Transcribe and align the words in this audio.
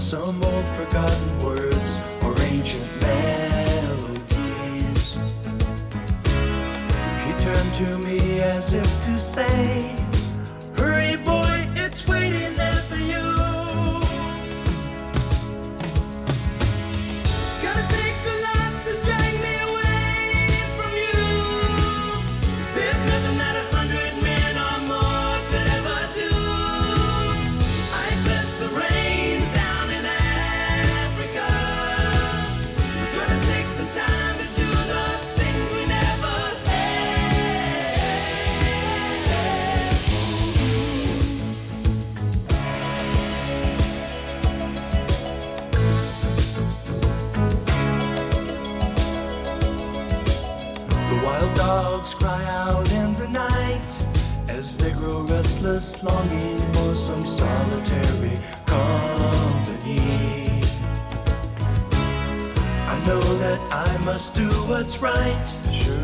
some 0.00 0.42
old 0.42 0.64
forgotten 0.76 1.38
words 1.44 2.00
or 2.22 2.34
ancient 2.42 2.88
melodies. 3.00 4.26
He 7.24 7.32
turned 7.38 7.74
to 7.74 7.98
me 7.98 8.40
as 8.40 8.72
if 8.74 9.04
to 9.06 9.18
say, 9.18 9.96
Hurry, 10.76 11.16
boy, 11.16 11.66
it's 11.76 12.06
waiting. 12.08 12.23
they 54.84 54.92
grow 54.92 55.22
restless, 55.22 56.04
longing 56.04 56.58
for 56.74 56.94
some 56.94 57.24
solitary 57.24 58.36
company. 58.66 59.98
I 62.94 62.96
know 63.06 63.20
that 63.44 63.60
I 63.72 64.04
must 64.04 64.34
do 64.34 64.46
what's 64.68 65.00
right. 65.00 65.46
Sure 65.72 66.03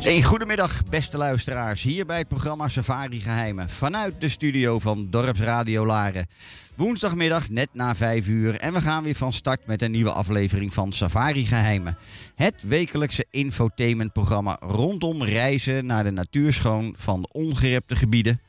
Een 0.00 0.22
goedemiddag, 0.22 0.84
beste 0.84 1.16
luisteraars. 1.16 1.82
Hier 1.82 2.06
bij 2.06 2.18
het 2.18 2.28
programma 2.28 2.68
Safari 2.68 3.20
Geheimen. 3.20 3.68
Vanuit 3.68 4.20
de 4.20 4.28
studio 4.28 4.78
van 4.78 5.10
Dorpsradio 5.10 5.86
Laren. 5.86 6.26
Woensdagmiddag 6.74 7.48
net 7.48 7.68
na 7.72 7.94
5 7.94 8.26
uur. 8.28 8.56
En 8.60 8.72
we 8.72 8.80
gaan 8.80 9.02
weer 9.02 9.14
van 9.14 9.32
start 9.32 9.66
met 9.66 9.82
een 9.82 9.90
nieuwe 9.90 10.10
aflevering 10.10 10.74
van 10.74 10.92
Safari 10.92 11.46
Geheimen. 11.46 11.98
Het 12.34 12.62
wekelijkse 12.62 13.26
infotainmentprogramma 13.30 14.56
rondom 14.60 15.22
reizen 15.22 15.86
naar 15.86 16.04
de 16.04 16.10
natuurschoon 16.10 16.94
van 16.98 17.28
ongerepte 17.32 17.96
gebieden. 17.96 18.40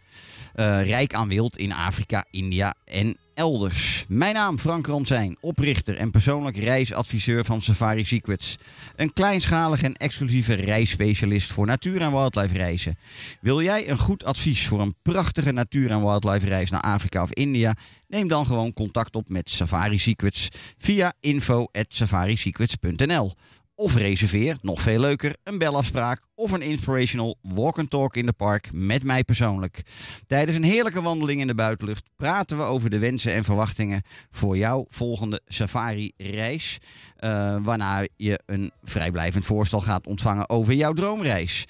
Uh, 0.55 0.85
rijk 0.85 1.13
aan 1.13 1.27
wild 1.27 1.57
in 1.57 1.73
Afrika, 1.73 2.25
India 2.31 2.75
en 2.85 3.17
elders. 3.37 4.05
Mijn 4.07 4.33
naam 4.33 4.59
Frank 4.59 4.87
Ransijn, 4.87 5.37
oprichter 5.39 5.97
en 5.97 6.11
persoonlijk 6.11 6.57
reisadviseur 6.57 7.45
van 7.45 7.61
Safari 7.61 8.05
Secrets. 8.05 8.55
Een 8.95 9.13
kleinschalig 9.13 9.83
en 9.83 9.93
exclusieve 9.93 10.53
reisspecialist 10.53 11.51
voor 11.51 11.65
natuur- 11.65 12.01
en 12.01 12.11
wildlife 12.11 12.53
reizen. 12.53 12.97
Wil 13.41 13.61
jij 13.61 13.89
een 13.89 13.97
goed 13.97 14.23
advies 14.23 14.67
voor 14.67 14.79
een 14.79 14.95
prachtige 15.01 15.51
natuur- 15.51 15.91
en 15.91 16.05
wildlife 16.05 16.45
reis 16.45 16.69
naar 16.69 16.81
Afrika 16.81 17.21
of 17.21 17.31
India? 17.31 17.73
Neem 18.07 18.27
dan 18.27 18.45
gewoon 18.45 18.73
contact 18.73 19.15
op 19.15 19.29
met 19.29 19.49
Safari 19.49 19.99
Secrets 19.99 20.49
via 20.77 21.13
info@safarisecrets.nl. 21.19 23.33
Of 23.79 23.95
reserveer, 23.95 24.57
nog 24.61 24.81
veel 24.81 24.99
leuker, 24.99 25.35
een 25.43 25.57
belafspraak 25.57 26.21
of 26.35 26.51
een 26.51 26.61
inspirational 26.61 27.37
walk 27.41 27.79
and 27.79 27.89
talk 27.89 28.15
in 28.15 28.25
de 28.25 28.33
park 28.33 28.69
met 28.73 29.03
mij 29.03 29.23
persoonlijk. 29.23 29.83
Tijdens 30.27 30.57
een 30.57 30.63
heerlijke 30.63 31.01
wandeling 31.01 31.41
in 31.41 31.47
de 31.47 31.55
buitenlucht 31.55 32.03
praten 32.15 32.57
we 32.57 32.63
over 32.63 32.89
de 32.89 32.97
wensen 32.97 33.33
en 33.33 33.43
verwachtingen 33.43 34.03
voor 34.31 34.57
jouw 34.57 34.85
volgende 34.89 35.41
safari-reis. 35.47 36.77
Uh, 37.19 37.57
waarna 37.61 38.05
je 38.15 38.39
een 38.45 38.71
vrijblijvend 38.83 39.45
voorstel 39.45 39.81
gaat 39.81 40.07
ontvangen 40.07 40.49
over 40.49 40.73
jouw 40.73 40.93
droomreis. 40.93 41.65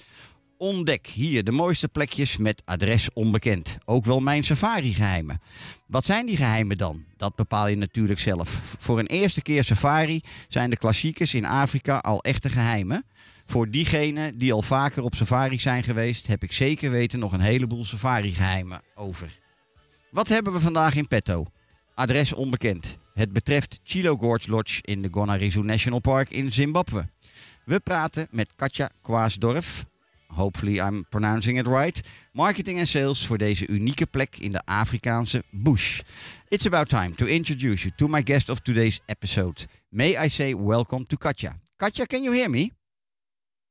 Ontdek 0.58 1.06
hier 1.06 1.44
de 1.44 1.50
mooiste 1.50 1.88
plekjes 1.88 2.36
met 2.36 2.62
adres 2.64 3.12
onbekend. 3.12 3.78
Ook 3.84 4.04
wel 4.04 4.20
mijn 4.20 4.44
safari-geheimen. 4.44 5.40
Wat 5.86 6.04
zijn 6.04 6.26
die 6.26 6.36
geheimen 6.36 6.78
dan? 6.78 7.04
Dat 7.16 7.34
bepaal 7.34 7.68
je 7.68 7.76
natuurlijk 7.76 8.18
zelf. 8.18 8.76
Voor 8.78 8.98
een 8.98 9.06
eerste 9.06 9.42
keer 9.42 9.64
safari 9.64 10.20
zijn 10.48 10.70
de 10.70 10.76
klassiekers 10.76 11.34
in 11.34 11.44
Afrika 11.44 11.98
al 11.98 12.22
echte 12.22 12.50
geheimen. 12.50 13.04
Voor 13.46 13.70
diegenen 13.70 14.38
die 14.38 14.52
al 14.52 14.62
vaker 14.62 15.02
op 15.02 15.14
safari 15.14 15.60
zijn 15.60 15.82
geweest, 15.82 16.26
heb 16.26 16.42
ik 16.42 16.52
zeker 16.52 16.90
weten 16.90 17.18
nog 17.18 17.32
een 17.32 17.40
heleboel 17.40 17.84
safari-geheimen 17.84 18.82
over. 18.94 19.38
Wat 20.10 20.28
hebben 20.28 20.52
we 20.52 20.60
vandaag 20.60 20.94
in 20.94 21.08
petto? 21.08 21.46
Adres 21.94 22.32
onbekend. 22.32 22.98
Het 23.14 23.32
betreft 23.32 23.80
Chilo 23.84 24.16
Gorge 24.16 24.50
Lodge 24.50 24.82
in 24.82 25.02
de 25.02 25.08
Gonarizu 25.10 25.62
National 25.62 26.00
Park 26.00 26.30
in 26.30 26.52
Zimbabwe. 26.52 27.08
We 27.64 27.80
praten 27.80 28.26
met 28.30 28.52
Katja 28.56 28.90
Kwaasdorf, 29.02 29.84
hopefully 30.36 30.80
I'm 30.80 31.04
pronouncing 31.10 31.56
it 31.58 31.66
right, 31.66 32.02
marketing 32.32 32.78
and 32.78 32.88
sales 32.88 33.26
voor 33.26 33.38
deze 33.38 33.66
unieke 33.66 34.06
plek 34.06 34.36
in 34.38 34.52
de 34.52 34.62
Afrikaanse 34.64 35.42
bush. 35.50 36.00
It's 36.48 36.66
about 36.66 36.88
time 36.88 37.14
to 37.14 37.26
introduce 37.26 37.82
you 37.82 37.94
to 37.96 38.08
my 38.08 38.22
guest 38.24 38.48
of 38.48 38.60
today's 38.60 39.00
episode. 39.06 39.66
May 39.88 40.16
I 40.24 40.28
say 40.28 40.54
welcome 40.54 41.06
to 41.06 41.16
Katja. 41.16 41.52
Katja, 41.76 42.06
can 42.06 42.22
you 42.22 42.34
hear 42.34 42.50
me? 42.50 42.72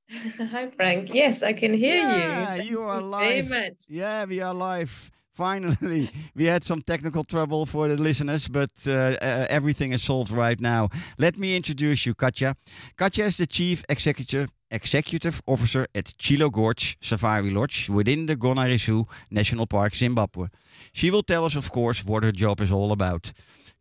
Hi, 0.51 0.69
Frank. 0.75 1.13
Yes, 1.13 1.43
I 1.43 1.53
can 1.53 1.73
hear 1.73 1.95
yeah, 1.95 2.55
you. 2.55 2.69
you 2.69 2.81
are 2.81 3.01
live. 3.01 3.47
Very 3.47 3.69
much. 3.69 3.89
Yeah, 3.89 4.25
we 4.25 4.41
are 4.41 4.53
live. 4.53 5.11
Finally, 5.33 6.09
we 6.35 6.45
had 6.45 6.63
some 6.63 6.81
technical 6.81 7.23
trouble 7.23 7.65
for 7.65 7.87
the 7.87 7.97
listeners, 7.97 8.47
but 8.47 8.71
uh, 8.87 8.91
uh, 8.91 9.45
everything 9.49 9.93
is 9.93 10.01
solved 10.01 10.31
right 10.31 10.59
now. 10.59 10.89
Let 11.17 11.37
me 11.37 11.55
introduce 11.55 12.05
you, 12.05 12.15
Katja. 12.15 12.55
Katja 12.95 13.25
is 13.25 13.37
the 13.37 13.45
chief 13.45 13.83
executive 13.89 14.49
executive 14.71 15.41
officer 15.45 15.87
at 15.95 16.13
Chilo 16.17 16.49
Gorge 16.49 16.97
Safari 17.01 17.49
Lodge 17.49 17.89
within 17.89 18.25
the 18.25 18.35
Gonarezhou 18.35 19.07
National 19.31 19.65
Park, 19.65 19.95
Zimbabwe. 19.95 20.47
She 20.93 21.11
will 21.11 21.23
tell 21.23 21.45
us, 21.45 21.55
of 21.55 21.71
course, 21.71 22.03
what 22.05 22.23
her 22.23 22.31
job 22.31 22.61
is 22.61 22.71
all 22.71 22.91
about. 22.91 23.33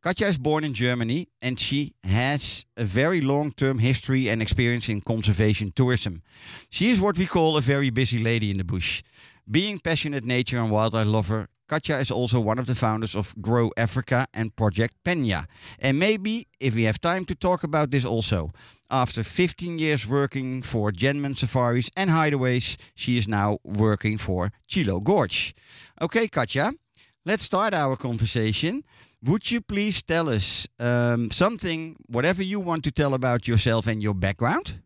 Katja 0.03 0.27
is 0.27 0.39
born 0.39 0.63
in 0.63 0.73
Germany 0.75 1.29
and 1.43 1.59
she 1.59 1.95
has 2.05 2.65
a 2.77 2.85
very 2.85 3.21
long 3.21 3.51
term 3.51 3.79
history 3.79 4.29
and 4.29 4.41
experience 4.41 4.89
in 4.89 5.01
conservation 5.01 5.73
tourism. 5.75 6.23
She 6.71 6.91
is 6.91 7.01
what 7.01 7.19
we 7.19 7.27
call 7.27 7.57
a 7.57 7.61
very 7.61 7.91
busy 7.91 8.19
lady 8.19 8.51
in 8.51 8.59
the 8.59 8.65
bush. 8.65 9.03
Being 9.51 9.81
passionate 9.81 10.25
nature 10.25 10.59
and 10.59 10.71
wildlife 10.71 11.07
lover, 11.07 11.49
Katja 11.69 11.99
is 11.99 12.13
also 12.13 12.39
one 12.39 12.61
of 12.61 12.67
the 12.67 12.77
founders 12.77 13.17
of 13.17 13.35
Grow 13.41 13.73
Africa 13.77 14.27
and 14.33 14.55
Project 14.55 14.95
Penya. 15.05 15.47
And 15.81 15.99
maybe, 15.99 16.47
if 16.61 16.77
we 16.77 16.85
have 16.85 17.01
time 17.01 17.25
to 17.25 17.35
talk 17.35 17.65
about 17.65 17.91
this 17.91 18.05
also, 18.05 18.53
after 18.91 19.23
15 19.23 19.79
years 19.79 20.07
working 20.07 20.63
for 20.63 20.93
Jenman 20.93 21.37
Safaris 21.37 21.91
and 21.97 22.11
Hideaways, 22.11 22.77
she 22.95 23.17
is 23.17 23.27
now 23.29 23.59
working 23.65 24.19
for 24.19 24.53
Chilo 24.67 25.01
Gorge. 25.01 25.55
Okay, 26.01 26.29
Katja, 26.29 26.73
let's 27.25 27.45
start 27.45 27.75
our 27.75 27.97
conversation. 27.97 28.85
Would 29.23 29.51
you 29.51 29.61
please 29.61 30.03
tell 30.03 30.29
us 30.29 30.67
um, 30.79 31.31
something, 31.31 31.97
whatever 32.07 32.43
you 32.43 32.61
want 32.61 32.85
to 32.85 32.91
tell 32.91 33.15
about 33.15 33.49
yourself 33.49 33.87
and 33.87 34.03
your 34.03 34.15
background? 34.15 34.81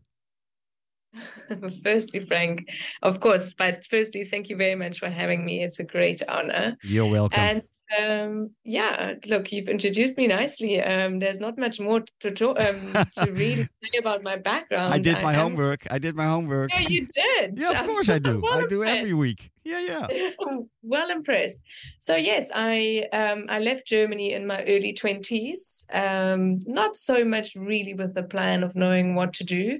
firstly, 1.83 2.21
Frank, 2.21 2.69
of 3.01 3.19
course, 3.19 3.53
but 3.53 3.85
firstly, 3.85 4.23
thank 4.23 4.49
you 4.49 4.55
very 4.55 4.75
much 4.75 4.99
for 4.99 5.09
having 5.09 5.45
me. 5.45 5.61
It's 5.61 5.79
a 5.79 5.83
great 5.83 6.21
honor. 6.27 6.77
You're 6.83 7.09
welcome. 7.09 7.39
And 7.39 7.63
um, 7.99 8.51
yeah, 8.63 9.15
look, 9.27 9.51
you've 9.51 9.67
introduced 9.67 10.17
me 10.17 10.27
nicely. 10.27 10.81
Um, 10.81 11.19
there's 11.19 11.39
not 11.39 11.57
much 11.57 11.79
more 11.79 12.03
to 12.19 12.31
talk, 12.31 12.59
um, 12.59 12.93
to 13.15 13.31
really 13.31 13.67
say 13.83 13.97
about 13.99 14.23
my 14.23 14.37
background. 14.37 14.93
I 14.93 14.99
did 14.99 15.21
my 15.21 15.31
I 15.31 15.33
homework. 15.33 15.91
I 15.91 15.99
did 15.99 16.15
my 16.15 16.25
homework. 16.25 16.71
Yeah, 16.73 16.87
you 16.87 17.07
did. 17.13 17.59
yeah, 17.59 17.71
of 17.71 17.87
course 17.87 18.09
I 18.09 18.19
do. 18.19 18.39
well 18.43 18.59
I 18.59 18.67
do 18.67 18.81
impressed. 18.81 18.99
every 18.99 19.13
week. 19.13 19.51
Yeah, 19.63 20.07
yeah. 20.09 20.31
well 20.81 21.09
impressed. 21.11 21.61
So 21.99 22.15
yes, 22.15 22.51
I 22.53 23.07
um, 23.13 23.45
I 23.49 23.59
left 23.59 23.85
Germany 23.85 24.33
in 24.33 24.47
my 24.47 24.63
early 24.63 24.93
twenties. 24.93 25.85
Um, 25.91 26.59
not 26.65 26.97
so 26.97 27.23
much 27.23 27.55
really 27.55 27.93
with 27.93 28.15
the 28.15 28.23
plan 28.23 28.63
of 28.63 28.75
knowing 28.75 29.15
what 29.15 29.33
to 29.33 29.43
do, 29.43 29.79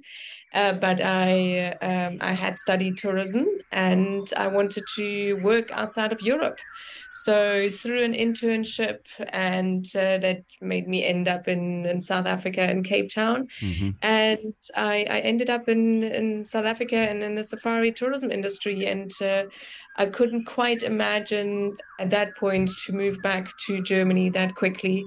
uh, 0.54 0.74
but 0.74 1.02
I 1.04 1.74
um, 1.82 2.18
I 2.22 2.34
had 2.34 2.58
studied 2.58 2.98
tourism 2.98 3.48
and 3.72 4.32
I 4.38 4.48
wanted 4.48 4.84
to 4.96 5.34
work 5.36 5.72
outside 5.72 6.12
of 6.12 6.22
Europe. 6.22 6.60
So 7.14 7.70
through 7.70 8.04
an 8.04 8.14
internship, 8.14 9.06
and 9.30 9.86
uh, 9.96 10.18
that 10.20 10.44
made 10.62 10.88
me 10.88 11.04
end 11.04 11.28
up 11.28 11.48
in, 11.48 11.86
in 11.86 12.02
South 12.02 12.26
Africa 12.26 12.70
in 12.70 12.84
Cape 12.84 13.14
Town, 13.14 13.48
mm-hmm. 13.60 13.90
and 14.02 14.54
I, 14.76 15.06
I 15.10 15.20
ended 15.20 15.50
up 15.50 15.68
in, 15.68 16.04
in 16.04 16.46
South 16.46 16.66
Africa 16.66 16.96
and 16.96 17.22
in 17.22 17.36
the 17.36 17.44
safari 17.44 17.92
tourism 17.92 18.32
industry, 18.32 18.86
and 18.86 19.12
uh, 19.22 19.44
I 19.98 20.06
couldn't 20.06 20.46
quite 20.46 20.84
imagine 20.84 21.76
at 22.00 22.12
that 22.12 22.38
point 22.38 22.72
to 22.86 22.94
move 22.94 23.22
back 23.22 23.52
to 23.68 23.82
Germany 23.82 24.30
that 24.30 24.56
quickly. 24.56 25.06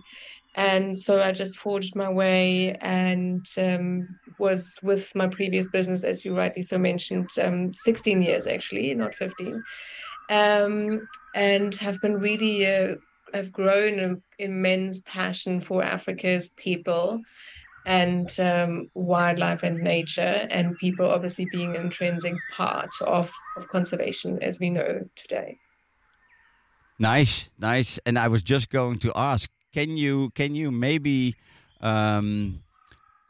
And 0.56 0.96
so 0.96 1.20
I 1.20 1.32
just 1.32 1.58
forged 1.58 1.96
my 1.96 2.08
way 2.08 2.74
and 2.80 3.44
um, 3.58 4.06
was 4.38 4.78
with 4.82 5.12
my 5.16 5.26
previous 5.26 5.68
business, 5.68 6.04
as 6.04 6.24
you 6.24 6.36
rightly 6.36 6.62
so 6.62 6.78
mentioned, 6.78 7.28
um, 7.42 7.72
16 7.72 8.22
years 8.22 8.46
actually, 8.46 8.94
not 8.94 9.14
15 9.14 9.62
um, 10.30 11.08
and 11.34 11.74
have 11.76 12.00
been 12.00 12.18
really 12.18 12.66
uh, 12.66 12.96
have 13.32 13.52
grown 13.52 13.98
an 13.98 14.22
immense 14.38 15.02
passion 15.02 15.60
for 15.60 15.82
Africa's 15.82 16.50
people 16.50 17.22
and 17.86 18.34
um, 18.40 18.88
wildlife 18.94 19.62
and 19.62 19.78
nature, 19.78 20.46
and 20.50 20.76
people 20.78 21.06
obviously 21.06 21.46
being 21.52 21.76
an 21.76 21.82
intrinsic 21.82 22.34
part 22.52 22.90
of, 23.02 23.30
of 23.56 23.68
conservation 23.68 24.42
as 24.42 24.58
we 24.58 24.70
know 24.70 25.06
today. 25.16 25.58
Nice, 26.98 27.50
nice. 27.58 27.98
And 28.06 28.18
I 28.18 28.28
was 28.28 28.42
just 28.42 28.70
going 28.70 28.96
to 29.00 29.12
ask, 29.14 29.50
can 29.72 29.96
you 29.96 30.30
can 30.30 30.54
you 30.54 30.70
maybe 30.70 31.34
um, 31.80 32.62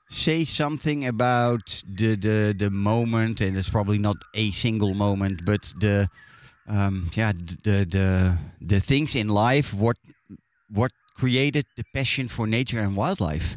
say 0.08 0.44
something 0.44 1.05
about 1.05 1.82
the 1.88 2.14
the 2.14 2.55
the 2.56 2.70
moment? 2.70 3.41
And 3.41 3.56
it's 3.56 3.70
probably 3.70 3.99
not 3.99 4.17
a 4.35 4.50
single 4.52 4.94
moment, 4.94 5.44
but 5.44 5.73
the 5.81 6.11
um, 6.69 7.11
yeah, 7.14 7.32
the 7.32 7.84
the 7.84 8.38
the 8.61 8.81
things 8.81 9.14
in 9.14 9.28
life 9.28 9.75
what 9.75 9.96
what 10.70 10.93
created 11.16 11.66
the 11.76 11.84
passion 11.94 12.28
for 12.28 12.46
nature 12.46 12.78
and 12.81 12.96
wildlife. 12.96 13.56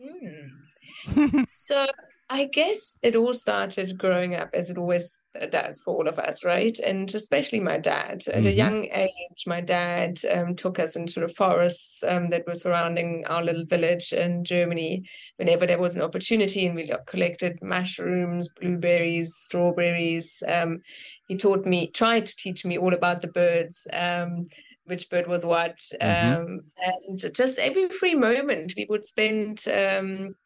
Mm. 0.00 1.46
so 1.52 1.86
I 2.28 2.46
guess 2.46 2.98
it 3.02 3.14
all 3.14 3.32
started 3.32 3.96
growing 3.96 4.34
up 4.34 4.50
as 4.52 4.68
it 4.68 4.78
always 4.78 5.20
does 5.50 5.80
for 5.80 5.94
all 5.94 6.08
of 6.08 6.18
us, 6.18 6.44
right? 6.44 6.76
And 6.80 7.12
especially 7.14 7.60
my 7.60 7.78
dad. 7.78 8.22
At 8.26 8.42
mm-hmm. 8.42 8.46
a 8.48 8.50
young 8.50 8.88
age, 8.92 9.44
my 9.46 9.60
dad 9.60 10.18
um, 10.32 10.56
took 10.56 10.80
us 10.80 10.96
into 10.96 11.20
the 11.20 11.28
forests 11.28 12.02
um, 12.02 12.30
that 12.30 12.44
were 12.46 12.56
surrounding 12.56 13.24
our 13.28 13.44
little 13.44 13.64
village 13.64 14.12
in 14.12 14.42
Germany 14.42 15.08
whenever 15.36 15.66
there 15.66 15.78
was 15.78 15.94
an 15.94 16.02
opportunity. 16.02 16.66
And 16.66 16.74
we 16.74 16.90
collected 17.06 17.60
mushrooms, 17.62 18.48
blueberries, 18.48 19.36
strawberries. 19.36 20.42
Um, 20.48 20.80
he 21.28 21.36
taught 21.36 21.64
me, 21.64 21.86
tried 21.92 22.26
to 22.26 22.36
teach 22.36 22.64
me 22.64 22.76
all 22.76 22.92
about 22.92 23.22
the 23.22 23.28
birds. 23.28 23.86
Um, 23.92 24.44
which 24.86 25.10
bird 25.10 25.26
was 25.26 25.44
what 25.44 25.78
mm-hmm. 26.00 26.42
Um, 26.42 26.60
and 27.08 27.18
just 27.34 27.58
every 27.58 27.88
free 27.88 28.14
moment 28.14 28.74
we 28.76 28.86
would 28.88 29.04
spend 29.04 29.64
um, 29.66 30.36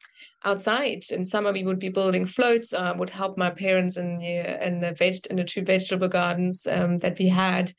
outside. 0.45 1.05
In 1.11 1.25
summer, 1.25 1.53
we 1.53 1.65
would 1.65 1.79
be 1.79 1.89
building 1.89 2.27
floats. 2.27 2.73
I 2.73 2.91
uh, 2.91 2.95
would 2.95 3.11
help 3.11 3.37
my 3.37 3.51
parents 3.51 3.97
in 3.97 4.19
the 4.19 4.67
in 4.67 4.81
the 4.81 4.95
veg 4.95 5.27
in 5.31 5.37
the 5.37 5.45
two 5.45 5.63
vegetable 5.63 6.09
gardens 6.09 6.67
um, 6.67 6.99
that 6.99 7.19
we 7.19 7.29
had, 7.29 7.73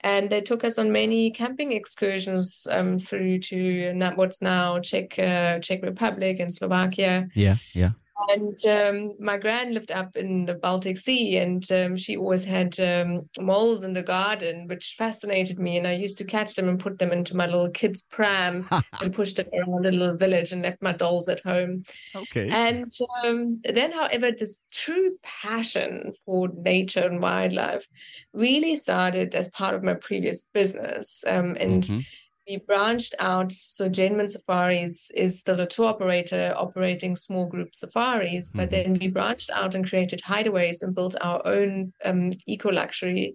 and 0.00 0.30
they 0.30 0.40
took 0.40 0.64
us 0.64 0.78
on 0.78 0.92
many 0.92 1.30
camping 1.30 1.72
excursions 1.72 2.66
um, 2.70 2.98
through 2.98 3.38
to 3.38 3.92
what's 4.14 4.42
now 4.42 4.78
Czech 4.78 5.18
uh, 5.18 5.58
Czech 5.60 5.82
Republic 5.82 6.40
and 6.40 6.52
Slovakia. 6.52 7.28
Yeah, 7.34 7.56
yeah. 7.74 7.90
And 8.28 8.64
um, 8.66 9.16
my 9.18 9.38
grand 9.38 9.74
lived 9.74 9.90
up 9.90 10.16
in 10.16 10.46
the 10.46 10.54
Baltic 10.54 10.98
Sea, 10.98 11.38
and 11.38 11.70
um, 11.72 11.96
she 11.96 12.16
always 12.16 12.44
had 12.44 12.78
um, 12.78 13.28
moles 13.40 13.82
in 13.82 13.92
the 13.92 14.02
garden, 14.02 14.68
which 14.68 14.94
fascinated 14.96 15.58
me. 15.58 15.76
And 15.76 15.86
I 15.86 15.92
used 15.92 16.18
to 16.18 16.24
catch 16.24 16.54
them 16.54 16.68
and 16.68 16.78
put 16.78 16.98
them 16.98 17.10
into 17.10 17.36
my 17.36 17.46
little 17.46 17.70
kids' 17.70 18.02
pram 18.02 18.66
and 19.02 19.12
push 19.12 19.32
them 19.32 19.46
around 19.52 19.86
a 19.86 19.90
little 19.90 20.16
village 20.16 20.52
and 20.52 20.62
left 20.62 20.80
my 20.80 20.92
dolls 20.92 21.28
at 21.28 21.40
home. 21.40 21.82
Okay. 22.14 22.48
And 22.50 22.92
um, 23.24 23.60
then, 23.64 23.90
however, 23.90 24.30
this 24.30 24.60
true 24.70 25.16
passion 25.22 26.12
for 26.24 26.48
nature 26.54 27.06
and 27.06 27.20
wildlife 27.20 27.88
really 28.32 28.76
started 28.76 29.34
as 29.34 29.50
part 29.50 29.74
of 29.74 29.82
my 29.82 29.94
previous 29.94 30.44
business. 30.52 31.24
Um, 31.26 31.56
and 31.58 31.82
mm-hmm 31.82 32.00
we 32.48 32.58
branched 32.58 33.14
out. 33.18 33.52
So 33.52 33.88
Jenman 33.88 34.30
Safaris 34.30 35.10
is 35.12 35.40
still 35.40 35.60
a 35.60 35.66
tour 35.66 35.86
operator 35.86 36.54
operating 36.56 37.16
small 37.16 37.46
group 37.46 37.74
safaris, 37.74 38.50
but 38.50 38.70
mm-hmm. 38.70 38.92
then 38.92 38.98
we 39.00 39.08
branched 39.08 39.50
out 39.50 39.74
and 39.74 39.88
created 39.88 40.20
hideaways 40.20 40.82
and 40.82 40.94
built 40.94 41.16
our 41.20 41.40
own 41.46 41.92
um, 42.04 42.30
eco 42.46 42.70
luxury, 42.70 43.34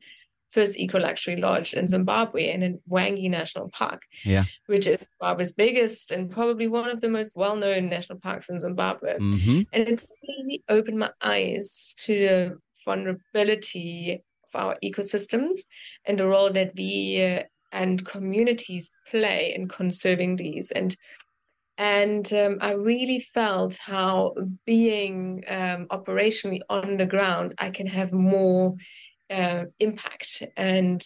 first 0.49 0.77
eco 0.77 0.99
luxury 0.99 1.37
lodge 1.37 1.73
in 1.73 1.87
Zimbabwe 1.87 2.49
and 2.49 2.63
in 2.63 2.79
Hwange 2.89 3.29
National 3.29 3.69
Park, 3.69 4.03
yeah. 4.23 4.43
which 4.67 4.87
is 4.87 5.07
Zimbabwe's 5.19 5.53
biggest 5.53 6.11
and 6.11 6.31
probably 6.31 6.67
one 6.67 6.89
of 6.89 7.01
the 7.01 7.09
most 7.09 7.35
well 7.35 7.55
known 7.55 7.89
national 7.89 8.19
parks 8.19 8.49
in 8.49 8.59
Zimbabwe. 8.59 9.17
Mm-hmm. 9.17 9.61
And 9.73 9.87
it 9.87 10.07
really 10.27 10.63
opened 10.69 10.99
my 10.99 11.11
eyes 11.21 11.95
to 11.99 12.13
the 12.13 12.57
vulnerability 12.85 14.23
of 14.53 14.61
our 14.61 14.75
ecosystems 14.83 15.61
and 16.05 16.19
the 16.19 16.27
role 16.27 16.49
that 16.51 16.73
we 16.75 17.23
uh, 17.23 17.43
and 17.71 18.05
communities 18.05 18.91
play 19.09 19.53
in 19.55 19.67
conserving 19.67 20.35
these 20.35 20.71
and 20.71 20.95
and 21.79 22.31
um, 22.33 22.57
I 22.59 22.73
really 22.73 23.21
felt 23.21 23.77
how 23.77 24.35
being 24.65 25.45
um, 25.47 25.85
operationally 25.87 26.59
on 26.69 26.97
the 26.97 27.05
ground, 27.05 27.55
I 27.57 27.69
can 27.69 27.87
have 27.87 28.11
more 28.11 28.75
uh, 29.29 29.63
impact. 29.79 30.43
And 30.57 31.01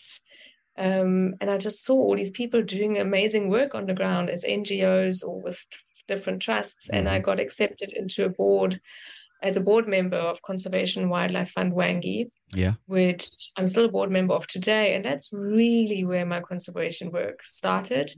um, 0.76 1.36
and 1.40 1.52
I 1.52 1.60
just 1.60 1.86
saw 1.86 1.94
all 1.94 2.16
these 2.16 2.32
people 2.32 2.64
doing 2.64 2.98
amazing 2.98 3.50
work 3.50 3.76
on 3.76 3.86
the 3.86 3.94
ground 3.94 4.32
as 4.32 4.44
NGOs 4.44 5.24
or 5.24 5.40
with 5.40 5.64
different 6.08 6.42
trusts. 6.42 6.90
And 6.90 7.08
I 7.08 7.18
mm-hmm. 7.18 7.26
got 7.26 7.40
accepted 7.40 7.94
into 7.94 8.26
a 8.26 8.30
board 8.30 8.82
as 9.44 9.58
a 9.58 9.62
board 9.62 9.88
member 9.88 10.18
of 10.18 10.42
Conservation 10.42 11.10
Wildlife 11.10 11.52
Fund 11.52 11.74
Hwange 11.74 12.30
yeah. 12.56 12.74
which 12.86 13.28
i'm 13.58 13.68
still 13.68 13.86
a 13.86 13.92
board 13.92 14.12
member 14.12 14.34
of 14.34 14.48
today 14.48 14.96
and 14.96 15.06
that's 15.06 15.30
really 15.34 16.06
where 16.06 16.26
my 16.26 16.40
conservation 16.40 17.12
work 17.12 17.44
started. 17.44 18.12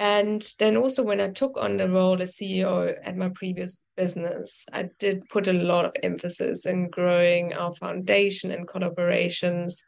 And 0.00 0.46
then 0.60 0.76
also 0.76 1.02
when 1.02 1.20
i 1.20 1.28
took 1.28 1.58
on 1.58 1.76
the 1.76 1.90
role 1.90 2.22
as 2.22 2.36
ceo 2.36 2.96
at 3.02 3.16
my 3.16 3.30
previous 3.30 3.82
business 3.96 4.64
i 4.72 4.88
did 4.98 5.28
put 5.28 5.48
a 5.48 5.52
lot 5.52 5.84
of 5.84 5.92
emphasis 6.02 6.66
in 6.66 6.88
growing 6.90 7.52
our 7.54 7.72
foundation 7.74 8.52
and 8.52 8.68
collaborations. 8.68 9.78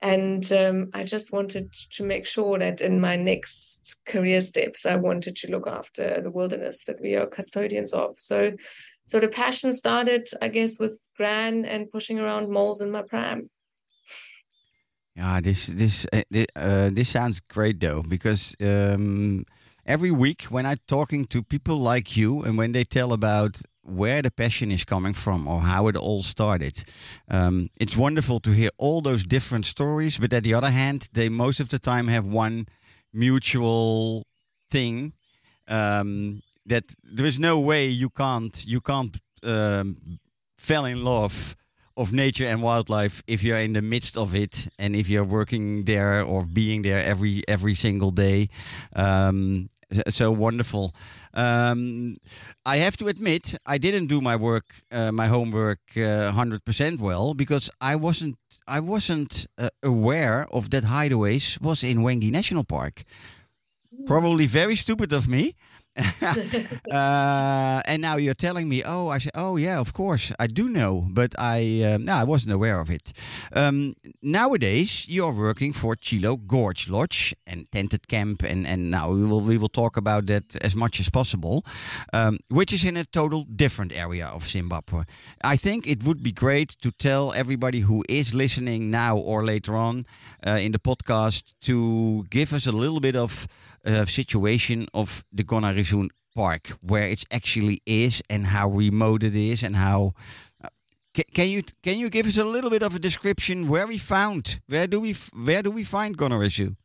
And 0.00 0.50
um, 0.52 0.90
i 0.94 1.04
just 1.04 1.32
wanted 1.32 1.72
to 1.92 2.04
make 2.04 2.26
sure 2.26 2.58
that 2.58 2.80
in 2.80 3.00
my 3.00 3.16
next 3.16 3.96
career 4.06 4.40
steps 4.40 4.86
i 4.86 4.96
wanted 4.96 5.36
to 5.36 5.50
look 5.50 5.66
after 5.66 6.22
the 6.22 6.30
wilderness 6.30 6.84
that 6.84 7.00
we 7.00 7.14
are 7.14 7.26
custodians 7.26 7.92
of. 7.92 8.14
So 8.18 8.52
so 9.06 9.20
the 9.20 9.28
passion 9.28 9.74
started, 9.74 10.28
I 10.40 10.48
guess, 10.48 10.78
with 10.78 11.08
Gran 11.16 11.64
and 11.64 11.90
pushing 11.90 12.18
around 12.18 12.50
moles 12.50 12.80
in 12.80 12.90
my 12.90 13.02
pram. 13.02 13.50
Yeah, 15.16 15.40
this 15.40 15.66
this 15.66 16.06
uh, 16.12 16.90
this 16.92 17.08
sounds 17.08 17.40
great 17.40 17.78
though 17.78 18.02
because 18.02 18.56
um, 18.60 19.44
every 19.86 20.10
week 20.10 20.42
when 20.44 20.66
I'm 20.66 20.78
talking 20.88 21.24
to 21.26 21.42
people 21.42 21.76
like 21.76 22.16
you 22.16 22.42
and 22.42 22.58
when 22.58 22.72
they 22.72 22.84
tell 22.84 23.12
about 23.12 23.62
where 23.84 24.22
the 24.22 24.30
passion 24.30 24.72
is 24.72 24.84
coming 24.84 25.14
from 25.14 25.46
or 25.46 25.60
how 25.60 25.88
it 25.88 25.96
all 25.96 26.22
started. 26.22 26.84
Um, 27.28 27.68
it's 27.78 27.96
wonderful 27.96 28.40
to 28.40 28.50
hear 28.50 28.70
all 28.78 29.02
those 29.02 29.24
different 29.24 29.66
stories, 29.66 30.18
but 30.18 30.32
at 30.32 30.42
the 30.42 30.54
other 30.54 30.70
hand, 30.70 31.08
they 31.12 31.28
most 31.28 31.60
of 31.60 31.68
the 31.68 31.78
time 31.78 32.08
have 32.08 32.26
one 32.26 32.66
mutual 33.12 34.24
thing 34.70 35.12
um, 35.68 36.42
that 36.66 36.94
there 37.02 37.26
is 37.26 37.38
no 37.38 37.58
way 37.58 37.86
you 37.86 38.10
can't 38.10 38.64
you 38.66 38.80
can't 38.80 39.16
um, 39.42 40.18
fall 40.58 40.84
in 40.84 41.04
love 41.04 41.56
of 41.96 42.12
nature 42.12 42.46
and 42.46 42.62
wildlife 42.62 43.22
if 43.26 43.42
you're 43.42 43.58
in 43.58 43.72
the 43.72 43.82
midst 43.82 44.16
of 44.16 44.34
it 44.34 44.68
and 44.78 44.96
if 44.96 45.08
you're 45.08 45.24
working 45.24 45.84
there 45.84 46.22
or 46.22 46.44
being 46.44 46.82
there 46.82 47.02
every 47.02 47.42
every 47.48 47.74
single 47.74 48.10
day. 48.10 48.48
Um, 48.96 49.68
so 50.08 50.30
wonderful. 50.32 50.94
Um, 51.34 52.16
I 52.64 52.76
have 52.78 52.96
to 52.98 53.08
admit, 53.08 53.56
I 53.66 53.78
didn't 53.78 54.06
do 54.06 54.20
my 54.20 54.36
work, 54.36 54.82
uh, 54.90 55.12
my 55.12 55.26
homework, 55.26 55.80
uh, 55.96 56.30
hundred 56.32 56.60
uh, 56.62 56.64
percent 56.64 57.00
well 57.00 57.34
because 57.34 57.70
I 57.80 57.96
wasn't, 57.96 58.36
I 58.66 58.80
wasn't 58.80 59.46
uh, 59.58 59.68
aware 59.82 60.46
of 60.50 60.70
that 60.70 60.84
hideaways 60.84 61.60
was 61.60 61.82
in 61.82 61.98
Hwange 61.98 62.30
National 62.30 62.64
Park. 62.64 63.04
Probably 64.06 64.46
very 64.46 64.76
stupid 64.76 65.12
of 65.12 65.28
me. 65.28 65.54
uh, 66.90 67.82
and 67.86 68.02
now 68.02 68.16
you're 68.16 68.34
telling 68.34 68.68
me, 68.68 68.82
oh, 68.84 69.08
I 69.08 69.18
say, 69.18 69.30
oh 69.34 69.56
yeah, 69.56 69.78
of 69.78 69.92
course, 69.92 70.32
I 70.40 70.48
do 70.48 70.68
know, 70.68 71.06
but 71.08 71.34
I 71.38 71.82
uh, 71.84 71.98
no, 71.98 72.14
I 72.14 72.24
wasn't 72.24 72.52
aware 72.52 72.80
of 72.80 72.90
it. 72.90 73.12
Um, 73.52 73.94
nowadays, 74.20 75.06
you're 75.08 75.32
working 75.32 75.72
for 75.72 75.94
Chilo 75.94 76.36
Gorge 76.36 76.88
Lodge 76.88 77.34
and 77.46 77.70
Tented 77.70 78.08
Camp, 78.08 78.42
and 78.42 78.66
and 78.66 78.90
now 78.90 79.12
we 79.12 79.24
will 79.24 79.40
we 79.40 79.56
will 79.56 79.68
talk 79.68 79.96
about 79.96 80.26
that 80.26 80.56
as 80.64 80.74
much 80.74 80.98
as 80.98 81.10
possible, 81.10 81.64
um, 82.12 82.38
which 82.48 82.72
is 82.72 82.84
in 82.84 82.96
a 82.96 83.04
total 83.04 83.44
different 83.44 83.92
area 83.96 84.26
of 84.26 84.48
Zimbabwe. 84.48 85.04
I 85.44 85.56
think 85.56 85.86
it 85.86 86.02
would 86.02 86.22
be 86.24 86.32
great 86.32 86.70
to 86.82 86.90
tell 86.90 87.32
everybody 87.32 87.80
who 87.80 88.02
is 88.08 88.34
listening 88.34 88.90
now 88.90 89.16
or 89.16 89.44
later 89.44 89.76
on 89.76 90.06
uh, 90.44 90.58
in 90.60 90.72
the 90.72 90.80
podcast 90.80 91.54
to 91.60 92.24
give 92.30 92.52
us 92.52 92.66
a 92.66 92.72
little 92.72 93.00
bit 93.00 93.14
of 93.14 93.46
uh, 93.86 94.06
situation 94.06 94.86
of 94.94 95.24
the 95.32 95.44
Gonarezhou 95.44 96.08
Park, 96.34 96.68
where 96.82 97.08
it 97.08 97.24
actually 97.30 97.80
is, 97.86 98.22
and 98.28 98.46
how 98.46 98.68
remote 98.68 99.22
it 99.22 99.36
is, 99.36 99.62
and 99.62 99.76
how. 99.76 100.12
Uh, 100.62 100.68
can, 101.32 101.48
you 101.48 101.62
can 101.82 101.98
you 101.98 102.10
give 102.10 102.26
us 102.26 102.38
a 102.38 102.44
little 102.44 102.70
bit 102.70 102.82
of 102.82 102.96
a 102.96 102.98
description 102.98 103.68
where 103.68 103.86
we 103.86 103.98
found 103.98 104.60
where 104.66 104.88
do 104.88 104.98
we 104.98 105.14
where 105.32 105.62
do 105.62 105.70
we 105.70 105.84
find 105.84 106.18
Gonarezhou? 106.18 106.76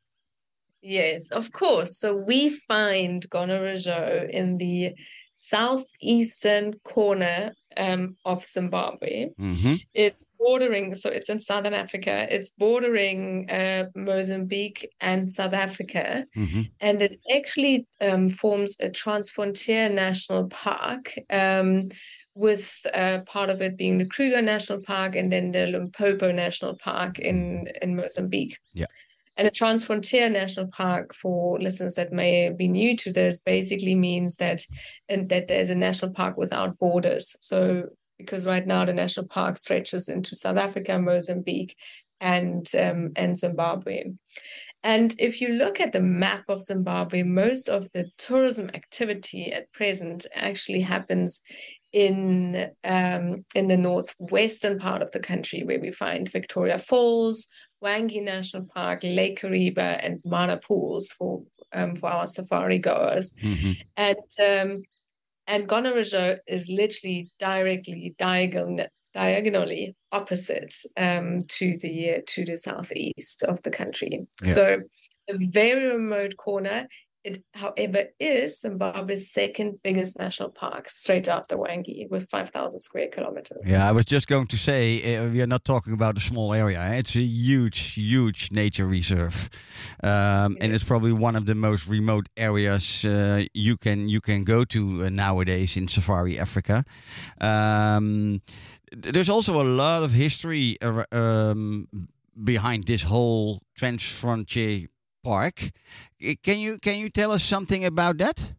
Yes, 0.81 1.31
of 1.31 1.51
course. 1.51 1.97
So 1.97 2.15
we 2.15 2.49
find 2.49 3.27
Gonarezhou 3.29 4.29
in 4.29 4.57
the 4.57 4.93
southeastern 5.39 6.73
corner 6.83 7.53
um, 7.77 8.17
of 8.25 8.45
Zimbabwe. 8.45 9.29
Mm-hmm. 9.39 9.75
It's 9.93 10.25
bordering, 10.37 10.95
so 10.95 11.09
it's 11.09 11.29
in 11.29 11.39
southern 11.39 11.73
Africa. 11.73 12.27
It's 12.29 12.49
bordering 12.49 13.49
uh, 13.49 13.85
Mozambique 13.95 14.89
and 14.99 15.31
South 15.31 15.53
Africa, 15.53 16.25
mm-hmm. 16.35 16.63
and 16.81 17.01
it 17.01 17.19
actually 17.33 17.87
um, 18.01 18.27
forms 18.27 18.75
a 18.81 18.89
transfrontier 18.89 19.91
national 19.91 20.49
park. 20.49 21.13
Um, 21.29 21.89
with 22.35 22.85
uh, 22.93 23.19
part 23.25 23.49
of 23.49 23.59
it 23.59 23.75
being 23.75 23.97
the 23.97 24.05
Kruger 24.05 24.41
National 24.41 24.79
Park 24.79 25.13
and 25.13 25.29
then 25.29 25.51
the 25.51 25.67
Limpopo 25.67 26.31
National 26.31 26.73
Park 26.75 27.19
in 27.19 27.67
in 27.81 27.97
Mozambique. 27.97 28.57
Yeah. 28.73 28.85
And 29.39 29.47
a 29.47 29.51
Transfrontier 29.51 30.29
National 30.29 30.67
Park, 30.67 31.15
for 31.15 31.57
listeners 31.59 31.95
that 31.95 32.11
may 32.11 32.49
be 32.49 32.67
new 32.67 32.97
to 32.97 33.13
this, 33.13 33.39
basically 33.39 33.95
means 33.95 34.35
that 34.35 34.65
and 35.07 35.29
that 35.29 35.47
there's 35.47 35.69
a 35.69 35.75
national 35.75 36.11
park 36.11 36.35
without 36.35 36.77
borders. 36.77 37.37
So 37.39 37.85
because 38.17 38.45
right 38.45 38.67
now 38.67 38.83
the 38.83 38.91
national 38.91 39.27
park 39.27 39.55
stretches 39.55 40.09
into 40.09 40.35
South 40.35 40.57
Africa, 40.57 40.99
Mozambique, 40.99 41.77
and 42.19 42.67
um, 42.77 43.13
and 43.15 43.37
Zimbabwe. 43.37 44.11
And 44.83 45.15
if 45.19 45.39
you 45.39 45.47
look 45.47 45.79
at 45.79 45.93
the 45.93 46.01
map 46.01 46.43
of 46.49 46.61
Zimbabwe, 46.61 47.23
most 47.23 47.69
of 47.69 47.89
the 47.93 48.11
tourism 48.17 48.69
activity 48.73 49.53
at 49.53 49.71
present 49.71 50.25
actually 50.35 50.81
happens 50.81 51.39
in 51.93 52.69
um, 52.83 53.45
in 53.55 53.69
the 53.69 53.77
northwestern 53.77 54.79
part 54.79 55.01
of 55.01 55.11
the 55.11 55.21
country, 55.21 55.63
where 55.63 55.79
we 55.79 55.91
find 55.91 56.29
Victoria 56.29 56.77
Falls, 56.77 57.47
Hwange 57.83 58.21
National 58.23 58.65
Park, 58.65 59.01
Lake 59.03 59.41
Kariba, 59.41 59.99
and 60.03 60.19
Mana 60.25 60.57
Pools 60.57 61.11
for 61.11 61.43
um, 61.73 61.95
for 61.95 62.09
our 62.09 62.27
safari 62.27 62.79
goers. 62.79 63.33
Mm-hmm. 63.41 63.71
And 63.97 64.17
um, 64.43 64.83
and 65.47 65.67
Gonarezhou 65.67 66.37
is 66.47 66.69
literally 66.69 67.31
directly 67.39 68.13
diagonal, 68.17 68.85
diagonally 69.13 69.95
opposite 70.11 70.75
um, 70.97 71.39
to 71.47 71.77
the 71.79 72.23
to 72.27 72.45
the 72.45 72.57
southeast 72.57 73.43
of 73.43 73.61
the 73.63 73.71
country. 73.71 74.27
Yeah. 74.43 74.51
So 74.51 74.81
a 75.29 75.33
very 75.37 75.87
remote 75.87 76.37
corner. 76.37 76.87
It, 77.23 77.43
however, 77.53 78.05
is 78.19 78.61
Zimbabwe's 78.61 79.29
second 79.29 79.79
biggest 79.83 80.17
national 80.17 80.51
park, 80.51 80.89
straight 80.89 81.27
after 81.27 81.57
Hwange, 81.57 82.09
with 82.09 82.29
5,000 82.29 82.79
square 82.79 83.09
kilometers. 83.11 83.69
Yeah, 83.69 83.87
I 83.87 83.91
was 83.91 84.05
just 84.05 84.27
going 84.27 84.47
to 84.47 84.57
say 84.57 85.17
uh, 85.17 85.29
we 85.29 85.41
are 85.41 85.47
not 85.47 85.65
talking 85.65 85.91
about 85.91 86.15
a 86.17 86.21
small 86.21 86.53
area. 86.53 86.79
eh? 86.79 86.95
It's 86.95 87.15
a 87.17 87.21
huge, 87.21 87.95
huge 87.95 88.51
nature 88.51 88.87
reserve, 88.87 89.49
um, 90.01 90.55
and 90.61 90.71
it's 90.73 90.85
probably 90.85 91.11
one 91.11 91.35
of 91.35 91.45
the 91.45 91.55
most 91.55 91.87
remote 91.87 92.29
areas 92.37 93.03
uh, 93.03 93.43
you 93.53 93.75
can 93.75 94.07
you 94.07 94.21
can 94.21 94.45
go 94.45 94.63
to 94.65 95.03
uh, 95.03 95.09
nowadays 95.09 95.75
in 95.75 95.89
Safari 95.89 96.39
Africa. 96.39 96.85
Um, 97.41 98.41
there's 98.95 99.29
also 99.29 99.61
a 99.61 99.63
lot 99.63 100.03
of 100.03 100.13
history 100.13 100.77
um, 101.11 101.87
behind 102.41 102.85
this 102.85 103.03
whole 103.03 103.61
Transfrontier 103.77 104.87
Park. 105.23 105.71
Can 106.43 106.59
you 106.59 106.79
can 106.79 106.97
you 106.97 107.09
tell 107.09 107.31
us 107.31 107.43
something 107.43 107.85
about 107.85 108.17
that? 108.17 108.53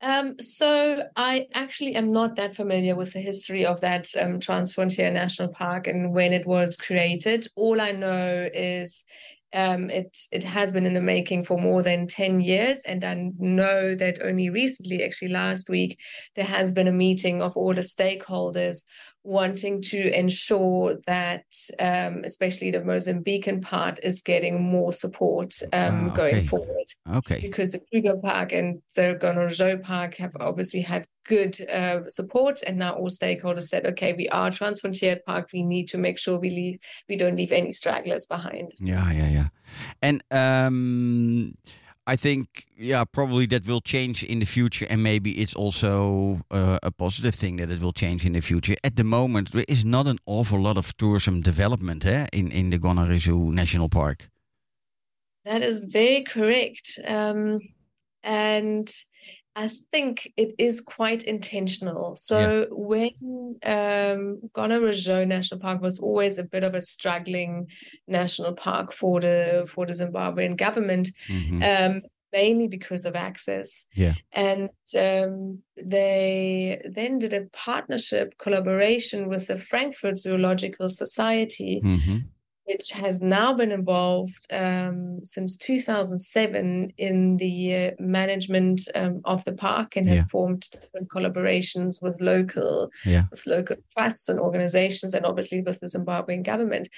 Um, 0.00 0.38
so 0.38 1.02
I 1.16 1.48
actually 1.54 1.96
am 1.96 2.12
not 2.12 2.36
that 2.36 2.54
familiar 2.54 2.94
with 2.94 3.14
the 3.14 3.20
history 3.20 3.66
of 3.66 3.80
that 3.80 4.06
um, 4.20 4.38
Transfrontier 4.38 5.12
National 5.12 5.48
Park 5.48 5.88
and 5.88 6.14
when 6.14 6.32
it 6.32 6.46
was 6.46 6.76
created. 6.76 7.48
All 7.56 7.80
I 7.80 7.90
know 7.90 8.48
is 8.54 9.04
um, 9.52 9.90
it 9.90 10.16
it 10.30 10.44
has 10.44 10.72
been 10.72 10.86
in 10.86 10.94
the 10.94 11.00
making 11.00 11.44
for 11.44 11.58
more 11.58 11.82
than 11.82 12.06
10 12.06 12.40
years. 12.40 12.82
And 12.84 13.02
I 13.02 13.32
know 13.38 13.94
that 13.94 14.18
only 14.22 14.50
recently, 14.50 15.02
actually 15.02 15.28
last 15.28 15.68
week, 15.68 15.98
there 16.36 16.44
has 16.44 16.70
been 16.70 16.86
a 16.86 16.92
meeting 16.92 17.42
of 17.42 17.56
all 17.56 17.74
the 17.74 17.80
stakeholders 17.80 18.84
wanting 19.28 19.82
to 19.82 20.18
ensure 20.18 20.96
that 21.06 21.44
um, 21.78 22.22
especially 22.24 22.70
the 22.70 22.80
Mozambican 22.80 23.60
part 23.60 23.98
is 24.02 24.22
getting 24.22 24.62
more 24.62 24.92
support 24.92 25.52
um, 25.74 26.08
Ah, 26.08 26.14
going 26.14 26.44
forward 26.44 26.88
Okay. 27.18 27.38
because 27.42 27.72
the 27.72 27.80
Kruger 27.90 28.16
Park 28.16 28.52
and 28.52 28.80
the 28.96 29.18
Gonarezhou 29.20 29.82
Park 29.82 30.14
have 30.16 30.34
obviously 30.40 30.80
had 30.80 31.06
good 31.26 31.60
uh, 31.70 32.00
support, 32.06 32.62
and 32.66 32.78
now 32.78 32.92
all 32.94 33.10
stakeholders 33.10 33.64
said, 33.64 33.84
"Okay, 33.84 34.14
we 34.14 34.26
are 34.30 34.50
Transfrontier 34.50 35.18
Park. 35.26 35.50
We 35.52 35.62
need 35.62 35.86
to 35.88 35.98
make 35.98 36.18
sure 36.18 36.38
we 36.38 36.48
leave, 36.48 36.78
we 37.06 37.16
don't 37.16 37.36
leave 37.36 37.52
any 37.52 37.72
stragglers 37.72 38.24
behind." 38.24 38.72
Yeah, 38.80 39.12
yeah, 39.12 39.28
yeah. 39.28 39.48
And 40.00 40.22
um, 40.30 41.54
I 42.08 42.16
think, 42.16 42.64
yeah, 42.78 43.04
probably 43.04 43.44
that 43.46 43.66
will 43.66 43.82
change 43.82 44.24
in 44.24 44.38
the 44.38 44.46
future, 44.46 44.86
and 44.88 45.02
maybe 45.02 45.30
it's 45.42 45.54
also 45.54 46.40
uh, 46.50 46.78
a 46.82 46.90
positive 46.90 47.34
thing 47.34 47.56
that 47.56 47.70
it 47.70 47.80
will 47.80 47.92
change 47.92 48.24
in 48.24 48.32
the 48.32 48.40
future. 48.40 48.76
At 48.82 48.96
the 48.96 49.04
moment, 49.04 49.52
there 49.52 49.66
is 49.68 49.84
not 49.84 50.06
an 50.06 50.18
awful 50.24 50.58
lot 50.58 50.78
of 50.78 50.96
tourism 50.96 51.42
development 51.42 52.06
eh, 52.06 52.26
in 52.32 52.50
in 52.50 52.70
the 52.70 52.78
Gonarezhou 52.78 53.52
National 53.52 53.88
Park. 53.90 54.30
That 55.44 55.62
is 55.62 55.84
very 55.92 56.24
correct, 56.24 56.98
um, 57.06 57.60
and 58.22 58.88
I 59.64 59.68
think 59.92 60.12
it 60.36 60.50
is 60.58 60.80
quite 60.80 61.22
intentional. 61.34 62.14
So 62.16 62.66
when 62.70 63.10
um, 63.76 64.22
Gonarezhou 64.56 65.26
National 65.26 65.60
Park 65.66 65.78
was 65.82 65.98
always 65.98 66.38
a 66.38 66.44
bit 66.54 66.62
of 66.68 66.74
a 66.76 66.82
struggling 66.94 67.52
national 68.06 68.52
park 68.54 68.92
for 68.92 69.14
the 69.20 69.66
for 69.72 69.84
the 69.86 69.94
Zimbabwean 70.02 70.56
government, 70.56 71.06
Mhm. 71.28 71.60
um, 71.72 72.02
mainly 72.32 72.68
because 72.68 73.04
of 73.08 73.14
access. 73.16 73.86
Yeah. 74.04 74.14
And 74.32 74.68
um, 75.06 75.62
they 75.96 76.80
then 76.98 77.18
did 77.18 77.32
a 77.32 77.46
partnership 77.66 78.26
collaboration 78.44 79.28
with 79.32 79.44
the 79.48 79.56
Frankfurt 79.70 80.18
Zoological 80.18 80.88
Society, 80.88 81.80
Mhm. 81.84 82.18
Which 82.68 82.90
has 82.90 83.22
now 83.22 83.52
been 83.54 83.72
involved 83.72 84.46
um, 84.52 85.20
since 85.24 85.56
2007 85.56 86.92
in 86.98 87.36
the 87.38 87.74
uh, 87.74 87.90
management 87.98 88.82
um, 88.94 89.20
of 89.24 89.44
the 89.44 89.52
park 89.54 89.96
and 89.96 90.06
has 90.08 90.20
Yeah. 90.20 90.24
formed 90.30 90.68
different 90.70 91.08
collaborations 91.08 92.02
with 92.02 92.20
local 92.20 92.90
Yeah. 93.06 93.24
with 93.30 93.46
local 93.46 93.76
trusts 93.96 94.28
and 94.28 94.38
organizations 94.38 95.14
and 95.14 95.24
obviously 95.24 95.62
with 95.62 95.80
the 95.80 95.86
Zimbabwean 95.86 96.42
government 96.44 96.88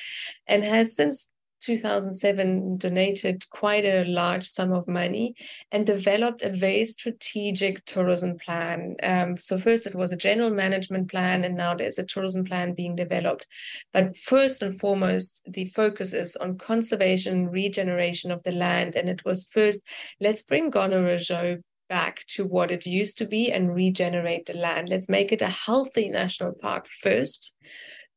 and 0.47 0.65
has 0.65 0.95
since 0.97 1.29
2007 1.61 2.77
donated 2.79 3.49
quite 3.51 3.85
a 3.85 4.05
large 4.05 4.45
sum 4.45 4.73
of 4.73 4.89
money 4.89 5.35
and 5.71 5.87
developed 5.87 6.43
a 6.43 6.53
very 6.53 6.85
strategic 6.85 7.85
tourism 7.85 8.39
plan. 8.39 8.97
Um, 9.03 9.37
so, 9.37 9.59
first 9.59 9.87
it 9.87 9.95
was 9.95 10.13
a 10.13 10.17
general 10.17 10.51
management 10.51 11.11
plan, 11.11 11.45
and 11.45 11.57
now 11.57 11.75
there's 11.75 11.99
a 11.99 12.05
tourism 12.05 12.45
plan 12.45 12.75
being 12.75 12.97
developed. 12.97 13.47
But 13.93 14.17
first 14.17 14.63
and 14.63 14.79
foremost, 14.79 15.43
the 15.47 15.67
focus 15.67 16.13
is 16.13 16.37
on 16.37 16.59
conservation, 16.59 17.49
regeneration 17.49 18.31
of 18.31 18.43
the 18.43 18.53
land. 18.53 18.97
And 18.97 19.09
it 19.09 19.25
was 19.25 19.49
first, 19.51 19.81
let's 20.21 20.43
bring 20.43 20.71
Gonarezhou 20.71 21.63
back 21.89 22.25
to 22.29 22.47
what 22.47 22.71
it 22.71 22.87
used 22.87 23.19
to 23.19 23.27
be 23.27 23.51
and 23.51 23.75
regenerate 23.75 24.47
the 24.47 24.55
land. 24.55 24.89
Let's 24.89 25.09
make 25.09 25.33
it 25.33 25.43
a 25.43 25.49
healthy 25.49 26.09
national 26.09 26.53
park 26.53 26.87
first 26.87 27.55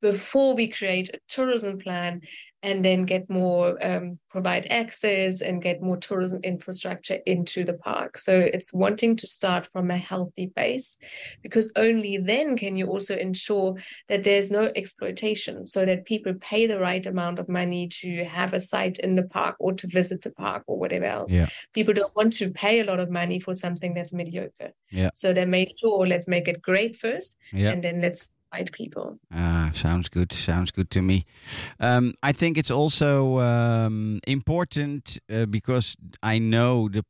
before 0.03 0.53
we 0.53 0.67
create 0.67 1.09
a 1.13 1.19
tourism 1.29 1.79
plan 1.79 2.21
and 2.61 2.83
then 2.83 3.03
get 3.05 3.29
more 3.29 3.77
um, 3.89 4.19
provide 4.29 4.65
access 4.69 5.41
and 5.41 5.61
get 5.61 5.81
more 5.81 5.95
tourism 5.97 6.39
infrastructure 6.43 7.19
into 7.25 7.63
the 7.63 7.73
park 7.89 8.17
so 8.17 8.33
it's 8.55 8.73
wanting 8.73 9.15
to 9.15 9.25
start 9.25 9.65
from 9.65 9.89
a 9.89 9.97
healthy 9.97 10.47
base 10.55 10.97
because 11.41 11.71
only 11.77 12.17
then 12.17 12.57
can 12.57 12.75
you 12.75 12.85
also 12.87 13.15
ensure 13.15 13.75
that 14.09 14.23
there's 14.25 14.51
no 14.51 14.63
exploitation 14.75 15.65
so 15.67 15.85
that 15.85 16.05
people 16.05 16.33
pay 16.51 16.67
the 16.67 16.79
right 16.79 17.05
amount 17.05 17.39
of 17.39 17.47
money 17.47 17.87
to 17.87 18.25
have 18.25 18.53
a 18.53 18.59
site 18.59 18.97
in 18.99 19.15
the 19.15 19.23
park 19.37 19.55
or 19.59 19.71
to 19.73 19.87
visit 19.87 20.21
the 20.21 20.31
park 20.33 20.63
or 20.67 20.77
whatever 20.77 21.05
else 21.05 21.33
Yeah. 21.33 21.47
people 21.73 21.93
don't 21.93 22.15
want 22.15 22.33
to 22.33 22.49
pay 22.49 22.81
a 22.81 22.85
lot 22.91 22.99
of 22.99 23.09
money 23.09 23.39
for 23.39 23.53
something 23.53 23.93
that's 23.93 24.13
mediocre 24.13 24.71
Yeah. 24.91 25.11
so 25.13 25.31
they 25.33 25.45
make 25.45 25.71
sure 25.79 26.05
let's 26.13 26.27
make 26.27 26.47
it 26.49 26.61
great 26.61 26.93
first 26.97 27.37
Yeah. 27.53 27.71
and 27.71 27.81
then 27.83 28.01
let's 28.01 28.29
people 28.71 29.17
Ah, 29.31 29.71
sounds 29.73 30.09
good. 30.09 30.31
Sounds 30.31 30.71
good 30.71 30.89
to 30.89 31.01
me. 31.01 31.25
Um, 31.79 32.13
I 32.21 32.31
think 32.33 32.57
it's 32.57 32.71
also 32.71 33.39
um, 33.39 34.19
important 34.27 35.19
uh, 35.29 35.45
because 35.45 35.95
I 36.21 36.39
know 36.39 36.87
the 36.89 37.03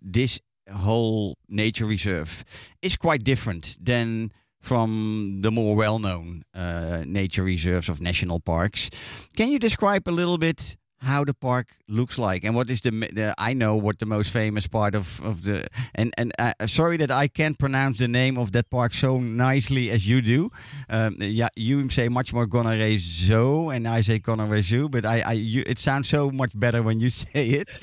this 0.00 0.40
whole 0.72 1.36
nature 1.48 1.86
reserve 1.86 2.44
is 2.82 2.96
quite 2.96 3.24
different 3.24 3.76
than 3.80 4.30
from 4.60 5.40
the 5.42 5.50
more 5.50 5.76
well-known 5.76 6.42
uh, 6.54 7.04
nature 7.06 7.44
reserves 7.44 7.88
of 7.88 8.00
national 8.00 8.40
parks. 8.40 8.90
Can 9.36 9.48
you 9.52 9.58
describe 9.58 10.08
a 10.08 10.10
little 10.10 10.38
bit 10.38 10.76
how 11.06 11.24
the 11.24 11.34
park 11.34 11.66
looks 11.88 12.18
like 12.18 12.44
and 12.44 12.54
what 12.56 12.70
is 12.70 12.80
the, 12.80 12.90
the 12.90 13.34
I 13.38 13.54
know 13.54 13.76
what 13.76 13.98
the 13.98 14.06
most 14.06 14.30
famous 14.32 14.66
part 14.68 14.94
of, 14.94 15.20
of 15.24 15.42
the 15.42 15.66
and 15.94 16.12
and 16.18 16.32
uh, 16.38 16.52
sorry 16.66 16.96
that 16.98 17.10
I 17.10 17.28
can't 17.28 17.58
pronounce 17.58 17.98
the 17.98 18.08
name 18.08 18.38
of 18.38 18.52
that 18.52 18.70
park 18.70 18.92
so 18.94 19.18
nicely 19.20 19.90
as 19.90 20.06
you 20.08 20.20
do. 20.22 20.50
Um, 20.90 21.16
yeah, 21.20 21.48
you 21.56 21.88
say 21.90 22.08
much 22.08 22.32
more 22.32 22.46
Gonorrhea 22.46 22.98
Zoo 22.98 23.70
and 23.70 23.86
I 23.88 24.02
say 24.02 24.18
Gonorrhea 24.18 24.62
Zoo, 24.62 24.88
but 24.88 25.04
I, 25.04 25.20
I 25.20 25.32
you, 25.32 25.62
it 25.66 25.78
sounds 25.78 26.08
so 26.08 26.30
much 26.30 26.52
better 26.58 26.82
when 26.82 27.00
you 27.00 27.10
say 27.24 27.44
it. 27.62 27.78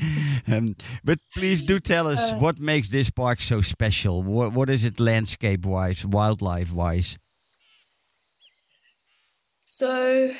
Um, 0.48 0.76
but 1.04 1.20
please 1.34 1.64
do 1.64 1.80
tell 1.80 2.08
us 2.08 2.32
Uh, 2.32 2.38
what 2.38 2.60
makes 2.60 2.90
this 2.90 3.10
park 3.10 3.40
so 3.42 3.62
special. 3.62 4.22
What 4.24 4.54
what 4.54 4.70
is 4.70 4.84
it 4.84 5.00
landscape 5.00 5.66
wise, 5.66 6.06
wildlife 6.06 6.72
wise? 6.74 7.18
So 9.66 10.32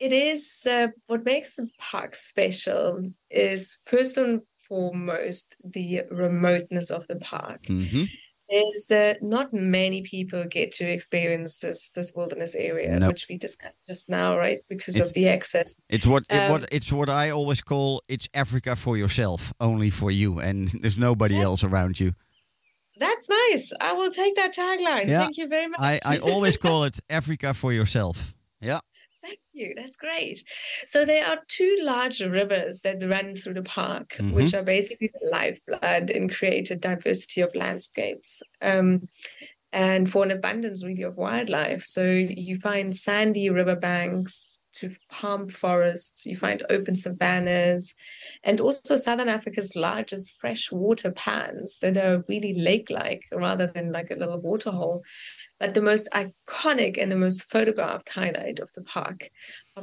it 0.00 0.12
is 0.12 0.66
uh, 0.68 0.88
what 1.06 1.24
makes 1.24 1.56
the 1.56 1.68
park 1.78 2.14
special 2.16 3.10
is 3.30 3.78
first 3.86 4.16
and 4.16 4.42
foremost 4.68 5.56
the 5.64 6.02
remoteness 6.10 6.90
of 6.90 7.06
the 7.06 7.16
park. 7.16 7.60
hmm 7.66 8.04
There's 8.50 8.90
uh, 8.90 9.14
not 9.22 9.52
many 9.52 10.02
people 10.02 10.44
get 10.44 10.70
to 10.78 10.84
experience 10.84 11.58
this 11.60 11.90
this 11.96 12.12
wilderness 12.16 12.54
area, 12.54 12.98
Nope. 12.98 13.08
which 13.08 13.26
we 13.28 13.38
discussed 13.38 13.86
just 13.86 14.08
now, 14.08 14.36
right? 14.38 14.58
Because 14.68 14.96
It's- 14.96 15.08
of 15.10 15.14
the 15.14 15.28
access. 15.28 15.76
It's 15.88 16.06
what 16.06 16.22
it, 16.30 16.36
Um, 16.42 16.50
what 16.52 16.62
it's 16.76 16.90
what 16.92 17.08
I 17.08 17.30
always 17.32 17.62
call 17.62 18.02
it's 18.08 18.28
Africa 18.34 18.76
for 18.76 18.96
yourself, 18.98 19.52
only 19.60 19.90
for 19.90 20.10
you, 20.10 20.40
and 20.40 20.68
there's 20.82 20.98
nobody 20.98 21.36
else 21.40 21.62
around 21.68 21.98
you. 22.00 22.12
That's 23.04 23.26
nice. 23.28 23.72
I 23.80 23.92
will 23.98 24.10
take 24.10 24.34
that 24.36 24.52
tagline. 24.54 25.06
Yeah, 25.08 25.22
Thank 25.24 25.36
you 25.40 25.48
very 25.48 25.68
much. 25.68 25.80
I, 25.80 25.94
I 26.14 26.18
always 26.32 26.56
call 26.56 26.84
it 26.88 26.96
Africa 27.08 27.54
for 27.54 27.72
yourself. 27.72 28.16
Yeah. 28.60 28.80
You. 29.54 29.72
That's 29.76 29.96
great. 29.96 30.42
So 30.86 31.04
there 31.04 31.24
are 31.24 31.38
two 31.46 31.78
large 31.82 32.20
rivers 32.20 32.80
that 32.80 33.08
run 33.08 33.36
through 33.36 33.54
the 33.54 33.62
park, 33.62 34.16
which 34.32 34.52
are 34.52 34.64
basically 34.64 35.10
the 35.12 35.30
lifeblood 35.30 36.10
and 36.10 36.34
create 36.34 36.72
a 36.72 36.76
diversity 36.76 37.40
of 37.40 37.54
landscapes. 37.54 38.42
Um, 38.60 39.08
and 39.74 40.08
for 40.08 40.22
an 40.22 40.30
abundance 40.30 40.84
really 40.84 41.02
of 41.02 41.16
wildlife. 41.16 41.82
So 41.84 42.04
you 42.04 42.56
find 42.56 42.96
sandy 42.96 43.50
riverbanks 43.50 44.60
to 44.74 44.90
palm 45.10 45.48
forests, 45.48 46.24
you 46.26 46.36
find 46.36 46.64
open 46.70 46.94
savannas, 46.94 47.92
and 48.44 48.60
also 48.60 48.96
Southern 48.96 49.28
Africa's 49.28 49.74
largest 49.74 50.32
freshwater 50.40 51.10
pans 51.10 51.78
that 51.80 51.96
are 51.96 52.24
really 52.28 52.54
lake-like 52.54 53.24
rather 53.32 53.66
than 53.66 53.90
like 53.90 54.12
a 54.12 54.14
little 54.14 54.40
waterhole. 54.40 55.02
But 55.58 55.74
the 55.74 55.80
most 55.80 56.08
iconic 56.12 56.96
and 57.00 57.10
the 57.10 57.16
most 57.16 57.42
photographed 57.42 58.10
highlight 58.10 58.60
of 58.60 58.70
the 58.74 58.82
park 58.82 59.28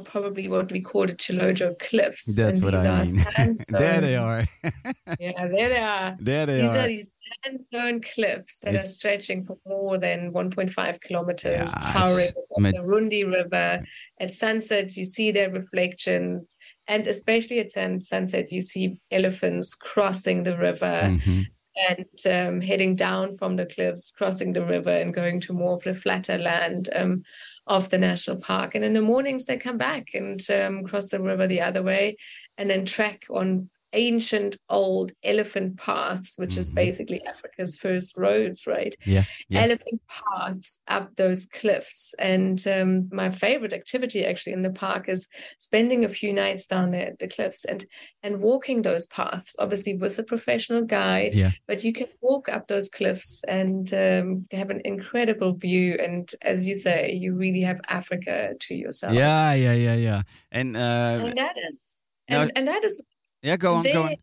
probably 0.02 0.48
what 0.48 0.72
we 0.72 0.80
call 0.80 1.06
the 1.06 1.12
Chilojo 1.12 1.78
Cliffs. 1.78 2.34
That's 2.36 2.56
and 2.58 2.64
what 2.64 2.70
these 2.72 2.84
I 2.84 3.00
are 3.00 3.04
mean. 3.04 3.16
sandstone- 3.36 3.80
there 3.80 4.00
they 4.00 4.16
are. 4.16 4.44
Yeah, 5.20 5.46
there 5.48 5.68
they 5.68 5.78
are. 5.78 6.16
there 6.18 6.46
they 6.46 6.56
These 6.62 6.64
are. 6.70 6.78
are 6.78 6.86
these 6.88 7.10
sandstone 7.44 8.00
cliffs 8.00 8.60
that 8.60 8.74
are 8.74 8.86
stretching 8.86 9.42
for 9.42 9.56
more 9.66 9.98
than 9.98 10.32
1.5 10.32 11.00
kilometers, 11.02 11.72
Yeah, 11.74 11.92
towering 11.92 12.28
met- 12.58 12.74
the 12.74 12.82
Runde 12.82 13.12
River. 13.32 13.84
At 14.20 14.32
sunset, 14.34 14.96
you 14.96 15.04
see 15.04 15.30
their 15.30 15.50
reflections, 15.50 16.56
and 16.88 17.06
especially 17.06 17.58
at 17.58 17.72
sun- 17.72 18.00
sunset, 18.00 18.50
you 18.50 18.62
see 18.62 18.96
elephants 19.10 19.74
crossing 19.74 20.44
the 20.44 20.56
river 20.56 21.10
Mhm. 21.10 21.44
and 21.88 22.26
um, 22.48 22.60
heading 22.60 22.96
down 22.96 23.36
from 23.36 23.56
the 23.56 23.66
cliffs, 23.66 24.10
crossing 24.12 24.52
the 24.54 24.64
river, 24.64 24.90
and 24.90 25.12
going 25.14 25.40
to 25.40 25.52
more 25.52 25.74
of 25.74 25.82
the 25.84 25.94
flatter 25.94 26.38
land 26.38 26.88
um, 26.94 27.22
of 27.66 27.90
the 27.90 27.98
national 27.98 28.40
park. 28.40 28.74
And 28.74 28.84
in 28.84 28.92
the 28.92 29.02
mornings, 29.02 29.46
they 29.46 29.56
come 29.56 29.78
back 29.78 30.14
and 30.14 30.40
um, 30.50 30.84
cross 30.84 31.08
the 31.08 31.20
river 31.20 31.46
the 31.46 31.60
other 31.60 31.82
way, 31.82 32.16
and 32.58 32.68
then 32.68 32.84
trek 32.84 33.24
on 33.30 33.68
ancient 33.92 34.56
old 34.68 35.12
elephant 35.22 35.78
paths, 35.78 36.38
which 36.38 36.56
is 36.56 36.70
Mhm. 36.70 36.74
basically 36.74 37.24
Africa's 37.26 37.76
first 37.76 38.16
roads, 38.16 38.66
right? 38.66 38.94
Yeah, 39.04 39.24
yeah. 39.48 39.62
Elephant 39.62 40.00
paths 40.08 40.80
up 40.88 41.16
those 41.16 41.46
cliffs. 41.46 42.14
And 42.18 42.64
um, 42.66 43.08
my 43.12 43.30
favorite 43.30 43.72
activity 43.72 44.24
actually 44.24 44.52
in 44.54 44.62
the 44.62 44.70
park 44.70 45.08
is 45.08 45.28
spending 45.58 46.04
a 46.04 46.08
few 46.08 46.32
nights 46.32 46.66
down 46.66 46.90
there 46.92 47.08
at 47.08 47.18
the 47.18 47.28
cliffs 47.28 47.64
and 47.64 47.84
and 48.22 48.40
walking 48.40 48.82
those 48.82 49.06
paths, 49.06 49.56
obviously 49.58 49.94
with 49.94 50.18
a 50.18 50.22
professional 50.22 50.82
guide. 50.84 51.34
Yeah. 51.34 51.50
But 51.66 51.84
you 51.84 51.92
can 51.92 52.08
walk 52.20 52.48
up 52.48 52.68
those 52.68 52.88
cliffs 52.88 53.42
and 53.48 53.92
um, 53.94 54.46
have 54.52 54.70
an 54.70 54.80
incredible 54.84 55.52
view. 55.54 55.96
And 55.98 56.30
as 56.42 56.66
you 56.66 56.74
say, 56.74 57.12
you 57.12 57.34
really 57.34 57.62
have 57.62 57.80
Africa 57.88 58.54
to 58.58 58.74
yourself. 58.74 59.14
Yeah, 59.14 59.54
yeah, 59.54 59.74
yeah, 59.74 59.96
yeah. 59.96 60.22
And 60.50 60.76
uh, 60.76 61.18
And 61.26 61.36
that 61.36 61.56
is 61.70 61.96
and, 62.28 62.52
and 62.56 62.68
that 62.68 62.84
is 62.84 63.02
yeah, 63.42 63.56
go 63.56 63.74
on, 63.74 63.82
go 63.82 63.92
there- 63.92 64.00
on. 64.02 64.14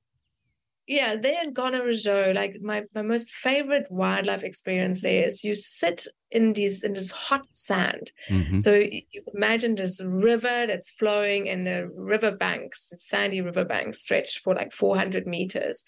yeah, 0.87 1.15
there 1.15 1.43
in 1.43 1.53
Gonarezhou, 1.53 2.33
like 2.33 2.57
my, 2.61 2.83
my 2.95 3.01
most 3.01 3.31
favorite 3.31 3.87
wildlife 3.91 4.43
experience 4.43 5.01
there 5.01 5.27
is 5.27 5.43
you 5.43 5.55
sit 5.55 6.07
in 6.31 6.53
these 6.53 6.83
in 6.83 6.93
this 6.93 7.11
hot 7.11 7.45
sand. 7.53 8.11
Mhm. 8.29 8.61
So 8.61 8.73
you 8.75 9.23
imagine 9.33 9.75
this 9.75 10.01
river 10.03 10.67
that's 10.67 10.89
flowing 10.91 11.49
and 11.49 11.65
the 11.65 11.89
river 11.93 12.31
banks, 12.31 12.93
sandy 12.97 13.41
river 13.41 13.65
banks 13.65 14.01
stretch 14.01 14.39
for 14.39 14.53
like 14.53 14.71
400 14.71 15.25
meters. 15.25 15.83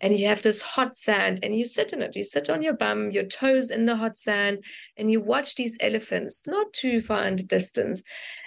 And 0.00 0.18
you 0.18 0.26
have 0.26 0.42
this 0.42 0.60
hot 0.62 0.96
sand 0.96 1.40
and 1.42 1.56
you 1.56 1.66
sit 1.66 1.92
in 1.92 2.00
it. 2.02 2.16
You 2.16 2.24
sit 2.24 2.48
on 2.48 2.62
your 2.62 2.74
bum, 2.74 3.10
your 3.10 3.24
toes 3.24 3.70
in 3.70 3.86
the 3.86 3.96
hot 3.96 4.16
sand, 4.16 4.64
and 4.96 5.10
you 5.10 5.20
watch 5.20 5.56
these 5.56 5.76
elephants 5.80 6.46
not 6.46 6.72
too 6.72 7.00
far 7.00 7.26
in 7.26 7.36
the 7.36 7.42
distance. 7.42 8.02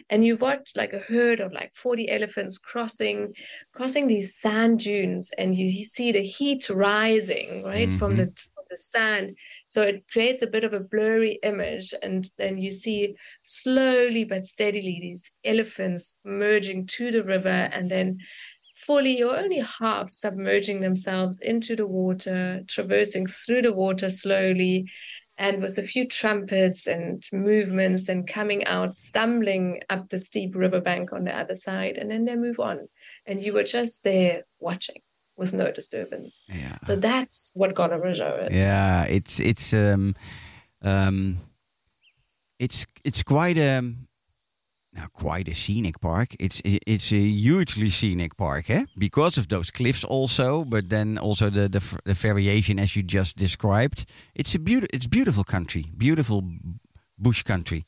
And 0.09 0.25
you 0.25 0.35
watch 0.37 0.71
like 0.75 0.93
a 0.93 0.99
herd 0.99 1.39
of 1.39 1.51
like 1.51 1.73
40 1.73 2.09
elephants 2.09 2.57
crossing 2.57 3.33
crossing 3.73 4.07
these 4.07 4.35
sand 4.35 4.79
dunes 4.79 5.31
and 5.37 5.55
you, 5.55 5.65
you 5.65 5.83
see 5.85 6.11
the 6.11 6.21
heat 6.21 6.69
rising 6.69 7.63
right 7.65 7.89
from 7.89 8.15
the 8.17 8.25
from 8.25 8.63
the 8.69 8.77
sand 8.77 9.35
so 9.67 9.81
it 9.81 10.05
creates 10.11 10.41
a 10.41 10.47
bit 10.47 10.63
of 10.63 10.73
a 10.73 10.79
blurry 10.79 11.39
image 11.43 11.93
and 12.01 12.29
then 12.37 12.57
you 12.57 12.71
see 12.71 13.15
slowly 13.43 14.23
but 14.23 14.45
steadily 14.45 14.99
these 15.01 15.31
elephants 15.43 16.17
merging 16.23 16.85
to 16.85 17.11
the 17.11 17.23
river 17.23 17.69
and 17.71 17.89
then 17.89 18.17
fully 18.75 19.23
or 19.23 19.35
only 19.35 19.59
half 19.79 20.09
submerging 20.09 20.81
themselves 20.81 21.39
into 21.39 21.75
the 21.75 21.87
water 21.87 22.61
traversing 22.67 23.25
through 23.25 23.61
the 23.61 23.73
water 23.73 24.09
slowly 24.09 24.85
and 25.37 25.61
with 25.61 25.77
a 25.77 25.81
few 25.81 26.07
trumpets 26.07 26.87
and 26.87 27.23
movements 27.33 28.07
then 28.07 28.25
coming 28.25 28.63
out 28.65 28.93
stumbling 28.93 29.81
up 29.89 30.09
the 30.09 30.19
steep 30.19 30.55
riverbank 30.55 31.11
on 31.11 31.25
the 31.25 31.37
other 31.37 31.55
side 31.55 31.97
and 31.97 32.09
then 32.09 32.25
they 32.25 32.35
move 32.35 32.59
on. 32.59 32.87
And 33.27 33.41
you 33.41 33.53
were 33.53 33.63
just 33.63 34.03
there 34.03 34.43
watching 34.61 35.01
with 35.37 35.53
no 35.53 35.71
disturbance. 35.71 36.41
Yeah. 36.47 36.77
So 36.83 36.95
that's 36.95 37.51
what 37.55 37.73
Gonarezhou 37.73 38.49
is. 38.49 38.55
Yeah, 38.55 39.03
it's 39.03 39.39
it's 39.39 39.73
um 39.73 40.15
um 40.81 41.37
it's 42.59 42.85
it's 43.03 43.23
quite 43.23 43.57
a 43.57 43.81
now 44.93 45.07
quite 45.13 45.47
a 45.47 45.55
scenic 45.55 45.99
park. 45.99 46.35
It's 46.39 46.61
it's 46.63 47.11
a 47.11 47.19
hugely 47.19 47.89
scenic 47.89 48.37
park, 48.37 48.69
eh? 48.69 48.85
Because 48.97 49.37
of 49.37 49.47
those 49.47 49.71
cliffs 49.71 50.03
also, 50.03 50.63
but 50.63 50.89
then 50.89 51.17
also 51.17 51.49
the 51.49 51.67
the, 51.67 51.81
the 52.05 52.13
variation 52.13 52.79
as 52.79 52.95
you 52.95 53.03
just 53.03 53.37
described. 53.37 54.05
It's 54.35 54.55
a 54.55 54.59
beautiful 54.59 54.95
it's 54.95 55.07
beautiful 55.07 55.43
country, 55.43 55.85
beautiful 55.97 56.43
bush 57.17 57.43
country. 57.43 57.83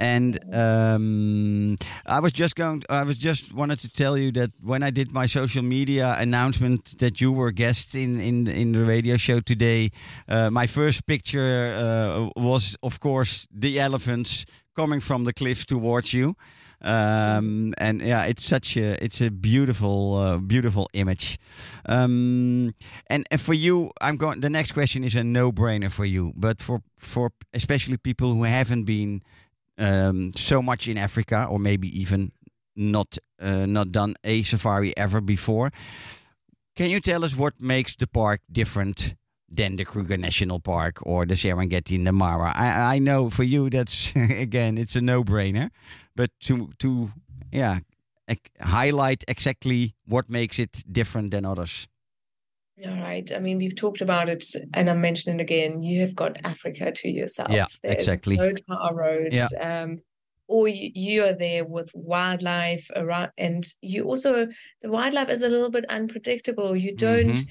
And 0.00 0.38
um, 0.54 1.76
I 2.06 2.20
was 2.20 2.32
just 2.32 2.56
going. 2.56 2.82
I 2.88 3.02
was 3.02 3.18
just 3.18 3.52
wanted 3.52 3.80
to 3.80 3.88
tell 3.92 4.16
you 4.16 4.32
that 4.32 4.50
when 4.64 4.82
I 4.82 4.90
did 4.90 5.12
my 5.12 5.26
social 5.26 5.62
media 5.62 6.16
announcement 6.18 6.98
that 7.00 7.20
you 7.20 7.30
were 7.30 7.52
guest 7.52 7.94
in 7.94 8.18
in 8.18 8.48
in 8.48 8.72
the 8.72 8.84
radio 8.84 9.18
show 9.18 9.40
today, 9.40 9.90
uh, 10.26 10.48
my 10.50 10.66
first 10.66 11.06
picture 11.06 11.74
uh, 11.76 12.30
was, 12.34 12.76
of 12.82 12.98
course, 12.98 13.46
the 13.52 13.78
elephants 13.78 14.46
coming 14.74 15.00
from 15.00 15.24
the 15.24 15.34
cliffs 15.34 15.66
towards 15.66 16.14
you. 16.14 16.34
Um, 16.82 17.74
and 17.76 18.00
yeah, 18.00 18.24
it's 18.24 18.42
such 18.42 18.78
a 18.78 18.96
it's 19.04 19.20
a 19.20 19.30
beautiful 19.30 20.16
uh, 20.16 20.38
beautiful 20.38 20.88
image. 20.94 21.38
Um, 21.84 22.72
and 23.08 23.26
and 23.30 23.40
for 23.40 23.52
you, 23.54 23.90
I'm 24.00 24.16
going. 24.16 24.40
The 24.40 24.48
next 24.48 24.72
question 24.72 25.04
is 25.04 25.14
a 25.14 25.22
no 25.22 25.52
brainer 25.52 25.90
for 25.90 26.06
you, 26.06 26.32
but 26.34 26.62
for 26.62 26.80
for 26.98 27.32
especially 27.52 27.98
people 27.98 28.32
who 28.32 28.44
haven't 28.44 28.84
been 28.84 29.20
um, 29.80 30.32
so 30.34 30.62
much 30.62 30.86
in 30.86 30.98
Africa, 30.98 31.46
or 31.50 31.58
maybe 31.58 31.88
even 32.00 32.32
not 32.76 33.18
uh, 33.40 33.66
not 33.66 33.90
done 33.90 34.14
a 34.22 34.42
safari 34.42 34.96
ever 34.96 35.20
before. 35.20 35.72
Can 36.76 36.90
you 36.90 37.00
tell 37.00 37.24
us 37.24 37.36
what 37.36 37.60
makes 37.60 37.96
the 37.96 38.06
park 38.06 38.40
different 38.50 39.14
than 39.48 39.76
the 39.76 39.84
Kruger 39.84 40.16
National 40.16 40.60
Park 40.60 40.98
or 41.02 41.26
the 41.26 41.34
Serengeti 41.34 41.96
and 41.96 42.06
the 42.06 42.12
Mara? 42.12 42.52
I, 42.54 42.96
I 42.96 42.98
know 42.98 43.30
for 43.30 43.42
you 43.42 43.70
that's 43.70 44.14
again 44.16 44.78
it's 44.78 44.96
a 44.96 45.00
no-brainer, 45.00 45.70
but 46.14 46.30
to 46.40 46.70
to 46.78 47.12
yeah 47.50 47.80
highlight 48.60 49.24
exactly 49.26 49.96
what 50.06 50.30
makes 50.30 50.58
it 50.58 50.84
different 50.92 51.30
than 51.32 51.44
others. 51.44 51.88
All 52.86 52.96
right. 52.96 53.30
I 53.34 53.40
mean, 53.40 53.58
we've 53.58 53.76
talked 53.76 54.00
about 54.00 54.28
it, 54.28 54.44
and 54.74 54.88
I'm 54.88 55.00
mentioning 55.00 55.40
again. 55.40 55.82
You 55.82 56.00
have 56.00 56.14
got 56.14 56.38
Africa 56.44 56.92
to 56.92 57.08
yourself. 57.08 57.50
Yeah, 57.50 57.66
There's 57.82 57.96
exactly. 57.96 58.36
No 58.36 58.52
tar 58.52 58.94
roads. 58.94 59.34
Yeah. 59.34 59.82
Um, 59.82 60.00
or 60.48 60.66
you, 60.66 60.90
you 60.94 61.24
are 61.24 61.36
there 61.36 61.64
with 61.64 61.90
wildlife 61.94 62.90
around, 62.96 63.30
and 63.36 63.64
you 63.82 64.04
also 64.04 64.46
the 64.82 64.90
wildlife 64.90 65.28
is 65.28 65.42
a 65.42 65.48
little 65.48 65.70
bit 65.70 65.84
unpredictable. 65.88 66.74
You 66.74 66.94
don't, 66.96 67.34
mm-hmm. 67.34 67.48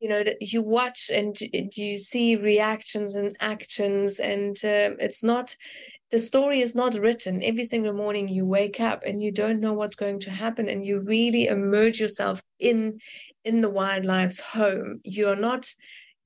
you 0.00 0.08
know, 0.08 0.24
you 0.40 0.62
watch 0.62 1.10
and 1.12 1.36
you 1.40 1.98
see 1.98 2.36
reactions 2.36 3.14
and 3.14 3.36
actions, 3.40 4.18
and 4.18 4.56
um, 4.64 4.96
it's 4.98 5.22
not 5.22 5.56
the 6.10 6.18
story 6.20 6.60
is 6.60 6.76
not 6.76 6.94
written 6.94 7.42
every 7.42 7.64
single 7.64 7.92
morning 7.92 8.28
you 8.28 8.46
wake 8.46 8.80
up 8.80 9.02
and 9.04 9.20
you 9.20 9.32
don't 9.32 9.60
know 9.60 9.72
what's 9.72 9.96
going 9.96 10.20
to 10.20 10.30
happen 10.30 10.68
and 10.68 10.84
you 10.84 11.00
really 11.00 11.48
immerse 11.48 11.98
yourself 11.98 12.40
in 12.60 12.98
in 13.44 13.60
the 13.60 13.70
wildlife's 13.70 14.40
home 14.40 15.00
you're 15.04 15.36
not 15.36 15.72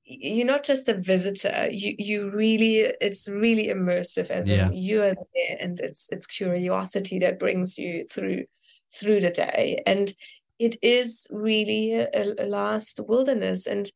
you're 0.09 0.47
not 0.47 0.63
just 0.63 0.87
a 0.89 0.95
visitor. 0.95 1.67
You 1.69 1.93
you 1.99 2.29
really 2.31 2.91
it's 2.99 3.27
really 3.29 3.67
immersive 3.67 4.31
as 4.31 4.49
yeah. 4.49 4.69
you're 4.73 5.13
there 5.13 5.57
and 5.59 5.79
it's 5.79 6.09
it's 6.11 6.25
curiosity 6.25 7.19
that 7.19 7.37
brings 7.37 7.77
you 7.77 8.05
through 8.11 8.45
through 8.93 9.19
the 9.21 9.29
day. 9.29 9.83
And 9.85 10.11
it 10.57 10.77
is 10.81 11.27
really 11.31 11.93
a, 11.93 12.33
a 12.39 12.47
last 12.47 12.99
wilderness. 13.07 13.67
And 13.67 13.91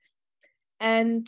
and 0.80 1.28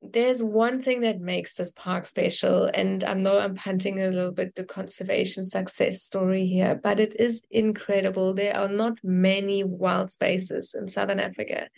there's 0.00 0.42
one 0.42 0.80
thing 0.80 1.00
that 1.00 1.20
makes 1.20 1.56
this 1.56 1.72
park 1.72 2.06
special, 2.06 2.70
and 2.72 3.02
I 3.04 3.14
know 3.14 3.38
I'm 3.38 3.54
punting 3.54 4.00
a 4.00 4.08
little 4.08 4.32
bit 4.32 4.54
the 4.54 4.64
conservation 4.64 5.42
success 5.44 6.02
story 6.02 6.46
here, 6.46 6.80
but 6.82 7.00
it 7.00 7.18
is 7.18 7.42
incredible. 7.50 8.32
There 8.32 8.56
are 8.56 8.68
not 8.68 8.98
many 9.02 9.64
wild 9.64 10.10
spaces 10.10 10.74
in 10.78 10.88
Southern 10.88 11.20
Africa 11.20 11.68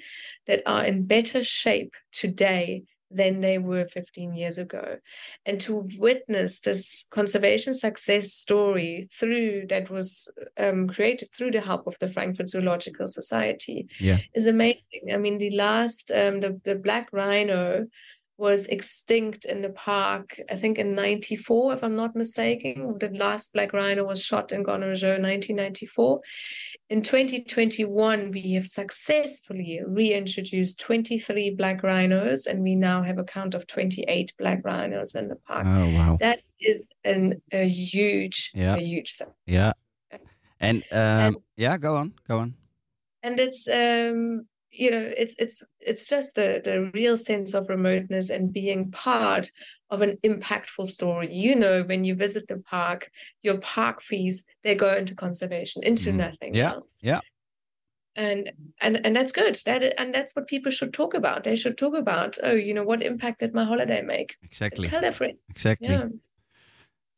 that 0.47 0.63
are 0.67 0.85
in 0.85 1.07
better 1.07 1.43
shape 1.43 1.95
today 2.13 2.83
than 3.11 3.41
they 3.41 3.59
were 3.59 3.87
15 3.87 4.35
years 4.35 4.59
ago. 4.59 4.99
And 5.45 5.61
to 5.63 5.89
witness 5.99 6.61
this 6.61 7.07
conservation 7.11 7.75
success 7.75 8.33
story 8.33 9.09
through 9.13 9.67
that 9.69 9.91
was 9.91 10.33
um, 10.57 10.89
created 10.89 11.29
through 11.33 11.51
the 11.53 11.61
help 11.61 11.87
of 11.87 11.99
the 11.99 12.09
Frankfurt 12.09 12.49
Zoological 12.49 13.09
Society 13.09 13.89
yeah. 13.99 14.19
is 14.35 14.47
amazing. 14.47 15.11
I 15.13 15.17
mean, 15.17 15.39
the 15.39 15.51
last, 15.51 16.11
um, 16.11 16.41
the, 16.41 16.61
the 16.65 16.77
black 16.77 17.09
rhino 17.13 17.87
was 18.41 18.65
extinct 18.69 19.45
in 19.45 19.61
the 19.61 19.69
park, 19.69 20.41
I 20.51 20.57
think 20.57 20.79
in 20.79 20.95
94, 20.95 21.75
if 21.75 21.85
I'm 21.85 21.95
not 21.95 22.17
mistaken. 22.17 22.97
The 22.99 23.11
last 23.11 23.53
black 23.53 23.75
rhino 23.75 24.05
was 24.05 24.25
shot 24.25 24.51
in 24.51 24.65
Gonajo 24.65 25.21
1994. 25.21 26.21
In 26.89 27.03
2021, 27.03 28.31
we 28.31 28.55
have 28.55 28.67
successfully 28.67 29.83
reintroduced 29.87 30.81
23 30.81 31.51
black 31.51 31.83
rhinos, 31.83 32.47
and 32.47 32.63
we 32.63 32.77
now 32.77 33.03
have 33.03 33.19
a 33.19 33.25
count 33.25 33.55
of 33.55 33.67
28 33.67 34.33
black 34.39 34.63
rhinos 34.65 35.15
in 35.15 35.29
the 35.29 35.37
park. 35.37 35.67
Oh, 35.69 35.95
wow. 35.95 36.17
That 36.19 36.41
is 36.61 36.89
an, 37.05 37.43
a 37.53 37.69
huge, 37.69 38.53
yeah. 38.55 38.77
a 38.77 38.81
huge 38.81 39.11
success. 39.11 39.35
Yeah. 39.45 39.73
And, 40.59 40.83
um, 40.91 40.99
and 40.99 41.37
yeah, 41.59 41.77
go 41.77 41.97
on, 41.97 42.15
go 42.27 42.39
on. 42.39 42.55
And 43.23 43.39
it's 43.39 43.69
um, 43.69 44.47
you 44.71 44.91
know 44.91 45.13
it's 45.17 45.35
it's 45.39 45.63
it's 45.81 46.09
just 46.09 46.37
the 46.37 46.61
the 46.65 46.91
real 46.95 47.17
sense 47.17 47.55
of 47.55 47.69
remoteness 47.69 48.31
and 48.31 48.53
being 48.53 48.91
part 48.91 49.51
of 49.91 50.03
an 50.03 50.17
impactful 50.25 50.87
story 50.87 51.33
you 51.33 51.55
know 51.55 51.83
when 51.83 52.05
you 52.05 52.15
visit 52.15 52.47
the 52.49 52.59
park 52.59 53.11
your 53.43 53.59
park 53.59 54.01
fees 54.01 54.45
they 54.63 54.75
go 54.75 54.95
into 54.95 55.15
conservation 55.15 55.83
into 55.83 56.11
mm. 56.11 56.17
nothing 56.17 56.55
yeah 56.55 56.73
else. 56.73 56.97
yeah 57.03 57.21
and 58.17 58.53
and 58.81 59.01
and 59.05 59.17
that's 59.17 59.33
good 59.33 59.57
that 59.67 59.95
and 60.01 60.15
that's 60.15 60.35
what 60.37 60.47
people 60.47 60.71
should 60.71 60.93
talk 60.93 61.15
about 61.15 61.45
they 61.45 61.57
should 61.57 61.77
talk 61.77 61.97
about 61.97 62.37
oh 62.43 62.53
you 62.53 62.75
know 62.75 62.85
what 62.85 63.03
impact 63.03 63.41
did 63.41 63.55
my 63.55 63.65
holiday 63.65 64.03
make 64.03 64.37
exactly 64.43 64.87
tell 64.87 65.11
friend 65.13 65.37
exactly 65.49 65.89
yeah. 65.89 66.07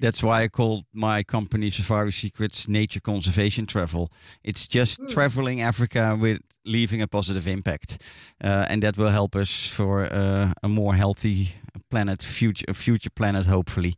That's 0.01 0.21
why 0.21 0.43
I 0.43 0.49
called 0.49 0.85
my 0.93 1.23
company 1.23 1.71
Safari 1.71 2.11
Secrets 2.11 2.67
Nature 2.67 2.99
Conservation 2.99 3.67
Travel. 3.67 4.11
It's 4.43 4.67
just 4.67 4.99
mm. 4.99 5.09
traveling 5.09 5.61
Africa 5.61 6.19
with 6.21 6.41
leaving 6.65 7.03
a 7.03 7.09
positive 7.09 7.47
impact, 7.47 8.01
uh, 8.43 8.67
and 8.69 8.83
that 8.83 8.97
will 8.97 9.11
help 9.11 9.35
us 9.37 9.69
for 9.69 10.05
uh, 10.05 10.53
a 10.63 10.69
more 10.69 10.95
healthy 10.95 11.55
planet, 11.91 12.23
future 12.23 12.73
future 12.75 13.11
planet, 13.11 13.47
hopefully. 13.47 13.97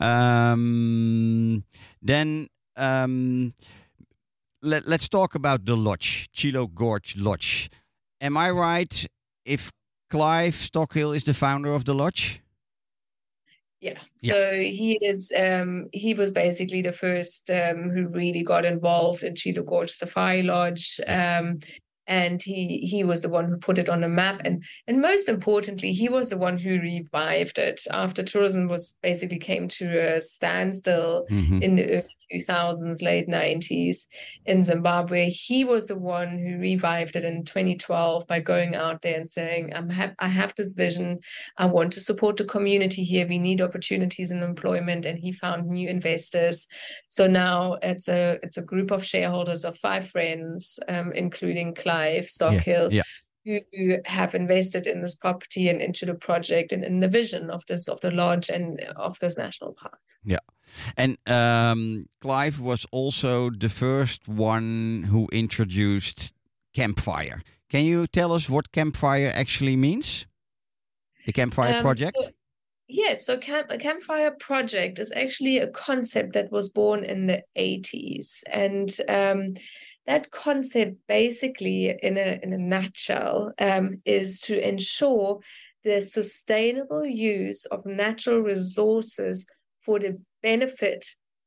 Um, 0.00 1.64
then 2.00 2.48
um, 2.76 3.54
let, 4.62 4.86
let's 4.86 5.08
talk 5.08 5.34
about 5.34 5.64
the 5.64 5.76
lodge, 5.76 6.28
Chilo 6.32 6.66
Gorge 6.66 7.16
Lodge. 7.16 7.70
Am 8.20 8.36
I 8.36 8.50
right 8.50 9.06
if 9.44 9.72
Clive 10.10 10.54
Stockil 10.54 11.16
is 11.16 11.24
the 11.24 11.34
founder 11.34 11.72
of 11.74 11.84
the 11.84 11.94
lodge? 11.94 12.42
Yeah. 13.80 13.98
So 14.18 14.50
yeah. 14.52 14.62
he 14.62 14.98
is 15.02 15.32
um 15.36 15.88
he 15.92 16.14
was 16.14 16.30
basically 16.30 16.82
the 16.82 16.92
first 16.92 17.50
um 17.50 17.90
who 17.90 18.06
really 18.06 18.44
got 18.44 18.64
involved 18.64 19.24
in 19.24 19.34
Chilo 19.34 19.64
Gorge 19.64 19.90
Safari 19.90 20.44
Lodge. 20.44 21.00
Um 21.08 21.58
and 22.06 22.42
he 22.42 22.78
he 22.78 23.04
was 23.04 23.22
the 23.22 23.28
one 23.28 23.46
who 23.46 23.56
put 23.56 23.78
it 23.78 23.88
on 23.88 24.00
the 24.00 24.08
map. 24.08 24.40
And 24.44 24.62
and 24.86 25.00
most 25.00 25.28
importantly 25.28 25.92
he 25.92 26.08
was 26.08 26.30
the 26.30 26.38
one 26.38 26.58
who 26.58 26.80
revived 26.80 27.58
it 27.58 27.80
after 27.90 28.22
tourism 28.22 28.68
was 28.68 28.98
basically 29.02 29.38
came 29.38 29.68
to 29.68 30.16
a 30.16 30.20
standstill 30.20 31.26
mm-hmm. 31.30 31.62
in 31.62 31.76
the 31.76 31.84
early 31.84 32.16
2000s 32.32 33.02
late 33.02 33.28
90s 33.28 34.06
in 34.46 34.64
zimbabwe. 34.64 35.30
He 35.30 35.64
was 35.64 35.86
the 35.86 35.98
one 35.98 36.38
who 36.38 36.58
revived 36.58 37.16
it 37.16 37.24
in 37.24 37.44
2012 37.44 38.26
by 38.26 38.40
going 38.40 38.74
out 38.74 39.02
there 39.02 39.16
and 39.16 39.28
saying 39.28 39.72
i'm 39.74 39.90
ha- 39.90 40.14
i 40.18 40.28
have 40.28 40.54
this 40.56 40.72
vision. 40.72 41.20
I 41.58 41.66
want 41.66 41.92
to 41.92 42.00
support 42.00 42.36
the 42.36 42.44
community 42.44 43.04
here. 43.04 43.26
We 43.26 43.38
need 43.38 43.60
opportunities 43.60 44.30
in 44.30 44.42
employment. 44.42 45.04
And 45.04 45.18
he 45.18 45.32
found 45.32 45.66
new 45.66 45.88
investors. 45.88 46.66
So 47.08 47.26
now 47.26 47.78
it's 47.82 48.08
a 48.08 48.38
it's 48.42 48.56
a 48.56 48.62
group 48.62 48.90
of 48.90 49.04
shareholders 49.04 49.64
of 49.64 49.76
five 49.76 50.08
friends 50.08 50.78
um, 50.88 51.12
including 51.12 51.74
Clive 51.74 51.91
Stockil, 52.22 52.92
yeah, 52.92 53.02
yeah. 53.44 53.60
who 53.72 53.96
have 54.06 54.34
invested 54.34 54.86
in 54.86 55.02
this 55.02 55.14
property 55.14 55.68
and 55.68 55.80
into 55.80 56.06
the 56.06 56.14
project 56.14 56.72
and 56.72 56.84
in 56.84 57.00
the 57.00 57.08
vision 57.08 57.50
of 57.50 57.64
this 57.66 57.88
of 57.88 58.00
the 58.00 58.10
lodge 58.10 58.48
and 58.48 58.80
of 58.96 59.18
this 59.18 59.36
national 59.38 59.72
park. 59.74 59.98
Yeah. 60.24 60.38
And 60.96 61.18
um, 61.26 62.06
Clive 62.20 62.60
was 62.60 62.86
also 62.92 63.50
the 63.50 63.68
first 63.68 64.28
one 64.28 65.06
who 65.10 65.28
introduced 65.32 66.32
campfire. 66.74 67.42
Can 67.68 67.84
you 67.84 68.06
tell 68.06 68.32
us 68.32 68.50
what 68.50 68.72
campfire 68.72 69.32
actually 69.34 69.76
means? 69.76 70.26
The 71.26 71.32
campfire 71.32 71.76
um, 71.76 71.80
project? 71.80 72.16
So, 72.20 72.30
yes, 72.88 73.26
so 73.26 73.38
camp, 73.38 73.68
a 73.70 73.78
campfire 73.78 74.30
project 74.30 74.98
is 74.98 75.12
actually 75.14 75.58
a 75.58 75.68
concept 75.68 76.34
that 76.34 76.50
was 76.50 76.68
born 76.68 77.04
in 77.04 77.26
the 77.26 77.42
80s. 77.56 78.42
And 78.50 78.90
um, 79.08 79.54
that 80.06 80.30
concept 80.30 80.96
basically 81.08 81.94
in 82.02 82.16
a 82.16 82.38
in 82.42 82.52
a 82.52 82.58
nutshell 82.58 83.52
um, 83.58 84.00
is 84.04 84.40
to 84.40 84.68
ensure 84.68 85.40
the 85.84 86.00
sustainable 86.00 87.04
use 87.04 87.64
of 87.66 87.84
natural 87.84 88.40
resources 88.40 89.46
for 89.80 89.98
the 89.98 90.20
benefit 90.42 91.04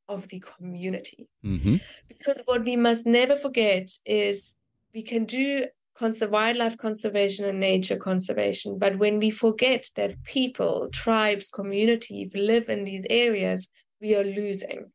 of 0.07 0.27
the 0.29 0.39
community. 0.39 1.27
hmm 1.41 1.77
Because 2.07 2.41
what 2.45 2.63
we 2.65 2.75
must 2.75 3.05
never 3.05 3.35
forget 3.35 3.89
is 4.05 4.55
we 4.93 5.01
can 5.01 5.25
do 5.25 5.65
conserve 5.97 6.31
wildlife 6.31 6.77
conservation 6.77 7.45
and 7.45 7.59
nature 7.59 7.95
conservation, 7.95 8.77
but 8.77 8.97
when 8.97 9.19
we 9.19 9.31
forget 9.31 9.89
that 9.95 10.21
people, 10.25 10.89
tribes, 10.91 11.49
community 11.49 12.29
live 12.35 12.67
in 12.67 12.83
these 12.83 13.05
areas, 13.09 13.69
we 14.01 14.15
are 14.15 14.23
losing. 14.23 14.91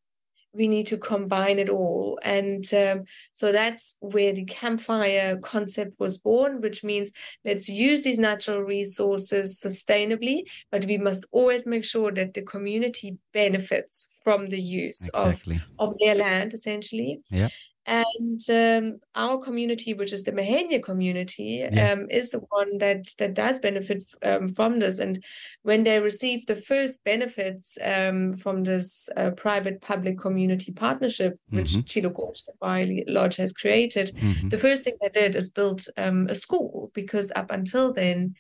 We 0.53 0.69
need 0.69 0.87
to 0.89 0.99
combine 0.99 1.59
it 1.59 1.69
all. 1.69 2.19
And 2.23 2.65
um, 2.75 3.05
so 3.33 3.53
that's 3.53 3.97
where 4.01 4.33
the 4.33 4.45
campfire 4.45 5.39
concept 5.39 5.97
was 6.01 6.19
born, 6.19 6.61
which 6.61 6.83
means 6.83 7.13
let's 7.45 7.69
use 7.69 8.03
these 8.03 8.19
natural 8.19 8.63
resources 8.63 9.61
sustainably, 9.65 10.43
but 10.73 10.87
we 10.87 10.99
must 10.99 11.27
always 11.31 11.67
make 11.67 11.85
sure 11.85 12.11
that 12.13 12.35
the 12.35 12.43
community 12.43 13.17
benefits 13.33 14.21
from 14.25 14.47
the 14.47 14.61
use 14.61 15.09
of 15.11 15.43
of 15.79 15.95
their 15.99 16.15
land 16.15 16.53
essentially. 16.53 17.21
Yeah. 17.31 17.49
And 17.87 18.41
um, 18.51 19.01
our 19.15 19.39
community, 19.39 19.95
which 19.95 20.13
is 20.13 20.23
the 20.25 20.33
Mahenye 20.33 20.83
community, 20.83 21.67
Yeah. 21.73 21.93
um, 21.93 22.07
is 22.11 22.31
the 22.31 22.41
one 22.51 22.79
that 22.79 23.07
that 23.19 23.35
does 23.35 23.59
benefit 23.61 24.05
um, 24.23 24.49
from 24.49 24.79
this. 24.81 24.99
And 24.99 25.19
when 25.63 25.85
they 25.85 25.99
received 26.01 26.47
the 26.47 26.57
first 26.57 27.03
benefits 27.05 27.79
um, 27.83 28.35
from 28.35 28.65
this 28.65 29.09
uh, 29.17 29.31
private-public 29.31 30.19
community 30.19 30.73
partnership, 30.73 31.35
which 31.51 31.71
Mhm. 31.73 31.87
Chilo 31.87 32.11
Gorge 32.11 32.39
Safari 32.39 33.05
Lodge 33.09 33.37
has 33.37 33.53
created, 33.53 34.11
hmm 34.21 34.49
the 34.51 34.59
first 34.59 34.85
thing 34.85 34.95
they 35.01 35.09
did 35.09 35.35
is 35.37 35.49
build 35.51 35.81
um, 35.97 36.27
a 36.29 36.35
school 36.35 36.91
because 36.95 37.33
up 37.35 37.51
until 37.51 37.93
then 37.93 38.35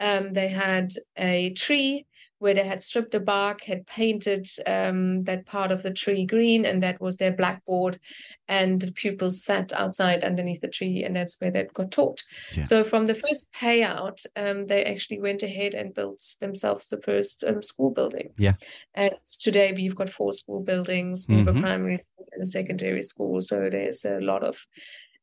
um, 0.00 0.32
they 0.32 0.48
had 0.48 0.88
a 1.16 1.50
tree 1.54 2.04
where 2.44 2.52
they 2.52 2.62
had 2.62 2.82
stripped 2.82 3.12
the 3.12 3.20
bark, 3.20 3.62
had 3.62 3.86
painted 3.86 4.46
um, 4.66 5.24
that 5.24 5.46
part 5.46 5.72
of 5.72 5.82
the 5.82 5.90
tree 5.90 6.26
green, 6.26 6.66
and 6.66 6.82
that 6.82 7.00
was 7.00 7.16
their 7.16 7.32
blackboard. 7.32 7.98
And 8.46 8.82
the 8.82 8.92
pupils 8.92 9.42
sat 9.42 9.72
outside 9.72 10.22
underneath 10.22 10.60
the 10.60 10.68
tree, 10.68 11.02
and 11.02 11.16
that's 11.16 11.40
where 11.40 11.50
they 11.50 11.66
got 11.72 11.90
taught. 11.90 12.22
Yeah. 12.54 12.64
So 12.64 12.84
from 12.84 13.06
the 13.06 13.14
first 13.14 13.50
payout, 13.52 14.26
um, 14.36 14.66
they 14.66 14.84
actually 14.84 15.20
went 15.20 15.42
ahead 15.42 15.72
and 15.72 15.94
built 15.94 16.36
themselves 16.38 16.90
the 16.90 17.00
first 17.00 17.44
um, 17.44 17.62
school 17.62 17.90
building. 17.90 18.34
Yeah. 18.36 18.56
And 18.94 19.14
today 19.40 19.72
we've 19.74 19.96
got 19.96 20.10
four 20.10 20.32
school 20.32 20.60
buildings, 20.60 21.24
we 21.26 21.36
have 21.38 21.48
a 21.48 21.58
primary 21.58 21.96
school 21.96 22.28
and 22.30 22.42
a 22.42 22.46
secondary 22.46 23.02
school. 23.04 23.40
So 23.40 23.70
there's 23.70 24.04
a 24.04 24.20
lot 24.20 24.44
of 24.44 24.66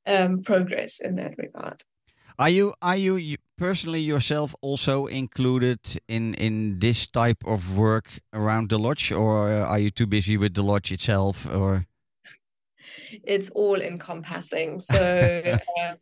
um, 0.08 0.42
progress 0.42 1.00
in 1.00 1.18
that 1.18 1.38
regard. 1.38 1.84
Are 2.40 2.50
you 2.50 2.74
are 2.82 2.98
you, 2.98 3.18
you 3.18 3.38
personally 3.62 4.02
yourself 4.02 4.56
also 4.62 5.06
included 5.06 5.80
in 6.08 6.34
in 6.34 6.80
this 6.80 7.08
type 7.08 7.44
of 7.46 7.78
work 7.78 8.08
around 8.34 8.70
the 8.70 8.80
lodge, 8.80 9.12
or 9.12 9.52
are 9.52 9.80
you 9.80 9.92
too 9.92 10.08
busy 10.08 10.38
with 10.38 10.54
the 10.54 10.64
lodge 10.64 10.92
itself? 10.92 11.46
Or 11.46 11.86
It's 13.24 13.50
all 13.52 13.82
encompassing. 13.82 14.80
So 14.80 14.98
uh, 15.80 15.94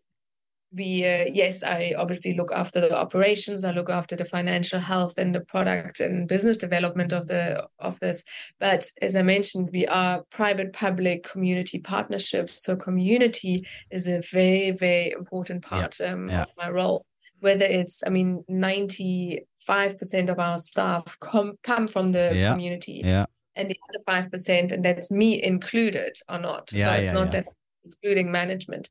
we, 0.72 1.04
uh, 1.04 1.26
yes, 1.34 1.64
I 1.64 1.96
obviously 1.98 2.34
look 2.36 2.52
after 2.54 2.80
the 2.80 2.96
operations. 2.96 3.66
I 3.66 3.72
look 3.72 3.90
after 3.90 4.16
the 4.16 4.26
financial 4.26 4.80
health 4.80 5.18
and 5.18 5.34
the 5.34 5.42
product 5.42 6.00
and 6.00 6.28
business 6.28 6.58
development 6.58 7.12
of 7.12 7.26
the 7.28 7.68
of 7.80 8.00
this. 8.00 8.24
But 8.60 8.92
as 9.02 9.16
I 9.16 9.24
mentioned, 9.24 9.70
we 9.74 9.88
are 9.88 10.24
private-public 10.30 11.24
community 11.24 11.80
partnerships. 11.80 12.64
So 12.64 12.76
community 12.76 13.66
is 13.92 14.08
a 14.08 14.22
very 14.32 14.72
very 14.72 15.12
important 15.12 15.64
part 15.64 16.00
um, 16.02 16.30
yeah. 16.30 16.44
of 16.44 16.50
my 16.58 16.70
role. 16.70 17.06
Whether 17.40 17.66
it's, 17.66 18.04
I 18.06 18.10
mean, 18.10 18.44
ninety 18.48 19.42
five 19.66 19.98
percent 19.98 20.30
of 20.30 20.40
our 20.40 20.58
staff 20.58 21.18
come 21.20 21.54
come 21.64 21.88
from 21.88 22.12
the 22.12 22.32
Yeah. 22.34 22.52
community 22.52 23.02
yeah, 23.04 23.26
and 23.56 23.70
the 23.70 23.80
other 23.90 24.04
five 24.06 24.32
percent, 24.32 24.72
and 24.72 24.84
that's 24.84 25.12
me 25.12 25.42
included 25.42 26.14
or 26.30 26.40
not. 26.40 26.70
so 26.70 26.76
it's 26.76 27.12
yeah, 27.12 27.14
not 27.14 27.34
yeah. 27.34 27.42
that 27.42 27.46
excluding 27.86 28.32
management. 28.32 28.90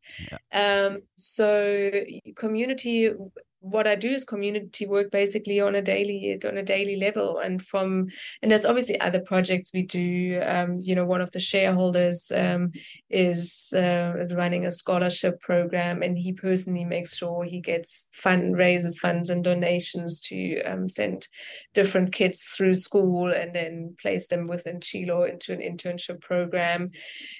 Um, 0.52 1.00
so 1.16 1.90
community, 2.36 3.10
what 3.60 3.88
I 3.88 3.96
do 3.96 4.08
is 4.10 4.24
community 4.24 4.86
work 4.86 5.10
basically 5.10 5.60
on 5.60 5.74
a 5.74 5.82
daily 5.82 6.38
on 6.46 6.56
a 6.56 6.62
daily 6.62 6.96
level, 6.96 7.38
and 7.38 7.62
from 7.62 8.08
and 8.42 8.50
there's 8.50 8.64
obviously 8.64 9.00
other 9.00 9.20
projects 9.20 9.72
we 9.72 9.82
do. 9.82 10.40
Um, 10.44 10.78
you 10.80 10.94
know, 10.94 11.04
one 11.04 11.20
of 11.20 11.32
the 11.32 11.40
shareholders 11.40 12.30
um, 12.34 12.72
is 13.10 13.72
uh, 13.74 14.14
is 14.18 14.34
running 14.34 14.64
a 14.64 14.70
scholarship 14.70 15.40
program, 15.40 16.02
and 16.02 16.16
he 16.16 16.32
personally 16.32 16.84
makes 16.84 17.16
sure 17.16 17.44
he 17.44 17.60
gets 17.60 18.08
fund 18.12 18.56
raises 18.56 18.98
funds 18.98 19.30
and 19.30 19.42
donations 19.42 20.20
to 20.20 20.62
um, 20.62 20.88
send 20.88 21.26
different 21.74 22.12
kids 22.12 22.52
through 22.56 22.74
school 22.74 23.30
and 23.30 23.54
then 23.54 23.96
place 24.00 24.28
them 24.28 24.46
within 24.48 24.80
Chilo 24.80 25.24
into 25.24 25.52
an 25.52 25.60
internship 25.60 26.20
program. 26.20 26.90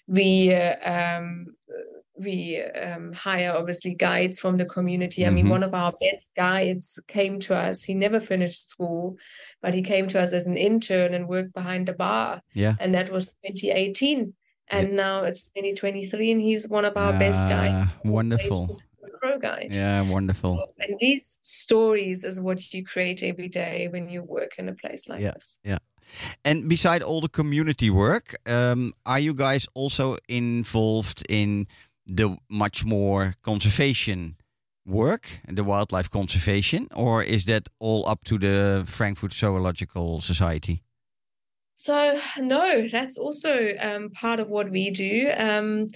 We 0.06 0.52
uh, 0.52 1.18
um, 1.18 1.46
we 2.18 2.60
um, 2.62 3.12
hire 3.12 3.52
obviously 3.54 3.94
guides 3.94 4.38
from 4.38 4.56
the 4.56 4.64
community. 4.64 5.24
I 5.26 5.30
mean, 5.30 5.46
Mhm. 5.46 5.50
one 5.50 5.62
of 5.62 5.74
our 5.74 5.92
best 5.92 6.26
guides 6.36 6.98
came 7.08 7.38
to 7.40 7.54
us. 7.54 7.84
He 7.84 7.94
never 7.94 8.20
finished 8.20 8.68
school, 8.70 9.16
but 9.62 9.74
he 9.74 9.82
came 9.82 10.06
to 10.08 10.20
us 10.20 10.32
as 10.32 10.46
an 10.46 10.56
intern 10.56 11.14
and 11.14 11.28
worked 11.28 11.52
behind 11.54 11.86
the 11.88 11.92
bar, 11.92 12.42
yeah. 12.54 12.74
and 12.80 12.92
that 12.94 13.10
was 13.10 13.32
2018. 13.44 14.34
And 14.70 14.92
now 14.96 15.24
it's 15.24 15.42
2023, 15.44 16.30
and 16.30 16.42
he's 16.42 16.68
one 16.68 16.84
of 16.84 16.94
our 16.96 17.12
best 17.18 17.40
guides. 17.48 17.90
Ah, 17.90 17.94
wonderful. 18.04 18.78
Pro 19.20 19.38
guide. 19.38 19.74
Yeah, 19.74 20.02
wonderful. 20.02 20.74
And 20.78 20.96
these 21.00 21.38
stories 21.42 22.22
is 22.22 22.40
what 22.40 22.72
you 22.74 22.84
create 22.84 23.22
every 23.22 23.48
day 23.48 23.88
when 23.90 24.08
you 24.10 24.22
work 24.22 24.52
in 24.58 24.68
a 24.68 24.74
place 24.74 25.08
like 25.08 25.20
Yeah. 25.20 25.32
this. 25.32 25.58
Yeah. 25.64 25.78
And 26.44 26.68
beside 26.68 27.02
all 27.02 27.20
the 27.20 27.28
community 27.28 27.90
work, 27.90 28.36
um, 28.46 28.92
are 29.04 29.18
you 29.18 29.34
guys 29.34 29.66
also 29.74 30.16
involved 30.28 31.22
in 31.28 31.66
the 32.08 32.36
much 32.48 32.84
more 32.84 33.34
conservation 33.42 34.36
work, 34.86 35.40
and 35.46 35.56
the 35.56 35.64
wildlife 35.64 36.10
conservation, 36.10 36.88
or 36.94 37.22
is 37.22 37.44
that 37.44 37.68
all 37.78 38.08
up 38.08 38.24
to 38.24 38.38
the 38.38 38.84
Frankfurt 38.86 39.32
Zoological 39.32 40.20
Society? 40.20 40.82
So, 41.74 42.18
no, 42.38 42.88
that's 42.88 43.16
also 43.16 43.74
um, 43.78 44.10
part 44.10 44.40
of 44.40 44.48
what 44.48 44.70
we 44.70 44.90
do. 44.90 45.30
Um, 45.36 45.88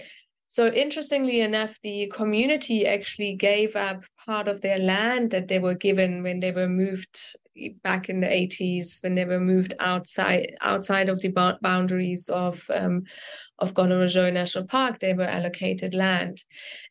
so, 0.47 0.67
interestingly 0.67 1.41
enough, 1.41 1.77
the 1.81 2.07
community 2.13 2.85
actually 2.85 3.35
gave 3.35 3.75
up 3.75 4.05
part 4.25 4.47
of 4.47 4.61
their 4.61 4.79
land 4.79 5.31
that 5.31 5.47
they 5.47 5.59
were 5.59 5.73
given 5.73 6.23
when 6.23 6.39
they 6.39 6.51
were 6.51 6.69
moved 6.69 7.35
back 7.83 8.07
in 8.07 8.19
the 8.19 8.27
80s, 8.27 9.03
when 9.03 9.15
they 9.15 9.25
were 9.25 9.39
moved 9.39 9.73
outside 9.79 10.55
outside 10.61 11.09
of 11.09 11.21
the 11.21 11.57
boundaries 11.61 12.29
of 12.29 12.65
um, 12.73 13.03
of 13.63 13.73
Gonarezhou 13.73 14.31
National 14.33 14.65
Park. 14.65 14.99
They 14.99 15.13
were 15.13 15.23
allocated 15.37 15.93
land, 15.93 16.37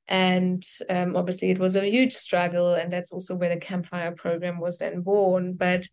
and 0.09 0.63
um, 0.89 1.17
obviously 1.17 1.51
it 1.51 1.59
was 1.59 1.77
a 1.77 1.85
huge 1.97 2.13
struggle, 2.27 2.75
and 2.75 2.93
that's 2.93 3.13
also 3.13 3.35
where 3.37 3.49
the 3.55 3.61
campfire 3.71 4.13
program 4.25 4.59
was 4.61 4.79
then 4.79 5.03
born. 5.03 5.55
But 5.55 5.85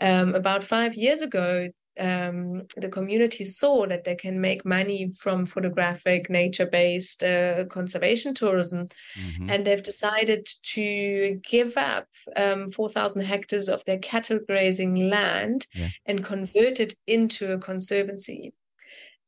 um, 0.00 0.34
about 0.34 0.64
five 0.64 0.94
years 0.94 1.20
ago, 1.22 1.68
um, 1.98 2.62
the 2.76 2.88
community 2.88 3.44
saw 3.44 3.86
that 3.86 4.04
they 4.04 4.14
can 4.14 4.40
make 4.40 4.64
money 4.64 5.10
from 5.22 5.44
photographic, 5.44 6.30
nature-based 6.30 7.22
uh, 7.22 7.64
conservation 7.78 8.32
tourism, 8.32 8.86
Mhm. 9.18 9.50
and 9.50 9.66
they've 9.66 9.82
decided 9.92 10.42
to 10.76 11.40
give 11.54 11.76
up 11.76 12.06
um, 12.36 12.70
4,000 12.70 13.24
hectares 13.24 13.68
of 13.68 13.84
their 13.84 13.98
cattle 13.98 14.38
grazing 14.48 14.94
land 15.10 15.66
Yeah. 15.74 15.88
and 16.06 16.24
convert 16.24 16.80
it 16.80 16.94
into 17.06 17.52
a 17.52 17.58
conservancy. 17.58 18.52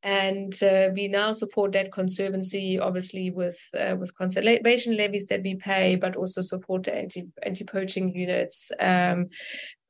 And 0.02 0.52
uh, 0.62 0.90
we 0.94 1.06
now 1.06 1.30
support 1.30 1.72
that 1.72 1.92
conservancy, 1.92 2.78
obviously 2.78 3.30
with 3.30 3.58
uh, 3.78 3.94
with 3.98 4.16
conservation 4.16 4.96
levies 4.96 5.26
that 5.26 5.42
we 5.42 5.54
pay, 5.54 5.94
but 5.94 6.16
also 6.16 6.40
support 6.40 6.84
the 6.84 6.94
anti 6.94 7.28
anti 7.44 7.64
poaching 7.64 8.12
units. 8.14 8.72
Um, 8.80 9.28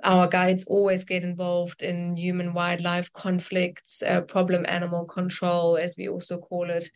our 0.05 0.27
guides 0.27 0.65
always 0.65 1.05
get 1.05 1.23
involved 1.23 1.83
in 1.83 2.17
human 2.17 2.55
wildlife 2.55 3.13
conflicts, 3.13 4.03
uh, 4.03 4.21
problem 4.23 4.65
animal 4.69 5.05
control, 5.05 5.77
as 5.77 5.97
we 5.97 6.09
also 6.09 6.39
call 6.39 6.71
it. 6.71 6.91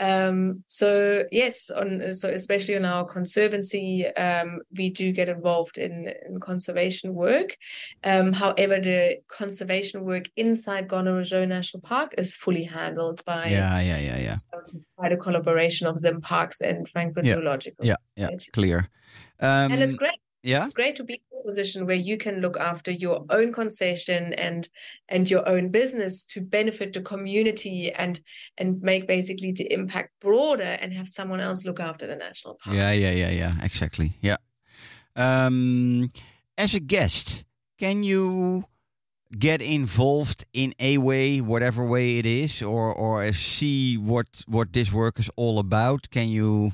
Um, 0.00 0.62
so 0.68 1.24
yes, 1.32 1.70
on 1.70 2.12
so 2.12 2.28
especially 2.28 2.76
on 2.76 2.84
our 2.84 3.04
conservancy, 3.04 4.06
um, 4.06 4.60
we 4.76 4.90
do 4.90 5.10
get 5.12 5.28
involved 5.28 5.76
in, 5.76 6.12
in 6.26 6.38
conservation 6.40 7.14
work. 7.14 7.56
Um, 8.04 8.32
however, 8.32 8.78
the 8.80 9.18
conservation 9.26 10.04
work 10.04 10.26
inside 10.36 10.88
Gonarezhou 10.88 11.48
National 11.48 11.80
Park 11.80 12.14
is 12.16 12.36
fully 12.36 12.64
handled 12.64 13.24
by 13.24 13.48
Yeah, 13.48 13.80
yeah, 13.80 13.98
yeah, 13.98 14.18
yeah, 14.18 14.38
by 14.96 15.08
the 15.08 15.16
collaboration 15.16 15.86
of 15.88 15.98
Zim 15.98 16.20
Parks 16.20 16.60
and 16.60 16.88
Frankfurt 16.88 17.26
Yeah, 17.26 17.34
Zoological 17.34 17.84
yeah, 17.84 17.96
yeah. 18.16 18.28
Clear. 18.52 18.88
Um, 19.40 19.72
And 19.72 19.82
it's 19.82 19.96
great. 19.96 20.20
Yeah, 20.42 20.64
It's 20.64 20.74
great 20.74 20.94
to 20.96 21.04
be 21.04 21.14
in 21.14 21.40
a 21.40 21.44
position 21.44 21.86
where 21.86 21.96
you 21.96 22.16
can 22.16 22.40
look 22.40 22.56
after 22.58 22.90
your 22.92 23.24
own 23.30 23.52
concession 23.52 24.34
and 24.34 24.68
and 25.08 25.28
your 25.28 25.48
own 25.48 25.70
business 25.70 26.24
to 26.26 26.40
benefit 26.40 26.92
the 26.92 27.00
community 27.00 27.90
and 27.92 28.20
and 28.56 28.80
make 28.80 29.08
basically 29.08 29.52
the 29.52 29.72
impact 29.72 30.10
broader 30.20 30.78
and 30.80 30.92
have 30.92 31.08
someone 31.08 31.40
else 31.40 31.64
look 31.64 31.80
after 31.80 32.06
the 32.06 32.14
national 32.16 32.54
park. 32.54 32.76
yeah, 32.76 32.92
yeah, 32.92 33.10
yeah, 33.10 33.30
yeah. 33.30 33.54
Exactly. 33.62 34.12
Yeah. 34.20 34.36
Um, 35.16 36.10
as 36.56 36.74
a 36.74 36.80
guest, 36.80 37.44
can 37.76 38.04
you 38.04 38.64
get 39.36 39.60
involved 39.60 40.44
in 40.52 40.72
a 40.78 40.98
way, 40.98 41.40
whatever 41.40 41.84
way 41.84 42.18
it 42.18 42.26
is, 42.26 42.62
or 42.62 42.94
or 42.94 43.32
see 43.32 43.96
what 43.96 44.44
what 44.46 44.72
this 44.72 44.92
work 44.92 45.18
is 45.18 45.30
all 45.34 45.58
about? 45.58 46.10
Can 46.10 46.28
you 46.28 46.72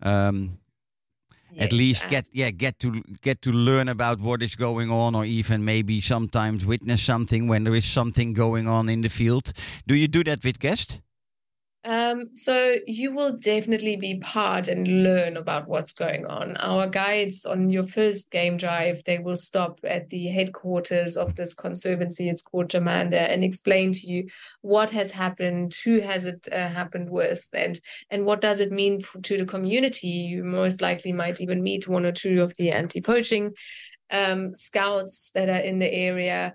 um, 0.00 0.58
at 1.58 1.70
Yes, 1.70 1.72
least 1.72 2.02
and- 2.02 2.10
get 2.10 2.28
yeah 2.32 2.50
get 2.50 2.78
to 2.78 3.02
get 3.20 3.42
to 3.42 3.52
learn 3.52 3.88
about 3.88 4.20
what 4.20 4.42
is 4.42 4.54
going 4.56 4.90
on, 4.90 5.14
or 5.14 5.24
even 5.24 5.64
maybe 5.64 6.00
sometimes 6.00 6.64
witness 6.64 7.02
something 7.02 7.48
when 7.48 7.64
there 7.64 7.74
is 7.74 7.84
something 7.84 8.32
going 8.32 8.66
on 8.68 8.88
in 8.88 9.02
the 9.02 9.08
field? 9.08 9.52
Do 9.86 9.94
you 9.94 10.08
do 10.08 10.24
that 10.24 10.42
with 10.44 10.58
guests? 10.58 10.98
Um, 11.84 12.36
so 12.36 12.76
you 12.86 13.12
will 13.12 13.36
definitely 13.36 13.96
be 13.96 14.18
part 14.18 14.68
and 14.68 15.02
learn 15.02 15.36
about 15.36 15.66
what's 15.66 15.92
going 15.92 16.26
on. 16.26 16.56
Our 16.58 16.86
guides 16.86 17.44
on 17.44 17.70
your 17.70 17.82
first 17.82 18.30
game 18.30 18.56
drive, 18.56 19.02
they 19.04 19.18
will 19.18 19.36
stop 19.36 19.80
at 19.82 20.08
the 20.08 20.26
headquarters 20.28 21.16
of 21.16 21.34
this 21.34 21.54
conservancy. 21.54 22.28
It's 22.28 22.42
called 22.42 22.68
Jamanda, 22.68 23.28
and 23.28 23.42
explain 23.42 23.92
to 23.94 24.06
you 24.06 24.28
what 24.60 24.92
has 24.92 25.10
happened, 25.10 25.74
who 25.84 26.00
has 26.00 26.26
it 26.26 26.46
uh, 26.52 26.68
happened 26.68 27.10
with, 27.10 27.48
and 27.52 27.80
and 28.10 28.26
what 28.26 28.40
does 28.40 28.60
it 28.60 28.70
mean 28.70 29.00
f- 29.02 29.20
to 29.22 29.36
the 29.36 29.46
community. 29.46 30.06
You 30.06 30.44
most 30.44 30.80
likely 30.82 31.12
might 31.12 31.40
even 31.40 31.64
meet 31.64 31.88
one 31.88 32.06
or 32.06 32.12
two 32.12 32.42
of 32.42 32.54
the 32.56 32.70
anti-poaching 32.70 33.54
um, 34.12 34.54
scouts 34.54 35.32
that 35.34 35.48
are 35.48 35.64
in 35.64 35.80
the 35.80 35.92
area 35.92 36.54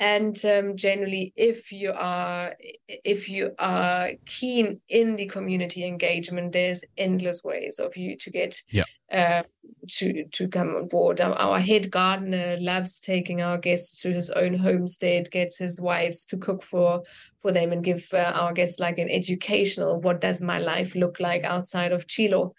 and 0.00 0.42
um, 0.46 0.76
generally 0.76 1.32
if 1.36 1.70
you 1.70 1.92
are 1.94 2.54
if 2.88 3.28
you 3.28 3.52
are 3.58 4.08
keen 4.24 4.80
in 4.88 5.16
the 5.16 5.26
community 5.26 5.84
engagement 5.86 6.52
there's 6.52 6.82
endless 6.96 7.44
ways 7.44 7.78
of 7.78 7.96
you 7.96 8.16
to 8.16 8.30
get 8.30 8.62
Yeah. 8.70 8.84
uh, 9.12 9.42
to 9.88 10.24
to 10.24 10.48
come 10.48 10.74
on 10.74 10.88
board 10.88 11.20
our, 11.20 11.34
our 11.34 11.60
head 11.60 11.90
gardener 11.90 12.56
loves 12.58 12.98
taking 12.98 13.42
our 13.42 13.58
guests 13.58 14.00
to 14.02 14.10
his 14.12 14.30
own 14.30 14.54
homestead 14.54 15.30
gets 15.30 15.58
his 15.58 15.80
wives 15.80 16.24
to 16.26 16.36
cook 16.38 16.62
for 16.62 17.02
for 17.42 17.52
them 17.52 17.72
and 17.72 17.84
give 17.84 18.08
uh, 18.12 18.32
our 18.34 18.52
guests 18.52 18.80
like 18.80 18.98
an 18.98 19.10
educational 19.10 20.00
what 20.00 20.20
does 20.20 20.40
my 20.40 20.58
life 20.58 20.94
look 20.94 21.20
like 21.20 21.44
outside 21.44 21.92
of 21.92 22.06
chilo 22.06 22.54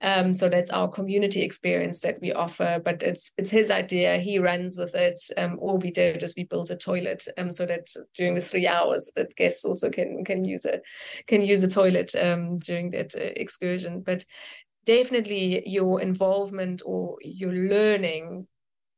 um, 0.00 0.34
so 0.34 0.48
that's 0.48 0.70
our 0.70 0.88
community 0.88 1.42
experience 1.42 2.00
that 2.02 2.20
we 2.20 2.32
offer, 2.32 2.80
but 2.84 3.02
it's 3.02 3.32
it's 3.38 3.50
his 3.50 3.70
idea. 3.70 4.18
He 4.18 4.38
runs 4.38 4.76
with 4.76 4.94
it. 4.94 5.22
Um, 5.36 5.58
all 5.60 5.78
we 5.78 5.90
did 5.90 6.22
is 6.22 6.34
we 6.36 6.44
built 6.44 6.70
a 6.70 6.76
toilet, 6.76 7.26
um, 7.38 7.52
so 7.52 7.64
that 7.66 7.86
during 8.14 8.34
the 8.34 8.40
three 8.40 8.66
hours 8.66 9.10
that 9.16 9.34
guests 9.36 9.64
also 9.64 9.90
can 9.90 10.24
can 10.24 10.44
use 10.44 10.64
a 10.64 10.80
can 11.26 11.40
use 11.40 11.62
a 11.62 11.68
toilet 11.68 12.14
um, 12.16 12.58
during 12.58 12.90
that 12.90 13.14
uh, 13.14 13.32
excursion. 13.36 14.02
But 14.02 14.24
definitely 14.84 15.62
your 15.66 16.00
involvement 16.00 16.82
or 16.84 17.16
your 17.22 17.52
learning. 17.52 18.46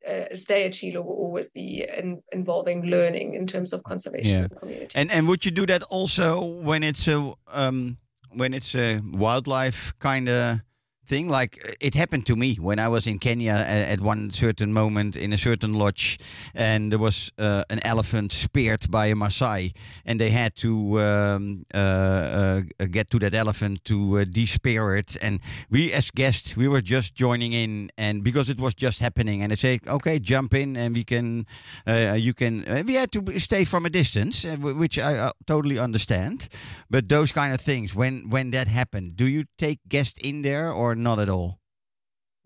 Uh, 0.06 0.36
stay 0.36 0.64
at 0.64 0.72
Chilo 0.72 1.02
will 1.02 1.16
always 1.16 1.48
be 1.48 1.84
in, 1.98 2.22
involving 2.30 2.86
learning 2.86 3.34
in 3.34 3.44
terms 3.44 3.72
of 3.72 3.82
conservation 3.82 4.34
Yeah. 4.34 4.42
and 4.44 4.56
community. 4.60 4.98
And 4.98 5.10
and 5.10 5.26
would 5.26 5.44
you 5.44 5.50
do 5.50 5.66
that 5.66 5.82
also 5.90 6.44
when 6.44 6.84
it's 6.84 7.08
a 7.08 7.32
um, 7.52 7.96
when 8.30 8.54
it's 8.54 8.74
a 8.76 9.00
wildlife 9.02 9.94
kind 9.98 10.28
of 10.28 10.60
thing? 11.06 11.28
Like 11.28 11.76
it 11.80 11.94
happened 11.94 12.26
to 12.26 12.36
me 12.36 12.56
when 12.56 12.78
I 12.78 12.88
was 12.88 13.06
in 13.06 13.18
Kenya 13.18 13.52
at, 13.52 14.00
one 14.00 14.30
certain 14.30 14.72
moment 14.72 15.16
in 15.16 15.32
a 15.32 15.38
certain 15.38 15.74
lodge, 15.74 16.18
and 16.54 16.92
there 16.92 16.98
was 16.98 17.32
uh, 17.38 17.64
an 17.70 17.80
elephant 17.82 18.32
speared 18.32 18.90
by 18.90 19.06
a 19.06 19.14
Maasai, 19.14 19.72
and 20.04 20.20
they 20.20 20.30
had 20.30 20.54
to 20.56 21.00
um, 21.00 21.64
uh, 21.74 21.78
uh, 21.78 22.60
get 22.90 23.10
to 23.10 23.18
that 23.18 23.34
elephant 23.34 23.84
to 23.84 24.18
uh, 24.18 24.24
despear 24.24 24.98
it. 24.98 25.16
And 25.22 25.40
we, 25.70 25.92
as 25.92 26.10
guests, 26.10 26.56
we 26.56 26.68
were 26.68 26.82
just 26.82 27.14
joining 27.14 27.52
in, 27.52 27.90
and 27.96 28.22
because 28.22 28.50
it 28.50 28.58
was 28.58 28.74
just 28.74 29.00
happening, 29.00 29.42
and 29.42 29.50
they 29.50 29.56
say, 29.56 29.80
"Okay, 29.86 30.18
jump 30.18 30.54
in, 30.54 30.76
and 30.76 30.94
we 30.94 31.04
can, 31.04 31.46
uh, 31.86 32.16
you 32.18 32.34
can." 32.34 32.66
Uh, 32.68 32.82
we 32.86 32.94
had 32.94 33.10
to 33.12 33.38
stay 33.38 33.64
from 33.64 33.86
a 33.86 33.90
distance, 33.90 34.44
uh, 34.44 34.56
which 34.56 34.98
I 34.98 35.16
uh, 35.16 35.32
totally 35.46 35.78
understand. 35.78 36.48
But 36.90 37.08
those 37.08 37.32
kind 37.32 37.52
of 37.54 37.60
things, 37.60 37.94
when 37.94 38.28
when 38.30 38.50
that 38.50 38.68
happened, 38.68 39.16
do 39.16 39.26
you 39.26 39.44
take 39.56 39.78
guests 39.88 40.18
in 40.22 40.42
there 40.42 40.72
or 40.72 40.95
not 40.96 41.18
at 41.20 41.28
all? 41.28 41.58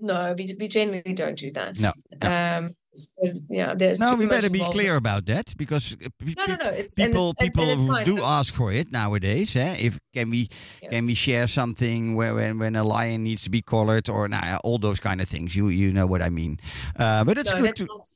no, 0.03 0.35
we, 0.37 0.47
we 0.59 0.67
generally 0.69 1.13
don't 1.13 1.37
do 1.37 1.51
that. 1.53 1.79
No, 1.81 1.93
Um, 2.23 2.75
so, 2.95 3.07
yeah, 3.51 3.75
there's 3.75 4.01
No, 4.01 4.15
we 4.17 4.27
better 4.27 4.49
be 4.51 4.65
clear 4.73 4.97
about 4.97 5.27
that 5.27 5.55
because 5.57 5.93
uh, 5.93 6.09
pe- 6.19 6.35
No, 6.39 6.47
no, 6.47 6.57
no. 6.57 6.71
It's 6.71 6.95
people 6.95 7.31
and- 7.39 7.39
and 7.39 7.53
people 7.53 8.05
do 8.05 8.23
ask 8.23 8.53
for 8.55 8.73
it 8.73 8.91
nowadays. 8.91 9.55
Eh? 9.57 9.77
If 9.79 9.99
can 10.15 10.31
we 10.31 10.49
Yeah. 10.83 10.91
can 10.91 11.07
we 11.07 11.15
share 11.15 11.47
something 11.47 12.17
where 12.17 12.35
when, 12.35 12.59
when 12.59 12.77
a 12.77 12.83
lion 12.83 13.23
needs 13.25 13.43
to 13.43 13.51
be 13.51 13.61
collared 13.63 14.09
or 14.09 14.27
nah, 14.27 14.59
all 14.65 14.79
those 14.79 15.01
kind 15.01 15.21
of 15.21 15.29
things. 15.29 15.55
You 15.55 15.69
you 15.69 15.93
know 15.93 16.07
what 16.07 16.23
I 16.23 16.31
mean. 16.31 16.59
Uh, 16.97 17.23
but 17.25 17.37
it's 17.39 17.53
no, 17.53 17.61
good 17.61 17.77
to 17.77 17.85
not. 17.85 18.09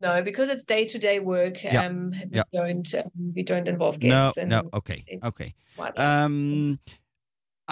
No, 0.00 0.22
because 0.22 0.50
it's 0.50 0.64
day 0.64 0.84
to 0.86 0.98
day 0.98 1.20
work. 1.20 1.62
Yeah, 1.62 1.86
Um, 1.86 2.10
we 2.10 2.18
yeah. 2.38 2.42
don't 2.52 2.94
um, 2.94 3.32
we 3.36 3.42
don't 3.44 3.68
involve 3.68 4.02
no 4.02 4.08
guests. 4.08 4.38
and 4.38 4.50
no 4.50 4.68
okay 4.74 5.04
okay. 5.22 5.54
Um, 5.96 6.78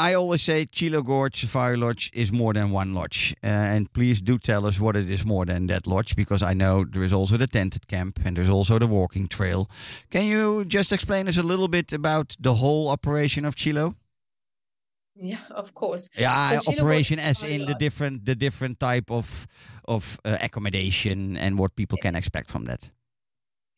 I 0.00 0.14
always 0.14 0.42
say 0.42 0.64
Chilo 0.64 1.02
Gorge 1.02 1.40
Safari 1.40 1.76
Lodge 1.76 2.10
is 2.14 2.32
more 2.32 2.54
than 2.54 2.70
one 2.70 2.94
lodge. 2.94 3.34
Uh, 3.44 3.48
and 3.48 3.92
please 3.92 4.20
do 4.22 4.38
tell 4.38 4.64
us 4.64 4.80
what 4.80 4.96
it 4.96 5.10
is 5.10 5.24
more 5.24 5.44
than 5.44 5.66
that 5.66 5.86
lodge 5.86 6.16
because 6.16 6.42
I 6.42 6.54
know 6.54 6.84
there 6.84 7.04
is 7.04 7.12
also 7.12 7.36
the 7.36 7.46
tented 7.46 7.86
camp 7.86 8.18
and 8.24 8.36
there's 8.36 8.48
also 8.48 8.78
the 8.78 8.86
walking 8.86 9.28
trail. 9.28 9.68
Can 10.10 10.24
you 10.24 10.64
just 10.64 10.90
explain 10.92 11.28
us 11.28 11.36
a 11.36 11.42
little 11.42 11.68
bit 11.68 11.92
about 11.92 12.34
the 12.40 12.54
whole 12.54 12.88
operation 12.88 13.44
of 13.44 13.54
Chilo? 13.56 13.94
yeah, 15.20 15.44
of 15.50 15.74
course. 15.74 16.08
Yeah, 16.16 16.60
So 16.60 16.72
operation 16.72 17.18
as 17.18 17.42
in 17.42 17.66
the 17.66 17.74
different 17.74 18.24
the 18.24 18.34
different 18.34 18.78
type 18.80 19.10
of 19.10 19.46
of 19.84 20.18
uh, 20.24 20.38
accommodation 20.40 21.36
and 21.36 21.58
what 21.58 21.76
people 21.76 21.98
can 21.98 22.16
expect 22.16 22.50
from 22.50 22.64
that. 22.64 22.90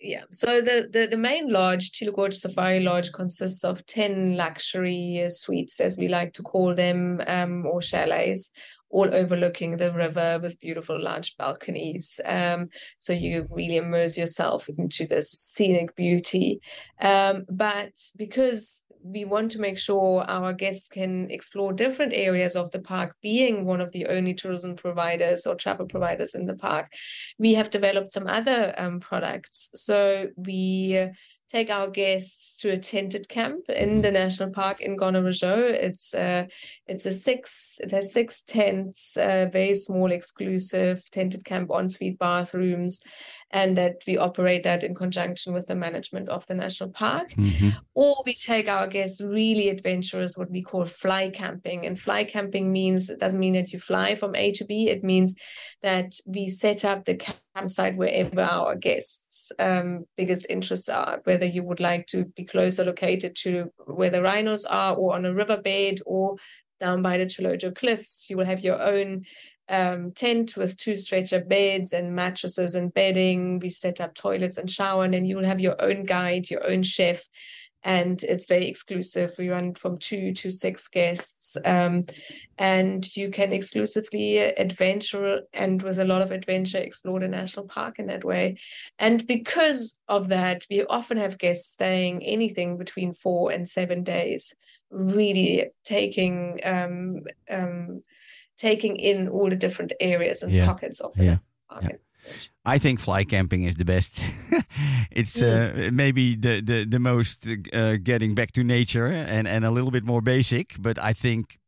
Yeah. 0.04 0.24
So 0.32 0.60
the 0.60 0.88
the, 0.90 1.06
the 1.06 1.16
main 1.16 1.48
lodge, 1.48 1.92
Chilo 1.92 2.12
Gorge 2.12 2.34
Safari 2.34 2.80
Lodge, 2.80 3.12
consists 3.12 3.62
of 3.62 3.86
ten 3.86 4.36
luxury 4.36 5.22
uh, 5.24 5.28
suites, 5.28 5.80
as 5.80 5.96
we 5.96 6.08
like 6.08 6.32
to 6.34 6.42
call 6.42 6.74
them, 6.74 7.20
um, 7.28 7.64
or 7.66 7.80
chalets, 7.80 8.50
all 8.90 9.14
overlooking 9.14 9.76
the 9.76 9.92
river 9.92 10.40
with 10.42 10.58
beautiful 10.58 11.00
large 11.00 11.36
balconies. 11.36 12.20
Um, 12.24 12.68
so 12.98 13.12
you 13.12 13.46
really 13.48 13.76
immerse 13.76 14.18
yourself 14.18 14.68
into 14.76 15.06
this 15.06 15.30
scenic 15.30 15.94
beauty. 15.94 16.60
Um, 17.00 17.44
but 17.48 17.92
because 18.16 18.82
we 19.02 19.24
want 19.24 19.50
to 19.52 19.60
make 19.60 19.78
sure 19.78 20.24
our 20.28 20.52
guests 20.52 20.88
can 20.88 21.30
explore 21.30 21.72
different 21.72 22.12
areas 22.12 22.56
of 22.56 22.70
the 22.70 22.78
park, 22.78 23.16
being 23.22 23.64
one 23.64 23.80
of 23.80 23.92
the 23.92 24.06
only 24.06 24.34
tourism 24.34 24.76
providers 24.76 25.46
or 25.46 25.54
travel 25.54 25.86
providers 25.86 26.34
in 26.34 26.46
the 26.46 26.54
park, 26.54 26.92
we 27.38 27.54
have 27.54 27.70
developed 27.70 28.12
some 28.12 28.26
other 28.26 28.74
um, 28.76 29.00
products. 29.00 29.70
So 29.74 30.28
we 30.36 31.10
take 31.52 31.70
our 31.70 31.88
guests 31.88 32.56
to 32.56 32.70
a 32.72 32.76
tented 32.78 33.28
camp 33.28 33.68
in 33.68 34.00
the 34.00 34.10
national 34.10 34.50
park 34.50 34.80
in 34.80 34.96
Gonarezhou. 34.96 35.70
It's 35.70 36.14
uh, 36.14 36.46
it's 36.86 37.04
a 37.04 37.12
six 37.12 37.78
it 37.82 37.90
has 37.90 38.12
six 38.12 38.42
tents, 38.42 39.16
uh, 39.18 39.48
very 39.52 39.74
small, 39.74 40.10
exclusive 40.10 41.02
tented 41.10 41.44
camp, 41.44 41.70
ensuite 41.70 42.18
bathrooms, 42.18 43.00
and 43.52 43.76
that 43.76 44.02
we 44.06 44.16
operate 44.16 44.62
that 44.62 44.82
in 44.82 44.94
conjunction 44.94 45.52
with 45.52 45.66
the 45.66 45.74
management 45.74 46.28
of 46.28 46.46
the 46.46 46.54
national 46.54 46.90
park 46.90 47.34
or 47.94 48.22
we 48.24 48.34
take 48.34 48.68
our 48.68 48.86
guests 48.86 49.20
really 49.20 49.68
adventurous, 49.68 50.36
what 50.36 50.50
we 50.50 50.62
call 50.62 50.84
fly 50.84 51.28
camping. 51.28 51.86
And 51.86 51.98
fly 51.98 52.24
camping 52.24 52.72
means 52.72 53.10
it 53.10 53.20
doesn't 53.20 53.40
mean 53.40 53.54
that 53.54 53.72
you 53.72 53.78
fly 53.78 54.14
from 54.14 54.34
A 54.34 54.52
to 54.52 54.64
B. 54.64 54.88
It 54.88 55.04
means 55.04 55.34
that 55.82 56.12
we 56.26 56.48
set 56.48 56.84
up 56.84 57.04
the 57.04 57.20
campsite 57.54 57.96
wherever 57.96 58.40
our 58.40 58.74
guests' 58.76 59.52
um, 59.58 60.04
biggest 60.16 60.46
interests 60.48 60.88
are. 60.88 61.20
Whether 61.24 61.46
you 61.46 61.62
would 61.64 61.80
like 61.80 62.06
to 62.08 62.26
be 62.36 62.44
closer 62.44 62.84
located 62.84 63.36
to 63.42 63.70
where 63.86 64.10
the 64.10 64.22
rhinos 64.22 64.64
are, 64.64 64.94
or 64.94 65.14
on 65.14 65.26
a 65.26 65.34
riverbed, 65.34 66.00
or 66.06 66.36
down 66.80 67.02
by 67.02 67.18
the 67.18 67.26
Chilojo 67.26 67.74
cliffs, 67.74 68.26
you 68.28 68.36
will 68.36 68.44
have 68.44 68.60
your 68.60 68.80
own 68.80 69.22
um, 69.72 70.12
tent 70.12 70.54
with 70.56 70.76
two 70.76 70.96
stretcher 70.96 71.40
beds 71.40 71.92
and 71.94 72.14
mattresses 72.14 72.74
and 72.74 72.92
bedding. 72.92 73.58
We 73.58 73.70
set 73.70 74.00
up 74.00 74.14
toilets 74.14 74.58
and 74.58 74.70
shower, 74.70 75.04
and 75.04 75.14
then 75.14 75.24
you 75.24 75.36
will 75.36 75.46
have 75.46 75.60
your 75.60 75.82
own 75.82 76.04
guide, 76.04 76.50
your 76.50 76.64
own 76.70 76.82
chef, 76.82 77.26
and 77.82 78.22
it's 78.22 78.46
very 78.46 78.68
exclusive. 78.68 79.32
We 79.38 79.48
run 79.48 79.74
from 79.74 79.96
two 79.96 80.34
to 80.34 80.50
six 80.50 80.88
guests, 80.88 81.56
um, 81.64 82.04
and 82.58 83.16
you 83.16 83.30
can 83.30 83.54
exclusively 83.54 84.36
adventure 84.36 85.40
and 85.54 85.82
with 85.82 85.98
a 85.98 86.04
lot 86.04 86.20
of 86.20 86.30
adventure 86.30 86.78
explore 86.78 87.20
the 87.20 87.28
national 87.28 87.66
park 87.66 87.98
in 87.98 88.06
that 88.06 88.24
way. 88.24 88.58
And 88.98 89.26
because 89.26 89.98
of 90.06 90.28
that, 90.28 90.66
we 90.70 90.84
often 90.84 91.16
have 91.16 91.38
guests 91.38 91.72
staying 91.72 92.22
anything 92.22 92.76
between 92.76 93.14
four 93.14 93.50
and 93.50 93.66
seven 93.66 94.04
days, 94.04 94.54
really 94.90 95.70
taking 95.82 96.60
um, 96.62 97.20
um, 97.50 98.02
taking 98.62 98.96
in 98.96 99.28
all 99.28 99.48
the 99.50 99.56
different 99.56 99.92
areas 100.00 100.42
and 100.42 100.52
Yeah. 100.52 100.66
pockets 100.66 101.00
of 101.00 101.12
the 101.14 101.24
Yeah. 101.24 101.36
park. 101.68 101.82
Yeah. 101.84 101.96
I 102.74 102.78
think 102.78 103.00
fly 103.00 103.24
camping 103.24 103.64
is 103.68 103.74
the 103.74 103.84
best. 103.84 104.14
it's 105.10 105.42
uh, 105.42 105.90
maybe 105.92 106.36
the, 106.36 106.60
the, 106.62 106.84
the 106.86 106.98
most 106.98 107.46
uh, 107.72 107.96
getting 108.02 108.34
back 108.34 108.52
to 108.52 108.62
nature 108.62 109.06
and, 109.06 109.48
and 109.48 109.64
a 109.64 109.70
little 109.70 109.90
bit 109.90 110.04
more 110.04 110.22
basic, 110.22 110.66
but 110.78 110.96
I 111.10 111.12
think 111.14 111.58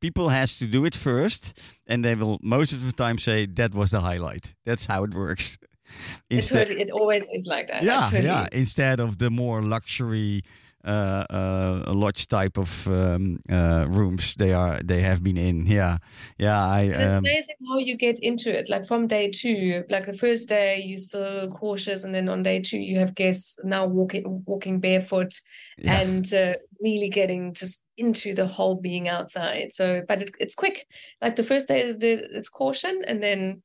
people 0.00 0.28
has 0.30 0.58
to 0.58 0.66
do 0.66 0.84
it 0.84 0.96
first 0.96 1.58
and 1.86 2.04
they 2.04 2.14
will 2.16 2.38
most 2.42 2.72
of 2.72 2.80
the 2.84 2.92
time 2.92 3.18
say 3.18 3.46
that 3.46 3.72
was 3.74 3.90
the 3.90 4.00
highlight. 4.00 4.54
That's 4.66 4.86
how 4.86 5.04
it 5.04 5.14
works. 5.14 5.58
It, 6.30 6.42
totally, 6.42 6.80
it 6.80 6.90
always 6.90 7.28
is 7.32 7.46
like 7.46 7.66
that. 7.68 7.82
Yeah, 7.82 8.02
totally. 8.10 8.24
yeah. 8.24 8.48
Instead 8.52 9.00
of 9.00 9.18
the 9.18 9.30
more 9.30 9.62
luxury 9.62 10.42
lodge 10.86 12.28
type 12.28 12.58
of 12.58 12.86
um, 12.88 13.40
uh, 13.50 13.86
rooms 13.88 14.34
they 14.34 14.52
are 14.52 14.80
they 14.82 15.00
have 15.00 15.22
been 15.22 15.36
in. 15.36 15.66
Yeah, 15.66 15.98
yeah. 16.38 16.64
I, 16.64 16.80
it's 16.82 17.12
um, 17.12 17.18
amazing 17.18 17.56
how 17.68 17.78
you 17.78 17.96
get 17.96 18.18
into 18.20 18.56
it. 18.56 18.68
Like 18.68 18.84
from 18.86 19.06
day 19.06 19.30
two, 19.30 19.84
like 19.90 20.06
the 20.06 20.12
first 20.12 20.48
day 20.48 20.82
you're 20.84 20.98
still 20.98 21.48
cautious, 21.50 22.04
and 22.04 22.14
then 22.14 22.28
on 22.28 22.42
day 22.42 22.60
two 22.60 22.78
you 22.78 22.98
have 22.98 23.14
guests 23.14 23.58
now 23.64 23.86
walking 23.86 24.42
walking 24.46 24.80
barefoot 24.80 25.32
Yeah. 25.78 26.00
and 26.00 26.32
uh, 26.32 26.54
really 26.80 27.08
getting 27.08 27.54
just 27.54 27.84
into 27.96 28.34
the 28.34 28.46
whole 28.46 28.74
being 28.80 29.08
outside. 29.08 29.72
So, 29.72 30.02
but 30.08 30.22
it, 30.22 30.30
it's 30.38 30.54
quick. 30.54 30.86
Like 31.22 31.36
the 31.36 31.44
first 31.44 31.68
day 31.68 31.80
is 31.82 31.98
the 31.98 32.12
it's 32.36 32.48
caution, 32.48 33.02
and 33.06 33.22
then. 33.22 33.62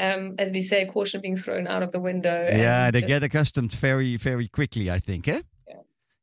Um, 0.00 0.36
as 0.38 0.52
we 0.52 0.60
say, 0.60 0.86
caution 0.86 1.20
being 1.20 1.34
thrown 1.34 1.66
out 1.66 1.82
of 1.82 1.90
the 1.90 1.98
window. 1.98 2.46
yeah, 2.52 2.88
they 2.92 3.00
just- 3.00 3.08
get 3.08 3.24
accustomed 3.24 3.72
very, 3.72 4.16
very 4.16 4.46
quickly. 4.46 4.88
I 4.88 5.00
think, 5.00 5.26
eh? 5.26 5.40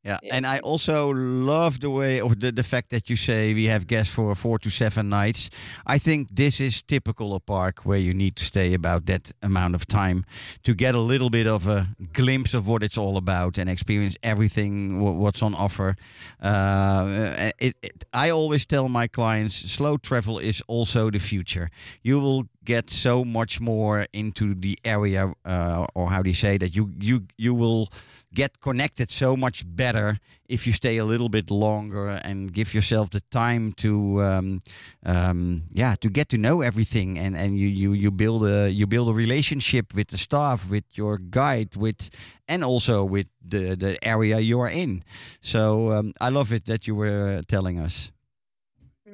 Yeah. 0.06 0.18
And 0.30 0.46
I 0.46 0.60
also 0.60 1.10
love 1.12 1.80
the 1.80 1.90
way 1.90 2.20
of 2.20 2.38
the, 2.38 2.52
the 2.52 2.62
fact 2.62 2.90
that 2.90 3.10
you 3.10 3.16
say 3.16 3.54
we 3.54 3.64
have 3.66 3.88
guests 3.88 4.14
for 4.14 4.34
four 4.36 4.58
to 4.60 4.70
seven 4.70 5.08
nights. 5.08 5.50
I 5.84 5.98
think 5.98 6.28
this 6.30 6.60
is 6.60 6.80
typical 6.82 7.34
a 7.34 7.40
park 7.40 7.80
where 7.80 7.98
you 7.98 8.14
need 8.14 8.36
to 8.36 8.44
stay 8.44 8.72
about 8.72 9.06
that 9.06 9.32
amount 9.42 9.74
of 9.74 9.84
time 9.86 10.24
to 10.62 10.74
get 10.74 10.94
a 10.94 11.00
little 11.00 11.28
bit 11.28 11.48
of 11.48 11.66
a 11.66 11.88
glimpse 12.12 12.54
of 12.54 12.68
what 12.68 12.84
it's 12.84 12.96
all 12.96 13.16
about 13.16 13.58
and 13.58 13.68
experience 13.68 14.16
everything 14.22 15.00
wha- 15.00 15.10
what's 15.10 15.42
on 15.42 15.56
offer. 15.56 15.96
Uh, 16.40 17.50
it, 17.58 17.74
it, 17.82 18.04
I 18.12 18.30
always 18.30 18.64
tell 18.64 18.88
my 18.88 19.08
clients, 19.08 19.56
slow 19.56 19.96
travel 19.96 20.38
is 20.38 20.62
also 20.68 21.10
the 21.10 21.18
future. 21.18 21.68
You 22.02 22.20
will 22.20 22.44
get 22.64 22.90
so 22.90 23.24
much 23.24 23.60
more 23.60 24.06
into 24.12 24.54
the 24.54 24.78
area, 24.84 25.32
uh, 25.44 25.86
or 25.94 26.10
how 26.10 26.22
do 26.22 26.28
you 26.30 26.34
say 26.34 26.58
that? 26.58 26.76
You 26.76 26.92
you 26.98 27.26
you 27.36 27.54
will 27.54 27.88
get 28.36 28.60
connected 28.60 29.10
so 29.10 29.36
much 29.36 29.64
better 29.64 30.18
if 30.48 30.66
you 30.66 30.72
stay 30.72 30.98
a 30.98 31.04
little 31.04 31.28
bit 31.28 31.50
longer 31.50 32.08
and 32.28 32.52
give 32.52 32.74
yourself 32.74 33.08
the 33.10 33.20
time 33.30 33.72
to 33.72 34.22
um, 34.22 34.60
um, 35.04 35.62
yeah 35.72 35.96
to 35.96 36.08
get 36.10 36.28
to 36.28 36.36
know 36.36 36.60
everything. 36.62 37.18
And 37.18 37.36
and 37.36 37.58
you 37.58 37.68
you 37.68 37.92
you 37.94 38.10
build 38.10 38.44
a 38.44 38.70
you 38.70 38.86
build 38.86 39.08
a 39.08 39.14
relationship 39.14 39.94
with 39.94 40.08
the 40.08 40.18
staff 40.18 40.70
with 40.70 40.84
your 40.92 41.18
guide 41.18 41.76
with 41.76 42.10
and 42.46 42.62
also 42.62 43.04
with 43.04 43.26
the 43.50 43.76
the 43.76 43.96
area 44.02 44.38
you 44.38 44.60
are 44.60 44.70
in. 44.70 45.02
So 45.40 45.92
um, 45.92 46.12
I 46.20 46.28
love 46.30 46.52
it 46.52 46.64
that 46.66 46.86
you 46.86 46.94
were 46.94 47.42
telling 47.48 47.80
us 47.80 48.12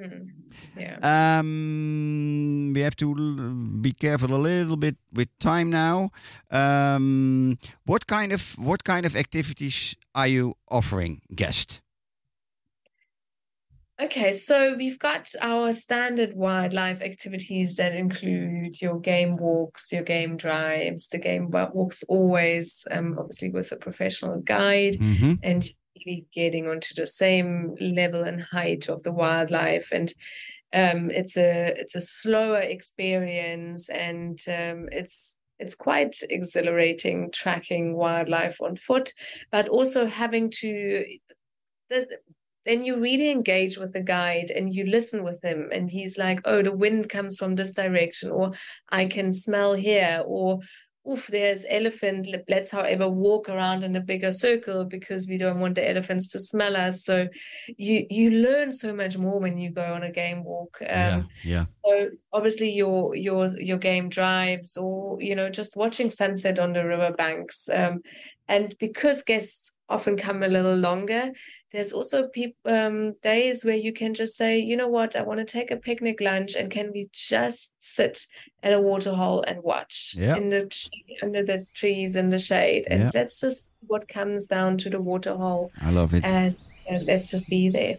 Mm, 0.03 0.29
yeah. 0.77 1.39
um, 1.39 2.73
we 2.75 2.81
have 2.81 2.97
to 2.97 3.15
be 3.81 3.93
careful 3.93 4.35
a 4.35 4.37
little 4.39 4.77
bit 4.77 4.97
with 5.13 5.29
time 5.39 5.71
now. 5.71 6.11
Um, 6.51 7.59
what 7.87 8.07
kind 8.07 8.33
of 8.33 8.59
what 8.59 8.83
kind 8.85 9.07
of 9.07 9.15
activities 9.17 9.95
are 10.15 10.27
you 10.27 10.55
offering, 10.69 11.21
guest? 11.35 11.81
Okay, 14.01 14.33
so 14.33 14.75
we've 14.75 14.99
got 14.99 15.29
our 15.43 15.73
standard 15.73 16.35
wildlife 16.35 17.01
activities 17.03 17.77
that 17.77 17.95
include 17.95 18.81
your 18.83 18.99
game 18.99 19.33
walks, 19.39 19.93
your 19.93 20.03
game 20.03 20.37
drives. 20.37 21.09
The 21.09 21.19
game 21.19 21.51
walks 21.51 22.03
always, 22.09 22.85
um, 22.91 23.17
obviously 23.19 23.51
with 23.51 23.71
a 23.71 23.77
professional 23.77 24.41
guide, 24.41 24.95
Mm-hmm. 24.95 25.35
and 25.45 25.65
really 25.97 26.27
getting 26.33 26.69
onto 26.69 26.95
the 26.95 27.07
same 27.07 27.75
level 27.81 28.23
and 28.23 28.43
height 28.43 28.89
of 28.89 29.03
the 29.03 29.13
wildlife. 29.13 29.91
And 29.93 30.13
um, 30.75 31.11
it's 31.11 31.37
a 31.37 31.75
it's 31.77 31.95
a 31.95 32.01
slower 32.01 32.61
experience, 32.61 33.89
and 33.91 34.39
um, 34.49 34.89
it's 34.91 35.39
it's 35.59 35.75
quite 35.75 36.17
exhilarating 36.31 37.31
tracking 37.33 37.95
wildlife 37.97 38.61
on 38.61 38.77
foot, 38.77 39.13
but 39.51 39.69
also 39.69 40.07
having 40.07 40.51
to. 40.61 41.05
the- 41.91 42.19
then 42.65 42.85
you 42.85 42.97
really 43.01 43.29
engage 43.31 43.77
with 43.77 43.93
the 43.93 44.01
guide 44.03 44.51
and 44.55 44.73
you 44.73 44.85
listen 44.85 45.25
with 45.25 45.43
him 45.43 45.69
and 45.73 45.91
he's 45.91 46.17
like 46.17 46.41
oh 46.45 46.63
the 46.63 46.71
wind 46.71 47.09
comes 47.09 47.37
from 47.37 47.57
this 47.57 47.73
direction 47.73 48.31
or 48.31 48.53
i 48.91 49.05
can 49.05 49.33
smell 49.33 49.75
here 49.75 50.23
or 50.25 50.61
oof 51.09 51.27
there's 51.29 51.65
elephant 51.69 52.29
Let- 52.31 52.45
let's 52.49 52.71
however 52.71 53.09
walk 53.09 53.49
around 53.49 53.83
in 53.85 53.97
a 53.97 54.01
bigger 54.01 54.33
circle 54.33 54.85
because 54.85 55.27
we 55.29 55.39
don't 55.39 55.61
want 55.61 55.75
the 55.75 55.89
elephants 55.89 56.29
to 56.29 56.39
smell 56.39 56.77
us. 56.77 57.05
So 57.05 57.29
you 57.77 58.07
you 58.09 58.31
learn 58.31 58.73
so 58.73 58.95
much 58.95 59.19
more 59.19 59.41
when 59.41 59.59
you 59.59 59.71
go 59.71 59.85
on 59.85 60.03
a 60.03 60.11
game 60.11 60.45
walk. 60.45 60.79
Um, 60.83 60.89
yeah, 60.89 61.23
yeah, 61.45 61.65
so 61.85 62.11
obviously 62.33 62.71
your 62.71 63.15
your 63.15 63.47
your 63.59 63.79
game 63.79 64.09
drives 64.09 64.77
or 64.77 65.21
you 65.21 65.35
know 65.35 65.51
just 65.51 65.77
watching 65.77 66.11
sunset 66.11 66.59
on 66.59 66.73
the 66.73 66.87
river 66.87 67.13
banks. 67.13 67.69
Um, 67.73 68.01
and 68.49 68.75
because 68.79 69.23
guests 69.23 69.73
often 69.89 70.17
come 70.17 70.43
a 70.43 70.49
little 70.49 70.77
longer 70.77 71.31
there's 71.73 71.93
also 71.93 72.29
peop- 72.29 72.57
um, 72.67 73.15
days 73.23 73.65
where 73.65 73.77
you 73.77 73.93
can 73.93 74.15
just 74.15 74.37
say 74.37 74.59
you 74.59 74.77
know 74.77 74.89
what 74.89 75.17
i 75.17 75.23
want 75.23 75.39
to 75.39 75.45
take 75.45 75.71
a 75.71 75.77
picnic 75.77 76.21
lunch 76.21 76.55
and 76.55 76.71
can 76.71 76.91
we 76.93 77.09
just 77.13 77.73
sit 77.79 78.27
at 78.63 78.73
a 78.73 78.81
waterhole 78.81 79.43
and 79.43 79.63
watch 79.63 80.15
Yeah. 80.17 80.37
in 80.37 80.51
the 80.51 80.69
sh- 80.71 80.89
under 81.23 81.43
the 81.45 81.67
trees 81.75 82.17
in 82.17 82.31
the 82.31 82.39
shade 82.39 82.85
and 82.91 83.01
Yeah. 83.03 83.11
let's 83.15 83.41
just 83.41 83.71
what 83.87 84.09
comes 84.09 84.47
down 84.47 84.77
to 84.79 84.91
the 84.91 85.01
waterhole 85.01 85.71
I 85.81 85.91
love 85.91 86.15
it. 86.15 86.25
and, 86.25 86.57
and 86.89 87.05
let's 87.07 87.31
just 87.31 87.49
be 87.49 87.69
there. 87.69 87.97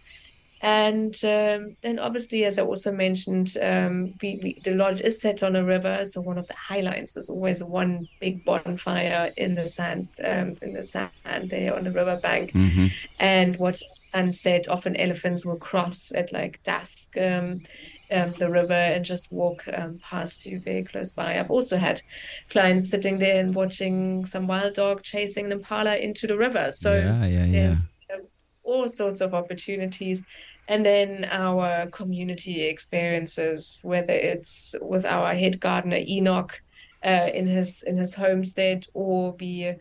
And 0.63 1.13
um, 1.25 1.75
then, 1.81 1.99
obviously, 1.99 2.45
as 2.45 2.57
I 2.57 2.61
also 2.61 2.93
mentioned, 2.93 3.57
um, 3.61 4.13
we, 4.21 4.39
we, 4.41 4.53
the 4.63 4.73
lodge 4.73 5.01
is 5.01 5.19
set 5.19 5.43
on 5.43 5.57
a 5.57 5.63
river, 5.63 6.05
so 6.05 6.21
one 6.21 6.37
of 6.37 6.47
the 6.47 6.55
highlights 6.55 7.17
is 7.17 7.29
always 7.29 7.61
one 7.61 8.07
big 8.21 8.45
bonfire 8.45 9.33
in 9.35 9.55
the 9.55 9.67
sand, 9.67 10.07
um, 10.23 10.55
in 10.61 10.71
the 10.71 10.85
sand 10.85 11.11
there 11.49 11.75
on 11.75 11.83
the 11.83 11.91
riverbank, 11.91 12.53
hmm 12.53 12.87
and 13.19 13.57
watching 13.57 13.89
sunset. 14.01 14.69
Often 14.69 14.95
elephants 14.95 15.45
will 15.45 15.57
cross 15.57 16.13
at 16.15 16.31
like 16.31 16.63
dusk. 16.63 17.17
Um, 17.17 17.63
um, 18.11 18.33
the 18.37 18.49
river 18.49 18.73
and 18.73 19.03
just 19.03 19.31
walk 19.31 19.65
um, 19.73 19.99
past 20.03 20.45
you 20.45 20.59
very 20.59 20.83
close 20.83 21.11
by. 21.11 21.39
I've 21.39 21.49
also 21.49 21.77
had 21.77 22.01
clients 22.49 22.89
sitting 22.89 23.17
there 23.17 23.39
and 23.39 23.55
watching 23.55 24.25
some 24.25 24.45
wild 24.45 24.75
dog 24.75 25.01
chasing 25.01 25.45
an 25.45 25.51
impala 25.53 25.95
into 25.95 26.27
the 26.27 26.37
river. 26.37 26.71
So 26.71 26.93
yeah, 26.93 27.25
yeah, 27.25 27.45
yeah. 27.45 27.51
there's 27.51 27.83
um, 28.13 28.27
all 28.63 28.87
sorts 28.87 29.19
of 29.19 29.33
opportunities 29.33 30.23
and 30.67 30.85
then 30.85 31.25
our 31.29 31.87
community 31.91 32.63
experiences 32.65 33.81
whether 33.83 34.13
it's 34.13 34.75
with 34.81 35.05
our 35.05 35.33
head 35.33 35.59
gardener 35.59 35.99
enoch 36.07 36.61
uh, 37.05 37.29
in 37.33 37.47
his 37.47 37.83
in 37.83 37.97
his 37.97 38.15
homestead 38.15 38.85
or 38.93 39.33
be 39.33 39.73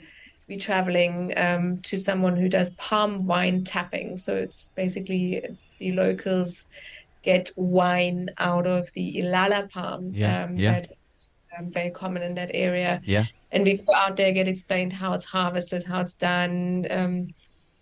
be 0.49 0.57
traveling 0.57 1.33
um, 1.37 1.79
to 1.83 1.97
someone 1.97 2.37
who 2.37 2.49
does 2.49 2.71
palm 2.75 3.27
wine 3.27 3.63
tapping 3.65 4.19
so 4.19 4.35
it's 4.35 4.69
basically 4.75 5.41
the 5.79 5.93
locals 5.93 6.67
get 7.23 7.51
wine 7.57 8.29
out 8.39 8.67
of 8.67 8.93
the 8.95 9.15
ilala 9.21 9.71
palm 9.71 10.11
Yeah, 10.13 10.45
um, 10.45 10.57
yeah. 10.57 10.73
that 10.73 10.87
is 11.15 11.33
um, 11.57 11.71
very 11.71 11.91
common 11.91 12.23
in 12.23 12.35
that 12.35 12.51
area 12.55 13.01
Yeah. 13.05 13.25
and 13.53 13.63
we 13.65 13.75
go 13.77 13.95
out 13.95 14.17
there 14.17 14.33
get 14.33 14.49
explained 14.49 14.93
how 14.93 15.13
it's 15.15 15.27
harvested 15.27 15.85
how 15.85 16.01
it's 16.01 16.15
done 16.17 16.87
um, 16.91 17.29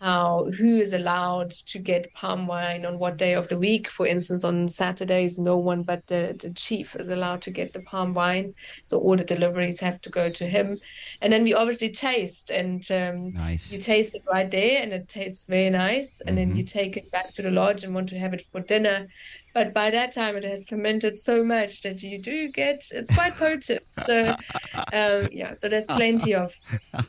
how 0.00 0.46
who 0.58 0.78
is 0.78 0.92
allowed 0.92 1.50
to 1.50 1.78
get 1.78 2.12
palm 2.14 2.46
wine 2.46 2.86
on 2.86 2.98
what 2.98 3.18
day 3.18 3.34
of 3.34 3.48
the 3.48 3.58
week. 3.58 3.88
For 3.88 4.06
instance 4.06 4.44
on 4.44 4.68
saturdays 4.68 5.38
no 5.38 5.56
one 5.56 5.82
but 5.82 6.06
the, 6.06 6.36
the 6.40 6.50
chief 6.54 6.96
is 6.96 7.10
allowed 7.10 7.42
to 7.42 7.50
get 7.50 7.72
the 7.72 7.82
palm 7.82 8.14
wine. 8.14 8.54
So 8.84 8.98
all 8.98 9.16
the 9.16 9.24
deliveries 9.24 9.80
have 9.80 10.00
to 10.02 10.10
go 10.10 10.30
to 10.30 10.46
him. 10.46 10.78
And 11.20 11.32
then 11.32 11.44
we 11.44 11.52
obviously 11.54 11.90
taste 11.90 12.50
and 12.50 12.82
um, 12.90 13.30
Nice. 13.30 13.70
you 13.70 13.78
taste 13.78 14.14
it 14.14 14.22
right 14.30 14.50
there 14.50 14.82
and 14.82 14.92
it 14.92 15.08
tastes 15.08 15.46
very 15.46 15.70
nice. 15.70 16.22
And 16.22 16.36
then 16.38 16.56
you 16.56 16.64
take 16.64 16.96
it 16.96 17.10
back 17.10 17.34
to 17.34 17.42
the 17.42 17.50
lodge 17.50 17.84
and 17.84 17.94
want 17.94 18.08
to 18.10 18.18
have 18.18 18.32
it 18.32 18.46
for 18.50 18.60
dinner. 18.60 19.06
But 19.52 19.74
by 19.74 19.90
that 19.90 20.12
time 20.12 20.36
it 20.36 20.44
has 20.44 20.64
fermented 20.64 21.16
so 21.16 21.44
much 21.44 21.82
that 21.82 22.02
you 22.02 22.18
do 22.18 22.48
get 22.48 22.84
it's 22.92 23.14
quite 23.14 23.34
potent. 23.34 23.82
So 24.04 24.34
um, 24.92 25.28
yeah 25.30 25.54
so 25.58 25.68
there's 25.68 25.86
plenty 25.86 26.34
of 26.34 26.58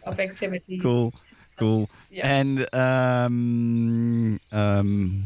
of 0.05 0.19
activities. 0.19 0.81
Cool, 0.81 1.13
cool. 1.57 1.89
Yeah. 2.11 2.39
And 2.39 2.67
um, 2.73 4.39
um, 4.51 5.23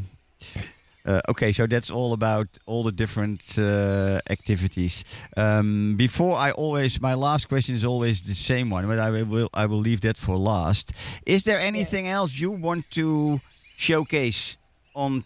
uh, 1.06 1.22
okay, 1.30 1.52
so 1.52 1.68
that's 1.68 1.92
all 1.92 2.14
about 2.14 2.48
all 2.66 2.84
the 2.84 2.92
different 2.92 3.58
uh, 3.58 4.20
activities. 4.30 5.04
Um, 5.38 5.96
before 5.98 6.38
I 6.38 6.52
always, 6.52 7.00
my 7.00 7.14
last 7.14 7.48
question 7.48 7.76
is 7.76 7.86
always 7.86 8.22
the 8.22 8.34
same 8.34 8.70
one, 8.70 8.88
but 8.88 9.00
I 9.00 9.24
will 9.24 9.50
I 9.54 9.66
will 9.68 9.80
leave 9.80 10.02
that 10.02 10.18
for 10.18 10.36
last. 10.36 10.94
Is 11.26 11.44
there 11.44 11.60
anything 11.60 12.08
else 12.08 12.40
you 12.40 12.52
want 12.52 12.90
to 12.92 13.40
showcase 13.78 14.58
on 14.94 15.24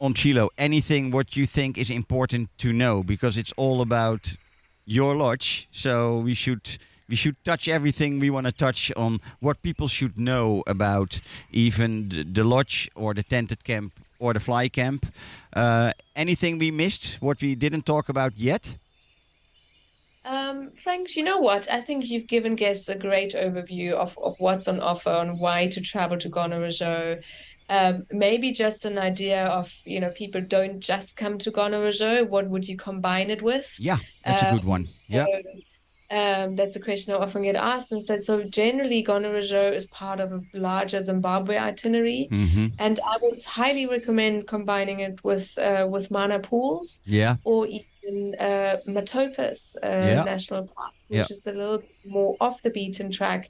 on 0.00 0.12
Chilo? 0.14 0.50
Anything 0.58 1.10
what 1.10 1.34
you 1.36 1.46
think 1.46 1.78
is 1.78 1.90
important 1.90 2.48
to 2.58 2.72
know 2.72 3.02
because 3.02 3.38
it's 3.38 3.52
all 3.56 3.80
about 3.80 4.36
your 4.86 5.16
lodge. 5.16 5.66
So 5.72 6.18
we 6.18 6.34
should 6.34 6.78
we 7.08 7.16
should 7.16 7.36
touch 7.44 7.68
everything 7.68 8.18
we 8.18 8.30
want 8.30 8.46
to 8.46 8.52
touch 8.52 8.92
on 8.96 9.20
what 9.40 9.62
people 9.62 9.88
should 9.88 10.18
know 10.18 10.62
about 10.66 11.20
even 11.52 12.08
the, 12.08 12.22
the 12.22 12.44
lodge 12.44 12.90
or 12.94 13.14
the 13.14 13.22
tented 13.22 13.64
camp 13.64 13.92
or 14.18 14.32
the 14.32 14.40
fly 14.40 14.68
camp. 14.68 15.06
Uh, 15.52 15.92
anything 16.16 16.58
we 16.58 16.70
missed? 16.70 17.20
What 17.20 17.42
we 17.42 17.54
didn't 17.54 17.84
talk 17.86 18.08
about 18.08 18.32
yet? 18.36 18.76
Um, 20.24 20.70
Frank, 20.70 21.16
you 21.16 21.22
know 21.22 21.38
what? 21.38 21.70
I 21.70 21.82
think 21.82 22.08
you've 22.08 22.26
given 22.26 22.54
guests 22.54 22.88
a 22.88 22.96
great 22.96 23.34
overview 23.34 23.92
of, 23.92 24.18
of 24.18 24.36
what's 24.38 24.66
on 24.68 24.80
offer 24.80 25.10
and 25.10 25.38
why 25.38 25.66
to 25.68 25.80
travel 25.82 26.18
to 26.18 26.30
Gonarezhou. 26.30 27.22
Um, 27.68 28.06
maybe 28.10 28.52
just 28.52 28.84
an 28.84 28.98
idea 28.98 29.46
of, 29.46 29.74
you 29.84 30.00
know, 30.00 30.10
people 30.10 30.40
don't 30.40 30.80
just 30.80 31.16
come 31.16 31.38
to 31.38 31.50
Gonarezhou. 31.50 32.28
What 32.28 32.48
would 32.48 32.66
you 32.66 32.76
combine 32.76 33.30
it 33.30 33.42
with? 33.42 33.76
Yeah, 33.78 33.98
that's 34.24 34.42
a 34.42 34.50
good 34.50 34.64
one. 34.64 34.88
Yeah. 35.08 35.26
So, 35.26 35.42
um, 36.20 36.56
that's 36.58 36.76
a 36.76 36.80
question 36.88 37.12
I 37.14 37.18
often 37.18 37.42
get 37.42 37.56
asked 37.56 37.90
and 37.92 38.02
said. 38.08 38.22
So 38.28 38.34
generally, 38.60 39.00
Gonarezhou 39.08 39.72
is 39.80 39.86
part 40.02 40.18
of 40.24 40.28
a 40.32 40.40
larger 40.68 41.00
Zimbabwe 41.10 41.56
itinerary, 41.70 42.22
hmm 42.30 42.66
and 42.78 42.96
I 43.12 43.16
would 43.22 43.42
highly 43.60 43.86
recommend 43.96 44.46
combining 44.54 44.98
it 45.08 45.16
with 45.30 45.46
uh, 45.68 45.86
with 45.94 46.06
mana 46.16 46.38
pools 46.50 46.86
Yeah. 47.20 47.34
or 47.50 47.66
even 47.78 48.16
uh, 48.48 48.74
Matopos 48.96 49.60
uh, 49.82 49.88
Yeah. 50.10 50.24
National 50.24 50.62
Park, 50.76 50.94
which 51.08 51.18
Yeah. 51.18 51.34
is 51.36 51.46
a 51.46 51.52
little 51.60 51.82
more 52.04 52.32
off 52.40 52.56
the 52.62 52.70
beaten 52.78 53.10
track. 53.18 53.42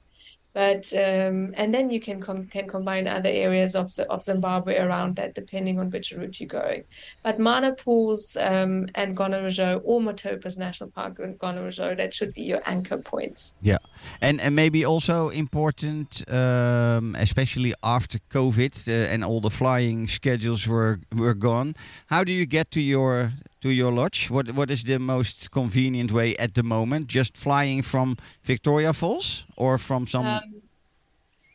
But 0.55 0.93
um, 0.93 1.53
and 1.57 1.73
then 1.73 1.91
you 1.91 1.99
can 1.99 2.21
com 2.21 2.45
can 2.45 2.65
combine 2.69 3.07
other 3.07 3.29
areas 3.29 3.75
of 3.75 3.91
of 4.09 4.23
Zimbabwe 4.23 4.79
around 4.79 5.17
that, 5.17 5.35
depending 5.35 5.81
on 5.81 5.89
which 5.89 6.13
route 6.13 6.39
you're 6.39 6.47
going. 6.47 6.85
But 7.25 7.39
Mana 7.39 7.75
Pools 7.75 8.37
um, 8.39 8.87
and 8.95 9.17
Gonarezhou 9.17 9.81
or 9.83 9.99
Matopos 9.99 10.57
National 10.57 10.89
Park 10.91 11.19
and 11.19 11.37
Gonarezhou, 11.37 11.97
that 11.97 12.13
should 12.13 12.33
be 12.33 12.43
your 12.43 12.61
anchor 12.65 12.97
points. 12.97 13.57
Yeah, 13.61 13.79
and 14.21 14.39
and 14.39 14.55
maybe 14.55 14.85
also 14.85 15.27
important, 15.27 16.23
um, 16.31 17.17
especially 17.19 17.73
after 17.83 18.19
COVID 18.31 18.87
uh, 18.87 19.11
and 19.11 19.25
all 19.25 19.41
the 19.41 19.49
flying 19.49 20.07
schedules 20.07 20.65
were 20.65 20.99
were 21.13 21.35
gone. 21.35 21.75
How 22.05 22.23
do 22.23 22.31
you 22.31 22.45
get 22.45 22.71
to 22.71 22.79
your 22.79 23.33
to 23.65 23.71
your 23.71 23.91
lodge? 23.91 24.29
What 24.29 24.51
what 24.51 24.69
is 24.69 24.83
the 24.83 24.99
most 24.99 25.49
convenient 25.49 26.11
way 26.11 26.35
at 26.37 26.53
the 26.53 26.63
moment? 26.63 27.07
Just 27.07 27.35
flying 27.35 27.83
from 27.83 28.17
Victoria 28.43 28.93
Falls 28.93 29.45
or 29.55 29.77
from 29.77 30.07
some? 30.07 30.25
Um, 30.25 30.61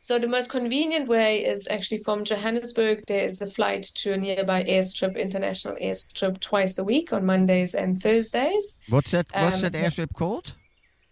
so 0.01 0.19
the 0.19 0.27
most 0.27 0.51
convenient 0.51 1.07
way 1.09 1.45
is 1.53 1.69
actually 1.71 2.03
from 2.07 2.25
Johannesburg. 2.25 3.05
There 3.07 3.25
is 3.27 3.41
a 3.41 3.47
flight 3.47 3.85
to 4.01 4.13
a 4.13 4.17
nearby 4.17 4.65
airstrip, 4.65 5.15
international 5.17 5.77
airstrip, 5.77 6.41
twice 6.41 6.79
a 6.79 6.85
week 6.85 7.13
on 7.13 7.25
Mondays 7.25 7.75
and 7.75 8.03
Thursdays. 8.03 8.79
what's 8.89 9.13
that? 9.13 9.27
What's 9.33 9.63
um, 9.63 9.71
that 9.71 9.75
airstrip 9.83 10.13
called? 10.15 10.55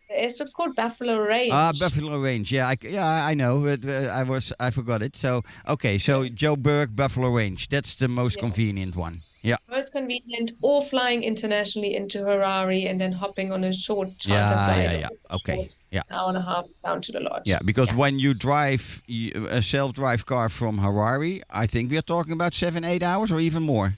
The 0.09 0.17
airstrip's 0.25 0.55
called 0.55 0.75
Buffalo 0.75 1.19
Range. 1.19 1.53
Ah, 1.53 1.73
Buffalo 1.79 2.19
Range. 2.19 2.51
Yeah, 2.51 2.73
I, 2.73 2.77
yeah, 2.83 3.31
I 3.31 3.35
know. 3.35 3.55
But, 3.63 3.81
uh, 3.85 4.21
I 4.21 4.23
was 4.25 4.53
I 4.59 4.71
forgot 4.71 5.01
it. 5.03 5.15
So 5.15 5.43
okay, 5.75 5.99
so 5.99 6.15
Joburg 6.43 6.97
Buffalo 6.97 7.29
Range. 7.41 7.69
That's 7.69 7.95
the 7.95 8.09
most 8.09 8.37
Yeah. 8.37 8.47
convenient 8.47 8.97
one. 8.97 9.23
Yeah. 9.43 9.57
Most 9.71 9.93
convenient, 9.93 10.53
or 10.63 10.83
flying 10.85 11.23
internationally 11.23 11.95
into 11.95 12.19
Harare 12.19 12.91
and 12.91 13.01
then 13.01 13.13
hopping 13.13 13.53
on 13.53 13.63
a 13.65 13.73
short 13.73 14.19
charter 14.19 14.55
Yeah, 14.55 14.67
flight. 14.67 14.83
yeah, 14.83 14.99
yeah. 14.99 15.37
Okay. 15.37 15.67
Yeah. 15.93 16.03
Hour 16.11 16.29
and 16.31 16.39
a 16.39 16.41
half 16.43 16.65
down 16.85 17.01
to 17.03 17.13
the 17.13 17.21
lodge. 17.21 17.43
Yeah, 17.47 17.61
because 17.65 17.91
Yeah. 17.91 17.97
when 17.99 18.19
you 18.19 18.35
drive 18.35 19.03
a 19.09 19.63
self-drive 19.63 20.27
car 20.27 20.49
from 20.49 20.81
Harare, 20.81 21.43
I 21.51 21.67
think 21.67 21.91
we 21.91 21.97
are 21.99 22.03
talking 22.03 22.33
about 22.33 22.53
seven, 22.53 22.85
eight 22.85 23.03
hours 23.03 23.31
or 23.31 23.39
even 23.41 23.63
more. 23.63 23.97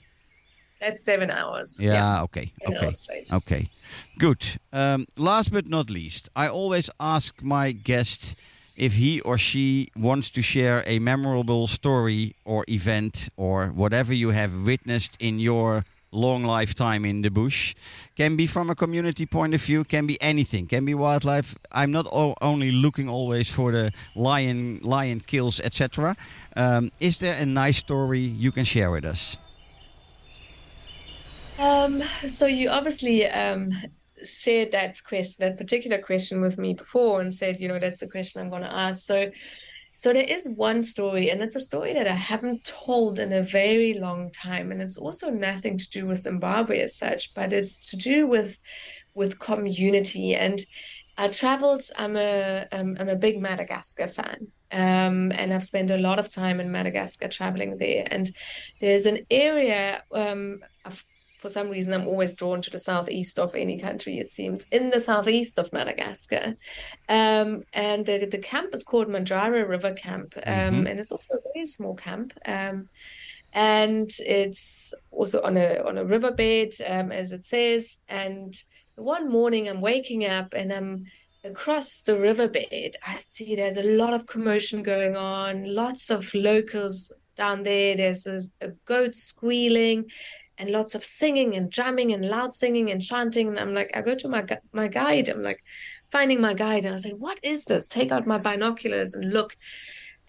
That's 0.79 1.03
seven 1.03 1.29
hours. 1.31 1.79
Yeah, 1.81 2.23
okay, 2.23 2.51
seven 2.61 2.77
okay, 2.77 3.23
okay, 3.33 3.69
good. 4.17 4.43
Um, 4.73 5.05
last 5.15 5.51
but 5.51 5.67
not 5.67 5.89
least, 5.89 6.29
I 6.35 6.47
always 6.47 6.89
ask 6.99 7.41
my 7.43 7.71
guest 7.71 8.35
if 8.81 8.93
he 8.93 9.21
or 9.21 9.37
she 9.37 9.89
wants 9.95 10.31
to 10.31 10.41
share 10.41 10.83
a 10.87 10.97
memorable 10.97 11.67
story 11.67 12.33
or 12.43 12.65
event 12.67 13.29
or 13.37 13.67
whatever 13.67 14.11
you 14.11 14.31
have 14.31 14.51
witnessed 14.65 15.15
in 15.19 15.39
your 15.39 15.85
long 16.11 16.43
lifetime 16.43 17.05
in 17.05 17.21
the 17.21 17.29
bush. 17.29 17.75
Can 18.17 18.35
be 18.35 18.47
from 18.47 18.71
a 18.71 18.75
community 18.75 19.27
point 19.27 19.53
of 19.53 19.61
view, 19.61 19.83
can 19.83 20.07
be 20.07 20.19
anything, 20.19 20.65
can 20.65 20.83
be 20.83 20.95
wildlife. 20.95 21.55
I'm 21.71 21.91
not 21.91 22.07
o- 22.11 22.35
only 22.41 22.71
looking 22.71 23.07
always 23.07 23.49
for 23.49 23.71
the 23.71 23.91
lion, 24.15 24.79
lion 24.81 25.19
kills, 25.19 25.59
etc. 25.59 26.15
Um, 26.55 26.91
is 26.99 27.19
there 27.19 27.37
a 27.39 27.45
nice 27.45 27.77
story 27.77 28.19
you 28.19 28.51
can 28.51 28.65
share 28.65 28.89
with 28.89 29.05
us? 29.05 29.37
Um, 31.59 32.01
so 32.27 32.47
you 32.47 32.69
obviously 32.69 33.27
um, 33.27 33.71
shared 34.25 34.71
that 34.71 34.99
question, 35.03 35.45
that 35.45 35.57
particular 35.57 35.99
question 35.99 36.41
with 36.41 36.57
me 36.57 36.73
before, 36.73 37.21
and 37.21 37.33
said, 37.33 37.59
you 37.59 37.67
know, 37.67 37.79
that's 37.79 37.99
the 37.99 38.09
question 38.09 38.41
I'm 38.41 38.49
going 38.49 38.63
to 38.63 38.73
ask. 38.73 39.03
So, 39.03 39.31
so 39.95 40.13
there 40.13 40.25
is 40.27 40.49
one 40.55 40.81
story, 40.83 41.29
and 41.29 41.41
it's 41.41 41.55
a 41.55 41.59
story 41.59 41.93
that 41.93 42.07
I 42.07 42.13
haven't 42.13 42.63
told 42.63 43.19
in 43.19 43.31
a 43.33 43.43
very 43.43 43.93
long 43.93 44.31
time, 44.31 44.71
and 44.71 44.81
it's 44.81 44.97
also 44.97 45.29
nothing 45.29 45.77
to 45.77 45.89
do 45.89 46.07
with 46.07 46.19
Zimbabwe 46.19 46.79
as 46.79 46.95
such, 46.95 47.33
but 47.33 47.53
it's 47.53 47.89
to 47.91 47.97
do 47.97 48.27
with 48.27 48.59
with 49.13 49.39
community. 49.39 50.35
And 50.35 50.59
I 51.17 51.27
traveled. 51.27 51.83
I'm 51.97 52.17
a 52.17 52.65
I'm 52.71 52.97
a 52.97 53.15
big 53.15 53.39
Madagascar 53.39 54.07
fan. 54.07 54.47
Um, 54.71 55.33
and 55.33 55.53
I've 55.53 55.65
spent 55.65 55.91
a 55.91 55.97
lot 55.97 56.17
of 56.17 56.29
time 56.29 56.59
in 56.59 56.71
Madagascar 56.71 57.27
traveling 57.27 57.77
there. 57.77 58.07
And 58.09 58.31
there's 58.79 59.05
an 59.05 59.19
area 59.29 60.01
um, 60.13 60.57
of 60.85 61.03
for 61.41 61.49
some 61.49 61.69
reason, 61.69 61.91
I'm 61.93 62.07
always 62.07 62.35
drawn 62.35 62.61
to 62.61 62.69
the 62.69 62.79
southeast 62.79 63.39
of 63.39 63.55
any 63.55 63.77
country, 63.79 64.19
it 64.19 64.29
seems, 64.29 64.65
in 64.71 64.91
the 64.91 64.99
southeast 64.99 65.57
of 65.57 65.73
Madagascar. 65.73 66.55
Um, 67.09 67.63
and 67.73 68.05
the, 68.05 68.27
the 68.29 68.37
camp 68.37 68.69
is 68.75 68.83
called 68.83 69.09
Mandrare 69.09 69.65
River 69.67 69.93
Camp. 69.93 70.29
Um, 70.45 70.53
Mhm. 70.53 70.89
And 70.89 70.99
it's 70.99 71.11
also 71.11 71.33
a 71.33 71.41
very 71.53 71.65
small 71.65 71.95
camp. 71.95 72.29
Um, 72.45 72.85
and 73.53 74.09
it's 74.19 74.93
also 75.09 75.41
on 75.41 75.57
a 75.57 75.69
on 75.89 75.97
a 75.97 76.05
riverbed, 76.05 76.73
um, 76.85 77.11
as 77.11 77.31
it 77.31 77.43
says. 77.45 77.97
And 78.07 78.53
one 78.95 79.29
morning 79.37 79.67
I'm 79.67 79.81
waking 79.81 80.23
up 80.25 80.53
and 80.53 80.71
I'm 80.71 81.05
across 81.43 82.03
the 82.03 82.17
riverbed. 82.19 82.95
I 83.05 83.15
see 83.15 83.55
there's 83.55 83.77
a 83.77 83.83
lot 83.83 84.13
of 84.13 84.27
commotion 84.27 84.83
going 84.83 85.15
on, 85.15 85.65
lots 85.65 86.11
of 86.11 86.33
locals 86.35 87.11
down 87.35 87.63
there. 87.63 87.97
There's 87.97 88.27
a, 88.27 88.39
a 88.67 88.69
goat 88.85 89.15
squealing 89.15 90.05
and 90.61 90.69
lots 90.69 90.93
of 90.93 91.03
singing 91.03 91.55
and 91.55 91.71
drumming 91.71 92.13
and 92.13 92.23
loud 92.23 92.53
singing 92.53 92.91
and 92.91 93.01
chanting. 93.01 93.47
And 93.47 93.59
I'm 93.59 93.73
like, 93.73 93.89
I 93.97 94.01
go 94.01 94.13
to 94.15 94.27
my 94.29 94.43
gu- 94.43 94.67
my 94.71 94.87
guide. 94.87 95.27
I'm 95.27 95.41
like, 95.41 95.63
finding 96.11 96.39
my 96.39 96.53
guide, 96.53 96.85
and 96.85 96.93
I 96.93 96.97
said, 96.97 97.15
"What 97.17 97.39
is 97.43 97.65
this?" 97.65 97.87
Take 97.87 98.11
out 98.11 98.27
my 98.27 98.37
binoculars 98.37 99.15
and 99.15 99.33
look, 99.33 99.57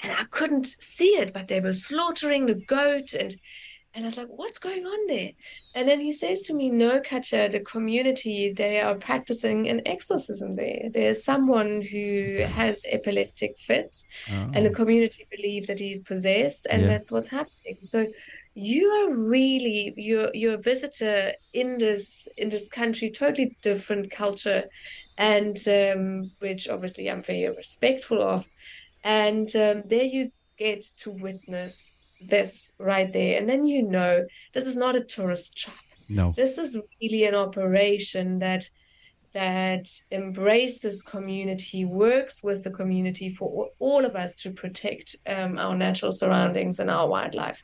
and 0.00 0.10
I 0.12 0.24
couldn't 0.30 0.66
see 0.66 1.12
it, 1.22 1.32
but 1.34 1.48
they 1.48 1.60
were 1.60 1.74
slaughtering 1.74 2.46
the 2.46 2.54
goat, 2.54 3.12
and 3.12 3.36
and 3.94 4.06
I 4.06 4.08
was 4.08 4.16
like, 4.16 4.28
"What's 4.30 4.58
going 4.58 4.86
on 4.86 5.06
there?" 5.06 5.32
And 5.74 5.86
then 5.86 6.00
he 6.00 6.14
says 6.14 6.40
to 6.42 6.54
me, 6.54 6.70
"No, 6.70 7.00
Katja, 7.00 7.50
the 7.50 7.60
community 7.60 8.52
they 8.56 8.80
are 8.80 8.94
practicing 8.94 9.68
an 9.68 9.82
exorcism 9.84 10.56
there. 10.56 10.88
There's 10.90 11.22
someone 11.22 11.82
who 11.92 12.38
has 12.60 12.84
epileptic 12.88 13.58
fits." 13.58 14.06
and 14.28 14.64
the 14.64 14.70
oh. 14.70 14.80
community 14.80 15.26
believe 15.30 15.66
that 15.66 15.78
he's 15.78 16.00
possessed 16.00 16.66
and 16.70 16.82
Yeah. 16.82 16.88
that's 16.88 17.10
what's 17.12 17.28
happening 17.28 17.76
so 17.82 18.06
you 18.54 18.86
are 18.88 19.14
really 19.14 19.94
you're 19.96 20.30
you're 20.34 20.54
a 20.54 20.62
visitor 20.62 21.32
in 21.54 21.78
this 21.78 22.28
in 22.36 22.48
this 22.50 22.68
country 22.68 23.10
totally 23.10 23.56
different 23.62 24.10
culture 24.10 24.64
and 25.16 25.56
um, 25.68 26.30
which 26.40 26.68
obviously 26.68 27.10
i'm 27.10 27.22
very 27.22 27.48
respectful 27.56 28.22
of 28.22 28.46
and 29.04 29.54
um, 29.56 29.82
there 29.86 30.04
you 30.04 30.30
get 30.58 30.82
to 30.96 31.10
witness 31.10 31.94
this 32.28 32.72
right 32.78 33.12
there 33.12 33.38
and 33.38 33.48
then 33.48 33.66
you 33.66 33.82
know 33.82 34.24
this 34.52 34.66
is 34.66 34.76
not 34.76 34.94
a 34.94 35.02
tourist 35.04 35.56
trap 35.56 35.76
No. 36.08 36.34
this 36.36 36.58
is 36.58 36.80
really 37.00 37.24
an 37.24 37.34
operation 37.34 38.38
that 38.40 38.64
that 39.34 39.86
embraces 40.10 41.02
community, 41.02 41.86
works 41.86 42.42
with 42.44 42.64
the 42.64 42.70
community 42.70 43.30
for 43.30 43.48
all- 43.48 43.70
all 43.78 44.04
of 44.04 44.14
us 44.14 44.36
to 44.36 44.50
protect 44.50 45.16
um, 45.26 45.56
our 45.58 45.74
natural 45.74 46.12
surroundings 46.12 46.78
and 46.78 46.90
our 46.90 47.08
wildlife. 47.08 47.62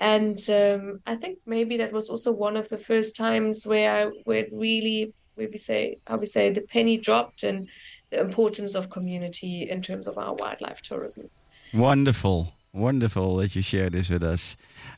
And 0.00 0.38
um, 0.50 1.00
I 1.06 1.14
think 1.14 1.38
maybe 1.46 1.76
that 1.78 1.92
was 1.92 2.08
also 2.08 2.32
one 2.32 2.56
of 2.56 2.68
the 2.68 2.76
first 2.76 3.16
times 3.16 3.66
where 3.66 3.90
I 3.90 4.10
where 4.24 4.46
really 4.52 5.12
where 5.34 5.48
we 5.50 5.58
say 5.58 5.96
how 6.06 6.16
we 6.16 6.26
say 6.26 6.50
the 6.50 6.62
penny 6.62 6.96
dropped 6.96 7.42
and 7.42 7.68
the 8.10 8.20
importance 8.20 8.74
of 8.74 8.90
community 8.90 9.68
in 9.68 9.82
terms 9.82 10.06
of 10.06 10.18
our 10.18 10.34
wildlife 10.34 10.82
tourism. 10.82 11.28
Wonderful. 11.72 12.52
Wonderful 12.72 13.36
that 13.36 13.54
you 13.54 13.62
share 13.62 13.88
this 13.88 14.10
with 14.10 14.22
us. 14.22 14.56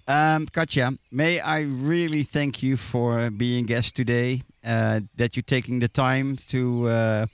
Um, 0.09 0.47
Katja, 0.47 0.93
may 1.11 1.41
I 1.41 1.61
really 1.61 2.23
thank 2.23 2.63
you 2.63 2.79
for 2.79 3.31
being 3.31 3.67
guest 3.67 3.95
today, 3.95 4.43
uh, 4.65 5.01
that 5.17 5.37
you're 5.37 5.43
taking 5.43 5.81
the 5.81 5.89
time 5.89 6.39
to 6.49 6.89
uh, 6.89 7.27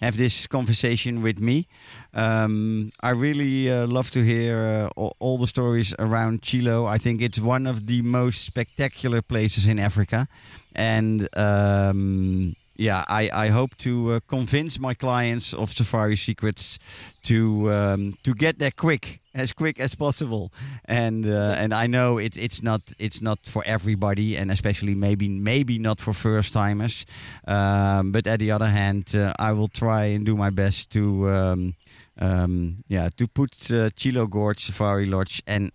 have 0.00 0.16
this 0.16 0.46
conversation 0.46 1.22
with 1.22 1.38
me. 1.38 1.66
Um, 2.14 2.90
I 3.00 3.10
really 3.10 3.70
uh, 3.70 3.86
love 3.86 4.10
to 4.12 4.22
hear 4.22 4.88
uh, 4.96 5.00
all, 5.00 5.16
all 5.18 5.38
the 5.38 5.46
stories 5.46 5.94
around 5.98 6.42
Chilo. 6.42 6.86
I 6.86 6.98
think 6.98 7.20
it's 7.20 7.38
one 7.38 7.66
of 7.66 7.86
the 7.86 8.02
most 8.02 8.44
spectacular 8.44 9.22
places 9.22 9.66
in 9.66 9.78
Africa. 9.78 10.26
And 10.74 11.28
um, 11.36 12.56
yeah, 12.80 13.04
I, 13.08 13.28
I 13.32 13.48
hope 13.48 13.76
to 13.78 14.12
uh, 14.12 14.20
convince 14.26 14.80
my 14.80 14.94
clients 14.94 15.52
of 15.52 15.70
Safari 15.70 16.16
Secrets 16.16 16.78
to 17.24 17.70
um, 17.70 18.16
to 18.22 18.32
get 18.34 18.58
there 18.58 18.70
quick, 18.70 19.20
as 19.34 19.52
quick 19.52 19.78
as 19.78 19.94
possible. 19.94 20.50
And 20.86 21.26
uh, 21.26 21.56
and 21.58 21.74
I 21.74 21.86
know 21.86 22.16
it's 22.16 22.38
it's 22.38 22.62
not 22.62 22.80
it's 22.98 23.20
not 23.20 23.38
for 23.44 23.62
everybody, 23.66 24.34
and 24.34 24.50
especially 24.50 24.94
maybe 24.94 25.28
maybe 25.28 25.78
not 25.78 26.00
for 26.00 26.14
first 26.14 26.54
timers. 26.54 27.04
Um, 27.46 28.12
but 28.12 28.26
at 28.26 28.38
the 28.38 28.50
other 28.50 28.68
hand, 28.68 29.14
uh, 29.14 29.34
I 29.38 29.52
will 29.52 29.68
try 29.68 30.14
and 30.14 30.24
do 30.24 30.34
my 30.34 30.50
best 30.50 30.90
to. 30.92 31.28
Um, 31.28 31.74
um, 32.22 32.76
yeah, 32.88 33.08
to 33.16 33.26
put 33.26 33.70
uh, 33.72 33.88
Chilo 33.96 34.26
Gorge 34.26 34.58
Safari 34.58 35.06
Lodge 35.06 35.42
and 35.46 35.72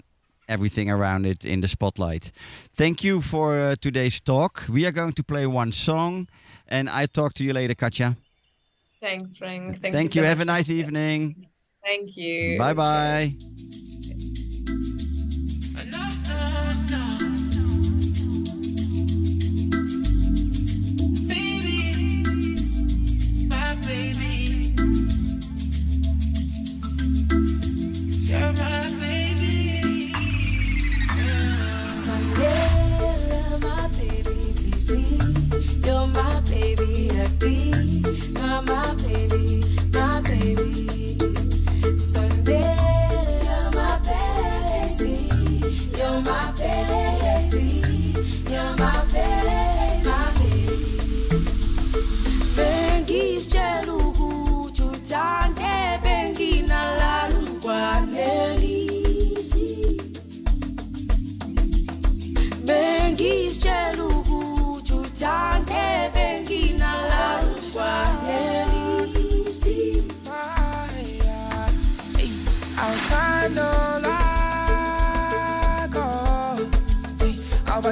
everything 0.47 0.91
around 0.91 1.25
it 1.25 1.45
in 1.45 1.61
the 1.61 1.67
spotlight. 1.67 2.31
Thank 2.75 3.03
you 3.03 3.21
for 3.21 3.57
uh, 3.57 3.75
today's 3.81 4.19
talk. 4.19 4.65
We 4.69 4.85
are 4.85 4.91
going 4.91 5.13
to 5.13 5.23
play 5.23 5.47
one 5.47 5.71
song, 5.71 6.27
and 6.67 6.89
I 6.89 7.05
talk 7.05 7.33
to 7.35 7.43
you 7.43 7.53
later, 7.53 7.75
Katja. 7.75 8.15
Thanks, 9.01 9.37
Frank. 9.37 9.77
Thank, 9.77 9.93
Thank 9.93 10.15
you. 10.15 10.21
you. 10.21 10.25
so 10.25 10.29
Have 10.29 10.39
a 10.41 10.45
nice 10.45 10.69
evening. 10.69 11.47
Thank 11.83 12.17
you. 12.17 12.57
Bye 12.57 12.73
bye. 12.73 13.35
My 46.25 46.64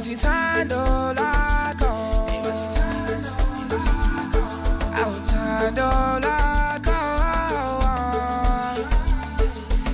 awubathithando 0.04 0.84
lakho 1.16 1.92
awuthando 5.00 5.88
lakho 6.26 7.00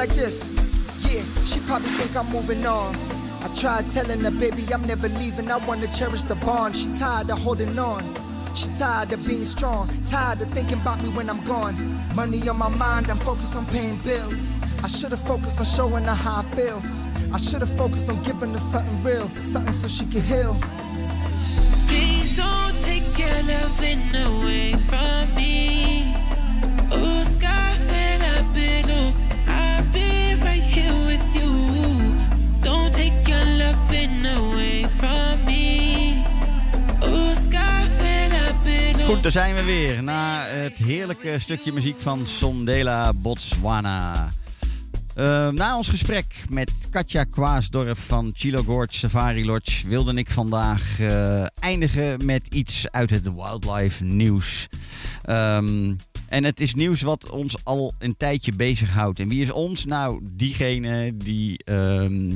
like 0.00 0.16
this. 0.16 0.48
Yeah, 1.12 1.20
she 1.44 1.60
probably 1.68 1.90
think 1.90 2.16
I'm 2.16 2.32
moving 2.32 2.64
on. 2.64 2.94
I 3.44 3.54
tried 3.54 3.90
telling 3.90 4.20
her, 4.20 4.30
baby, 4.30 4.64
I'm 4.72 4.86
never 4.86 5.10
leaving. 5.10 5.50
I 5.50 5.58
wanna 5.66 5.88
cherish 5.88 6.22
the 6.22 6.36
bond. 6.36 6.74
She 6.74 6.88
tired 6.94 7.28
of 7.28 7.38
holding 7.40 7.78
on. 7.78 8.02
She 8.54 8.68
tired 8.68 9.12
of 9.12 9.26
being 9.26 9.44
strong. 9.44 9.90
Tired 10.06 10.40
of 10.40 10.48
thinking 10.52 10.80
about 10.80 11.02
me 11.02 11.10
when 11.10 11.28
I'm 11.28 11.44
gone. 11.44 11.76
Money 12.14 12.48
on 12.48 12.56
my 12.56 12.70
mind, 12.70 13.10
I'm 13.10 13.18
focused 13.18 13.54
on 13.56 13.66
paying 13.66 13.98
bills. 13.98 14.50
I 14.82 14.88
should've 14.88 15.20
focused 15.20 15.58
on 15.58 15.66
showing 15.66 16.04
her 16.04 16.14
how 16.14 16.40
I 16.40 16.44
feel. 16.56 16.82
I 17.34 17.36
should've 17.36 17.76
focused 17.76 18.08
on 18.08 18.22
giving 18.22 18.52
her 18.54 18.58
something 18.72 19.02
real, 19.02 19.28
something 19.44 19.74
so 19.74 19.86
she 19.86 20.06
could 20.06 20.22
heal. 20.22 20.56
Please 21.88 22.38
don't 22.38 22.76
take 22.88 23.18
your 23.18 23.42
loving 23.52 24.16
away 24.16 24.72
from 24.88 25.34
me. 25.34 26.09
Goed, 39.10 39.22
daar 39.22 39.32
zijn 39.32 39.54
we 39.54 39.64
weer. 39.64 40.02
Na 40.02 40.44
het 40.44 40.76
heerlijke 40.76 41.38
stukje 41.38 41.72
muziek 41.72 42.00
van 42.00 42.26
Sondela 42.26 43.12
Botswana. 43.12 44.28
Eh, 45.14 45.48
na 45.48 45.76
ons 45.76 45.88
gesprek 45.88 46.44
met 46.48 46.70
Katja 46.90 47.24
Kwaasdorp 47.24 47.98
van 47.98 48.30
Chilo 48.34 48.62
Gorge 48.62 48.98
Safari 48.98 49.46
Lodge 49.46 49.88
wilde 49.88 50.14
ik 50.14 50.30
vandaag 50.30 51.00
eh, 51.00 51.44
eindigen 51.58 52.24
met 52.24 52.54
iets 52.54 52.90
uit 52.90 53.10
het 53.10 53.34
wildlife 53.34 54.04
nieuws. 54.04 54.68
Ehm, 55.22 55.94
en 56.28 56.44
het 56.44 56.60
is 56.60 56.74
nieuws 56.74 57.02
wat 57.02 57.30
ons 57.30 57.64
al 57.64 57.92
een 57.98 58.16
tijdje 58.16 58.52
bezighoudt. 58.52 59.20
En 59.20 59.28
wie 59.28 59.42
is 59.42 59.50
ons? 59.50 59.84
Nou, 59.84 60.20
diegene 60.22 61.16
die 61.16 61.64
ehm, 61.64 62.32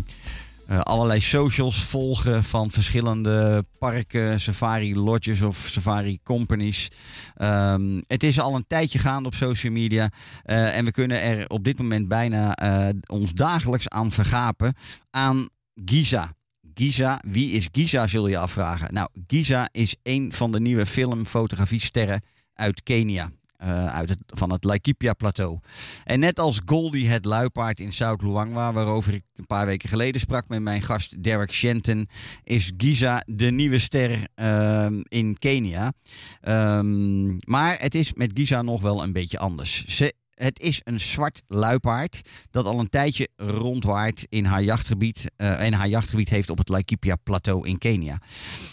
eh, 0.67 0.81
allerlei 0.81 1.21
socials 1.21 1.83
volgen 1.83 2.45
van 2.45 2.71
verschillende 2.71 3.65
parken, 3.79 4.41
safari 4.41 4.97
lodges 4.97 5.41
of 5.41 5.67
safari 5.71 6.19
companies. 6.23 6.91
Ehm, 7.35 8.01
het 8.07 8.23
is 8.23 8.41
al 8.41 8.55
een 8.55 8.67
tijdje 8.67 8.99
gaande 8.99 9.29
op 9.29 9.35
social 9.35 9.73
media. 9.73 10.11
eh, 10.43 10.77
en 10.77 10.85
we 10.85 10.91
kunnen 10.91 11.23
er 11.23 11.49
op 11.49 11.65
dit 11.65 11.79
moment 11.79 12.09
bijna 12.09 12.55
eh, 12.55 12.89
ons 13.07 13.33
dagelijks 13.33 13.89
aan 13.89 14.11
vergapen 14.11 14.75
aan 15.11 15.49
Giza. 15.85 16.33
Giza, 16.75 17.21
wie 17.27 17.51
is 17.51 17.69
Giza, 17.73 18.07
zul 18.07 18.27
je 18.27 18.39
afvragen. 18.39 18.95
Nou, 18.95 19.09
Giza 19.27 19.69
is 19.73 19.97
een 20.03 20.33
van 20.33 20.53
de 20.53 20.61
nieuwe 20.61 20.87
filmfotografiesterren 20.87 22.23
uit 22.55 22.83
Kenia. 22.83 23.31
Eh, 23.65 23.87
uit 23.87 24.09
het, 24.09 24.19
van 24.27 24.51
het 24.53 24.65
Laikipia-plateau. 24.65 25.59
En 26.05 26.21
net 26.21 26.39
als 26.39 26.61
Goldie 26.65 27.09
het 27.09 27.25
luipaard 27.25 27.81
in 27.81 27.93
South 27.93 28.23
Luangwa, 28.23 28.73
waarover 28.73 29.15
ik 29.15 29.25
een 29.35 29.47
paar 29.47 29.67
weken 29.67 29.89
geleden 29.89 30.21
sprak 30.21 30.49
met 30.49 30.62
mijn 30.62 30.83
gast 30.83 31.23
Derek 31.23 31.53
Shenton, 31.53 32.09
is 32.43 32.73
Giza 32.77 33.23
de 33.27 33.51
nieuwe 33.51 33.79
ster 33.79 34.29
ehm, 34.35 35.01
in 35.09 35.39
Kenia. 35.39 35.93
Ehm, 36.41 37.37
maar 37.37 37.81
het 37.81 37.95
is 37.95 38.12
met 38.15 38.31
Giza 38.35 38.62
nog 38.62 38.83
wel 38.83 39.03
een 39.03 39.12
beetje 39.12 39.39
anders. 39.39 39.85
Ze 39.85 40.15
het 40.35 40.61
is 40.61 40.80
een 40.85 41.01
zwart 41.01 41.43
luipaard 41.49 42.20
dat 42.51 42.66
al 42.66 42.80
een 42.80 42.89
tijdje 42.89 43.28
rondwaart 43.37 44.26
in 44.28 44.45
haar 44.45 44.62
jachtgebied. 44.62 45.30
eh, 45.37 45.61
en 45.61 45.72
haar 45.72 45.89
jachtgebied 45.89 46.28
heeft 46.28 46.51
op 46.51 46.59
het 46.59 46.68
Laikipia 46.68 47.16
plateau 47.16 47.68
in 47.68 47.78
Kenia. 47.78 48.18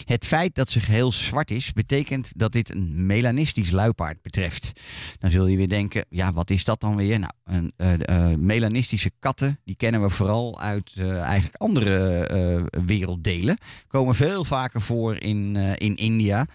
Het 0.04 0.24
feit 0.26 0.54
dat 0.54 0.70
ze 0.70 0.80
geheel 0.80 1.12
zwart 1.12 1.50
is, 1.50 1.72
betekent 1.72 2.30
dat 2.36 2.52
dit 2.52 2.70
een 2.70 3.06
melanistisch 3.06 3.70
luipaard 3.70 4.22
betreft. 4.22 4.72
Dan 5.18 5.30
zul 5.30 5.46
je 5.46 5.56
weer 5.56 5.68
denken, 5.68 6.06
ja, 6.08 6.32
wat 6.32 6.50
is 6.50 6.64
dat 6.64 6.80
dan 6.80 6.96
weer? 6.96 7.18
Nou, 7.18 7.32
een, 7.44 7.72
eh, 7.76 8.30
eh, 8.30 8.38
melanistische 8.38 9.10
katten, 9.18 9.60
die 9.64 9.76
kennen 9.76 10.02
we 10.02 10.08
vooral 10.08 10.60
uit 10.60 10.92
eigenlijk 10.98 11.56
andere 11.56 12.70
werelddelen. 12.86 13.58
Komen 13.86 14.14
veel 14.14 14.44
vaker 14.44 14.80
voor 14.80 15.16
in, 15.16 15.56
in 15.56 15.96
India, 15.96 16.46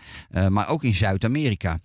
maar 0.49 0.69
ook 0.69 0.83
in 0.83 0.93
Zuid-Amerika. 0.93 1.79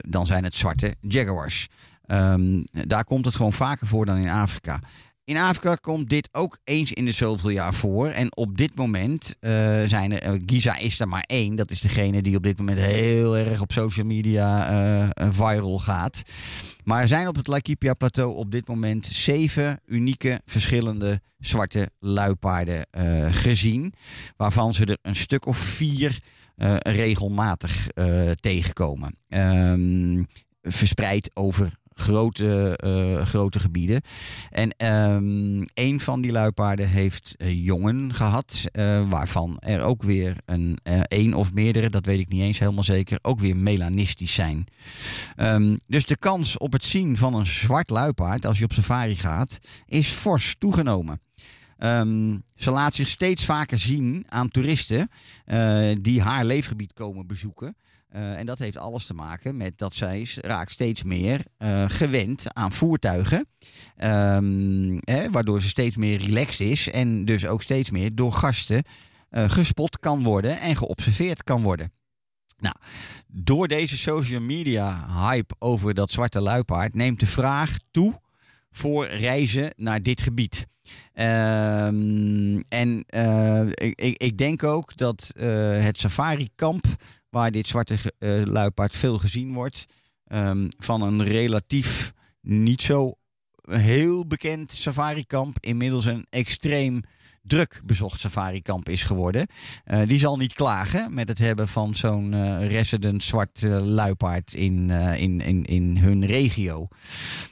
Dan 0.00 0.26
zijn 0.26 0.44
het 0.44 0.54
zwarte 0.54 0.94
jaguars. 1.00 1.68
Ehm, 2.06 2.62
daar 2.86 3.04
komt 3.04 3.24
het 3.24 3.34
gewoon 3.34 3.52
vaker 3.52 3.86
voor 3.86 4.06
dan 4.06 4.16
in 4.16 4.28
Afrika. 4.28 4.80
In 5.26 5.36
Afrika 5.36 5.74
komt 5.74 6.08
dit 6.08 6.28
ook 6.32 6.58
eens 6.64 6.92
in 6.92 7.04
de 7.04 7.12
zoveel 7.12 7.50
jaar 7.50 7.74
voor. 7.74 8.08
En 8.08 8.36
op 8.36 8.56
dit 8.56 8.74
moment 8.74 9.36
eh, 9.40 9.50
zijn 9.86 10.12
er. 10.12 10.22
eh, 10.22 10.40
Giza 10.46 10.76
is 10.76 11.00
er 11.00 11.08
maar 11.08 11.24
één. 11.26 11.56
Dat 11.56 11.70
is 11.70 11.80
degene 11.80 12.22
die 12.22 12.36
op 12.36 12.42
dit 12.42 12.58
moment 12.58 12.78
heel 12.78 13.36
erg 13.36 13.60
op 13.60 13.72
social 13.72 14.06
media 14.06 14.68
eh, 15.14 15.28
viral 15.30 15.78
gaat. 15.78 16.22
Maar 16.84 17.02
er 17.02 17.08
zijn 17.08 17.28
op 17.28 17.36
het 17.36 17.46
Laikipia-plateau 17.46 18.34
op 18.36 18.50
dit 18.50 18.68
moment 18.68 19.06
zeven 19.06 19.80
unieke 19.86 20.40
verschillende 20.46 21.20
zwarte 21.38 21.90
luipaarden 21.98 22.86
gezien. 23.30 23.94
Waarvan 24.36 24.74
ze 24.74 24.84
er 24.84 24.98
een 25.02 25.16
stuk 25.16 25.46
of 25.46 25.56
vier 25.56 26.18
regelmatig 26.82 27.88
tegenkomen. 28.40 29.16
Ehm, 29.28 30.22
verspreid 30.62 31.30
over 31.34 31.72
grote, 31.94 32.76
eh, 32.76 33.26
grote 33.26 33.60
gebieden. 33.60 34.00
En 34.50 34.70
ehm, 34.70 35.64
een 35.74 36.00
van 36.00 36.20
die 36.20 36.32
luipaarden 36.32 36.88
heeft 36.88 37.34
eh, 37.36 37.64
jongen 37.64 38.14
gehad, 38.14 38.64
eh, 38.72 39.08
waarvan 39.08 39.56
er 39.58 39.80
ook 39.80 40.02
weer 40.02 40.36
een 40.44 40.78
eh, 40.82 41.00
één 41.00 41.34
of 41.34 41.52
meerdere, 41.52 41.90
dat 41.90 42.06
weet 42.06 42.20
ik 42.20 42.28
niet 42.28 42.42
eens 42.42 42.58
helemaal 42.58 42.82
zeker, 42.82 43.18
ook 43.22 43.40
weer 43.40 43.56
melanistisch 43.56 44.34
zijn. 44.34 44.66
Ehm, 45.36 45.76
dus 45.86 46.06
de 46.06 46.16
kans 46.16 46.58
op 46.58 46.72
het 46.72 46.84
zien 46.84 47.16
van 47.16 47.34
een 47.34 47.46
zwart 47.46 47.90
luipaard 47.90 48.46
als 48.46 48.58
je 48.58 48.64
op 48.64 48.72
safari 48.72 49.16
gaat, 49.16 49.58
is 49.86 50.08
fors 50.08 50.54
toegenomen. 50.58 51.20
Ehm, 51.78 52.38
ze 52.56 52.70
laat 52.70 52.94
zich 52.94 53.08
steeds 53.08 53.44
vaker 53.44 53.78
zien 53.78 54.24
aan 54.28 54.48
toeristen 54.48 55.08
eh, 55.44 55.92
die 56.00 56.22
haar 56.22 56.44
leefgebied 56.44 56.92
komen 56.92 57.26
bezoeken. 57.26 57.76
Eh, 58.14 58.38
en 58.38 58.46
dat 58.46 58.58
heeft 58.58 58.76
alles 58.76 59.06
te 59.06 59.14
maken 59.14 59.56
met 59.56 59.78
dat 59.78 59.94
zij 59.94 60.28
raakt 60.34 60.70
steeds 60.70 61.02
meer 61.02 61.44
eh, 61.56 61.84
gewend 61.88 62.54
aan 62.54 62.72
voertuigen. 62.72 63.46
Ehm, 63.96 64.98
hè, 65.00 65.30
waardoor 65.30 65.62
ze 65.62 65.68
steeds 65.68 65.96
meer 65.96 66.18
relaxed 66.18 66.60
is 66.60 66.90
en 66.90 67.24
dus 67.24 67.46
ook 67.46 67.62
steeds 67.62 67.90
meer 67.90 68.14
door 68.14 68.32
gasten 68.32 68.82
eh, 69.28 69.50
gespot 69.50 69.98
kan 69.98 70.22
worden 70.22 70.60
en 70.60 70.76
geobserveerd 70.76 71.42
kan 71.42 71.62
worden. 71.62 71.92
Nou, 72.58 72.74
door 73.26 73.68
deze 73.68 73.96
social 73.96 74.40
media 74.40 75.06
hype 75.28 75.54
over 75.58 75.94
dat 75.94 76.10
zwarte 76.10 76.40
luipaard 76.40 76.94
neemt 76.94 77.20
de 77.20 77.26
vraag 77.26 77.76
toe 77.90 78.20
voor 78.70 79.06
reizen 79.06 79.72
naar 79.76 80.02
dit 80.02 80.20
gebied. 80.20 80.66
Ehm, 81.12 82.60
en 82.68 83.04
ik, 83.74 84.16
ik, 84.16 84.38
denk 84.38 84.62
ook 84.62 84.96
dat 84.96 85.32
het 85.36 85.98
safari-kamp, 85.98 86.86
waar 87.34 87.50
dit 87.50 87.68
zwarte 87.68 87.96
eh, 88.18 88.42
luipaard 88.44 88.96
veel 88.96 89.18
gezien 89.18 89.52
wordt, 89.52 89.84
ehm, 90.26 90.66
van 90.78 91.02
een 91.02 91.24
relatief 91.24 92.12
niet 92.40 92.82
zo 92.82 93.14
heel 93.62 94.26
bekend 94.26 94.72
safari-kamp 94.72 95.56
inmiddels 95.60 96.04
een 96.04 96.26
extreem 96.30 97.02
druk 97.46 97.80
bezocht 97.84 98.20
safari-kamp 98.20 98.88
is 98.88 99.02
geworden. 99.02 99.46
Eh, 99.84 100.00
die 100.06 100.18
zal 100.18 100.36
niet 100.36 100.52
klagen 100.52 101.14
met 101.14 101.28
het 101.28 101.38
hebben 101.38 101.68
van 101.68 101.94
zo'n 101.94 102.34
eh, 102.34 102.68
resident 102.68 103.22
zwart 103.22 103.62
eh, 103.62 103.84
luipaard 103.84 104.54
in, 104.54 104.90
in, 104.90 105.40
in, 105.40 105.64
in 105.64 105.96
hun 105.96 106.26
regio. 106.26 106.88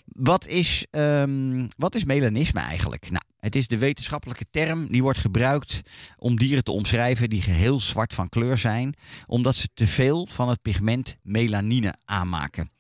Wat 0.05 0.47
is, 0.47 0.87
ehm, 0.91 1.67
wat 1.77 1.95
is 1.95 2.05
melanisme 2.05 2.61
eigenlijk? 2.61 3.11
Nou, 3.11 3.23
het 3.39 3.57
is 3.57 3.67
de 3.67 3.79
wetenschappelijke 3.79 4.45
term 4.51 4.87
die 4.87 5.03
wordt 5.03 5.19
gebruikt 5.19 5.81
om 6.19 6.39
dieren 6.39 6.65
te 6.65 6.73
omschrijven 6.73 7.31
die 7.31 7.43
geheel 7.43 7.81
zwart 7.81 8.15
van 8.15 8.29
kleur 8.29 8.59
zijn, 8.59 8.95
omdat 9.27 9.55
ze 9.55 9.69
te 9.75 9.87
veel 9.87 10.27
van 10.31 10.49
het 10.49 10.63
pigment 10.63 11.17
melanine 11.23 11.95
aanmaken. 12.05 12.71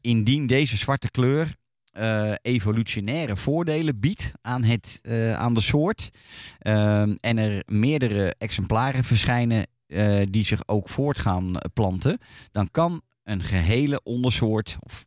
Indien 0.00 0.46
deze 0.46 0.76
zwarte 0.76 1.10
kleur 1.10 1.56
eh, 1.92 2.32
evolutionaire 2.42 3.36
voordelen 3.36 4.00
biedt 4.00 4.32
aan, 4.40 4.62
het, 4.62 4.98
eh, 5.02 5.32
aan 5.32 5.54
de 5.54 5.60
soort 5.60 6.10
ehm, 6.58 7.14
en 7.20 7.38
er 7.38 7.62
meerdere 7.66 8.34
exemplaren 8.38 9.04
verschijnen 9.04 9.66
eh, 9.86 10.20
die 10.30 10.44
zich 10.44 10.68
ook 10.68 10.88
voort 10.88 11.18
gaan 11.18 11.52
planten, 11.72 12.18
dan 12.52 12.70
kan 12.70 13.02
een 13.24 13.42
gehele 13.42 14.02
ondersoort 14.02 14.76
of 14.80 15.06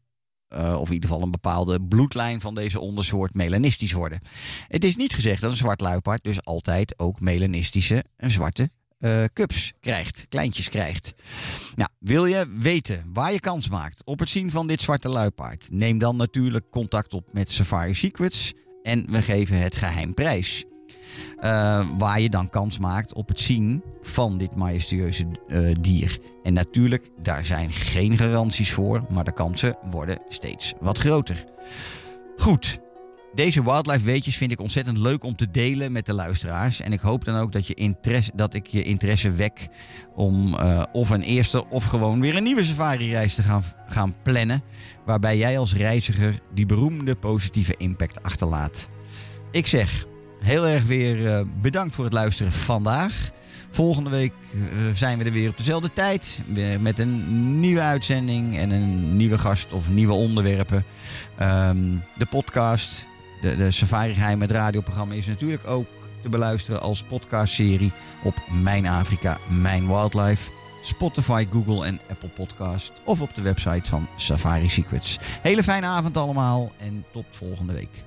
of 0.55 0.87
in 0.87 0.93
ieder 0.93 1.09
geval 1.09 1.23
een 1.23 1.31
bepaalde 1.31 1.81
bloedlijn 1.81 2.41
van 2.41 2.55
deze 2.55 2.79
ondersoort 2.79 3.33
melanistisch 3.33 3.91
worden. 3.91 4.19
Het 4.67 4.83
is 4.83 4.95
niet 4.95 5.13
gezegd 5.13 5.41
dat 5.41 5.51
een 5.51 5.57
zwart 5.57 5.81
luipaard 5.81 6.23
dus 6.23 6.43
altijd 6.43 6.99
ook 6.99 7.19
melanistische 7.19 8.03
en 8.17 8.31
zwarte 8.31 8.69
eh 9.05 9.23
cups 9.33 9.73
krijgt, 9.79 10.25
kleintjes 10.29 10.69
krijgt. 10.69 11.13
Nou, 11.75 11.89
wil 11.99 12.25
je 12.25 12.47
weten 12.59 13.09
waar 13.13 13.31
je 13.31 13.39
kans 13.39 13.69
maakt 13.69 14.01
op 14.05 14.19
het 14.19 14.29
zien 14.29 14.51
van 14.51 14.67
dit 14.67 14.81
zwarte 14.81 15.09
luipaard? 15.09 15.67
Neem 15.71 15.97
dan 15.97 16.15
natuurlijk 16.15 16.69
contact 16.69 17.13
op 17.13 17.27
met 17.31 17.51
Safari 17.51 17.93
Secrets 17.93 18.53
en 18.83 19.11
we 19.11 19.21
geven 19.21 19.57
het 19.57 19.75
geheim 19.75 20.13
prijs. 20.13 20.65
Eh, 21.37 21.87
waar 21.97 22.19
je 22.19 22.29
dan 22.29 22.49
kans 22.49 22.77
maakt 22.79 23.13
op 23.13 23.27
het 23.27 23.39
zien 23.39 23.83
van 24.01 24.37
dit 24.37 24.55
majestueuze 24.55 25.25
eh, 25.47 25.71
dier. 25.81 26.19
En 26.43 26.53
natuurlijk, 26.53 27.09
daar 27.21 27.45
zijn 27.45 27.71
geen 27.71 28.17
garanties 28.17 28.71
voor, 28.71 29.01
maar 29.09 29.23
de 29.23 29.33
kansen 29.33 29.77
worden 29.91 30.19
steeds 30.29 30.73
wat 30.79 30.99
groter. 30.99 31.43
Goed, 32.37 32.79
deze 33.35 33.63
wildlife 33.63 34.05
weetjes 34.05 34.37
vind 34.37 34.51
ik 34.51 34.61
ontzettend 34.61 34.97
leuk 34.97 35.23
om 35.23 35.35
te 35.35 35.51
delen 35.51 35.91
met 35.91 36.05
de 36.05 36.13
luisteraars. 36.13 36.81
En 36.81 36.91
ik 36.91 36.99
hoop 36.99 37.25
dan 37.25 37.35
ook 37.35 37.51
dat, 37.51 37.67
je 37.67 37.73
interesse, 37.73 38.31
dat 38.35 38.53
ik 38.53 38.67
je 38.67 38.83
interesse 38.83 39.31
wek 39.31 39.67
om 40.15 40.55
eh, 40.55 40.83
of 40.91 41.09
een 41.09 41.21
eerste 41.21 41.69
of 41.69 41.85
gewoon 41.85 42.19
weer 42.19 42.35
een 42.35 42.43
nieuwe 42.43 42.63
safari-reis 42.63 43.35
te 43.35 43.43
gaan, 43.43 43.63
gaan 43.87 44.15
plannen. 44.23 44.61
Waarbij 45.05 45.37
jij 45.37 45.59
als 45.59 45.75
reiziger 45.75 46.39
die 46.53 46.65
beroemde 46.65 47.15
positieve 47.15 47.75
impact 47.77 48.23
achterlaat. 48.23 48.89
Ik 49.51 49.67
zeg 49.67 50.05
heel 50.39 50.67
erg 50.67 50.83
weer 50.83 51.33
eh, 51.33 51.41
bedankt 51.61 51.95
voor 51.95 52.03
het 52.03 52.13
luisteren 52.13 52.51
vandaag. 52.51 53.31
Volgende 53.71 54.09
week 54.09 54.33
eh, 54.53 54.59
zijn 54.93 55.17
we 55.17 55.23
er 55.23 55.31
weer 55.31 55.49
op 55.49 55.57
dezelfde 55.57 55.93
tijd. 55.93 56.43
Met 56.79 56.99
een 56.99 57.59
nieuwe 57.59 57.81
uitzending 57.81 58.57
en 58.57 58.71
een 58.71 59.17
nieuwe 59.17 59.37
gast 59.37 59.73
of 59.73 59.89
nieuwe 59.89 60.13
onderwerpen. 60.13 60.85
Ehm, 61.37 61.77
de 62.17 62.25
podcast, 62.25 63.05
de, 63.45 63.55
de 63.55 63.71
Safari 63.71 64.13
Geheim, 64.13 64.41
het 64.41 64.51
radioprogramma, 64.51 65.13
is 65.13 65.27
natuurlijk 65.27 65.67
ook 65.67 65.87
te 66.21 66.29
beluisteren 66.29 66.81
als 66.81 67.03
podcastserie 67.03 67.91
op 68.23 68.35
Mijn 68.61 68.87
Afrika, 68.87 69.37
Mijn 69.61 69.87
Wildlife. 69.87 70.51
Spotify, 70.81 71.45
Google 71.51 71.85
en 71.85 71.99
Apple 72.09 72.29
Podcast. 72.29 72.91
Of 73.03 73.21
op 73.21 73.35
de 73.35 73.41
website 73.41 73.89
van 73.89 74.07
Safari 74.15 74.69
Secrets. 74.69 75.17
Hele 75.41 75.63
fijne 75.63 75.85
avond 75.85 76.17
allemaal 76.17 76.71
en 76.77 77.05
tot 77.11 77.25
volgende 77.29 77.73
week. 77.73 78.03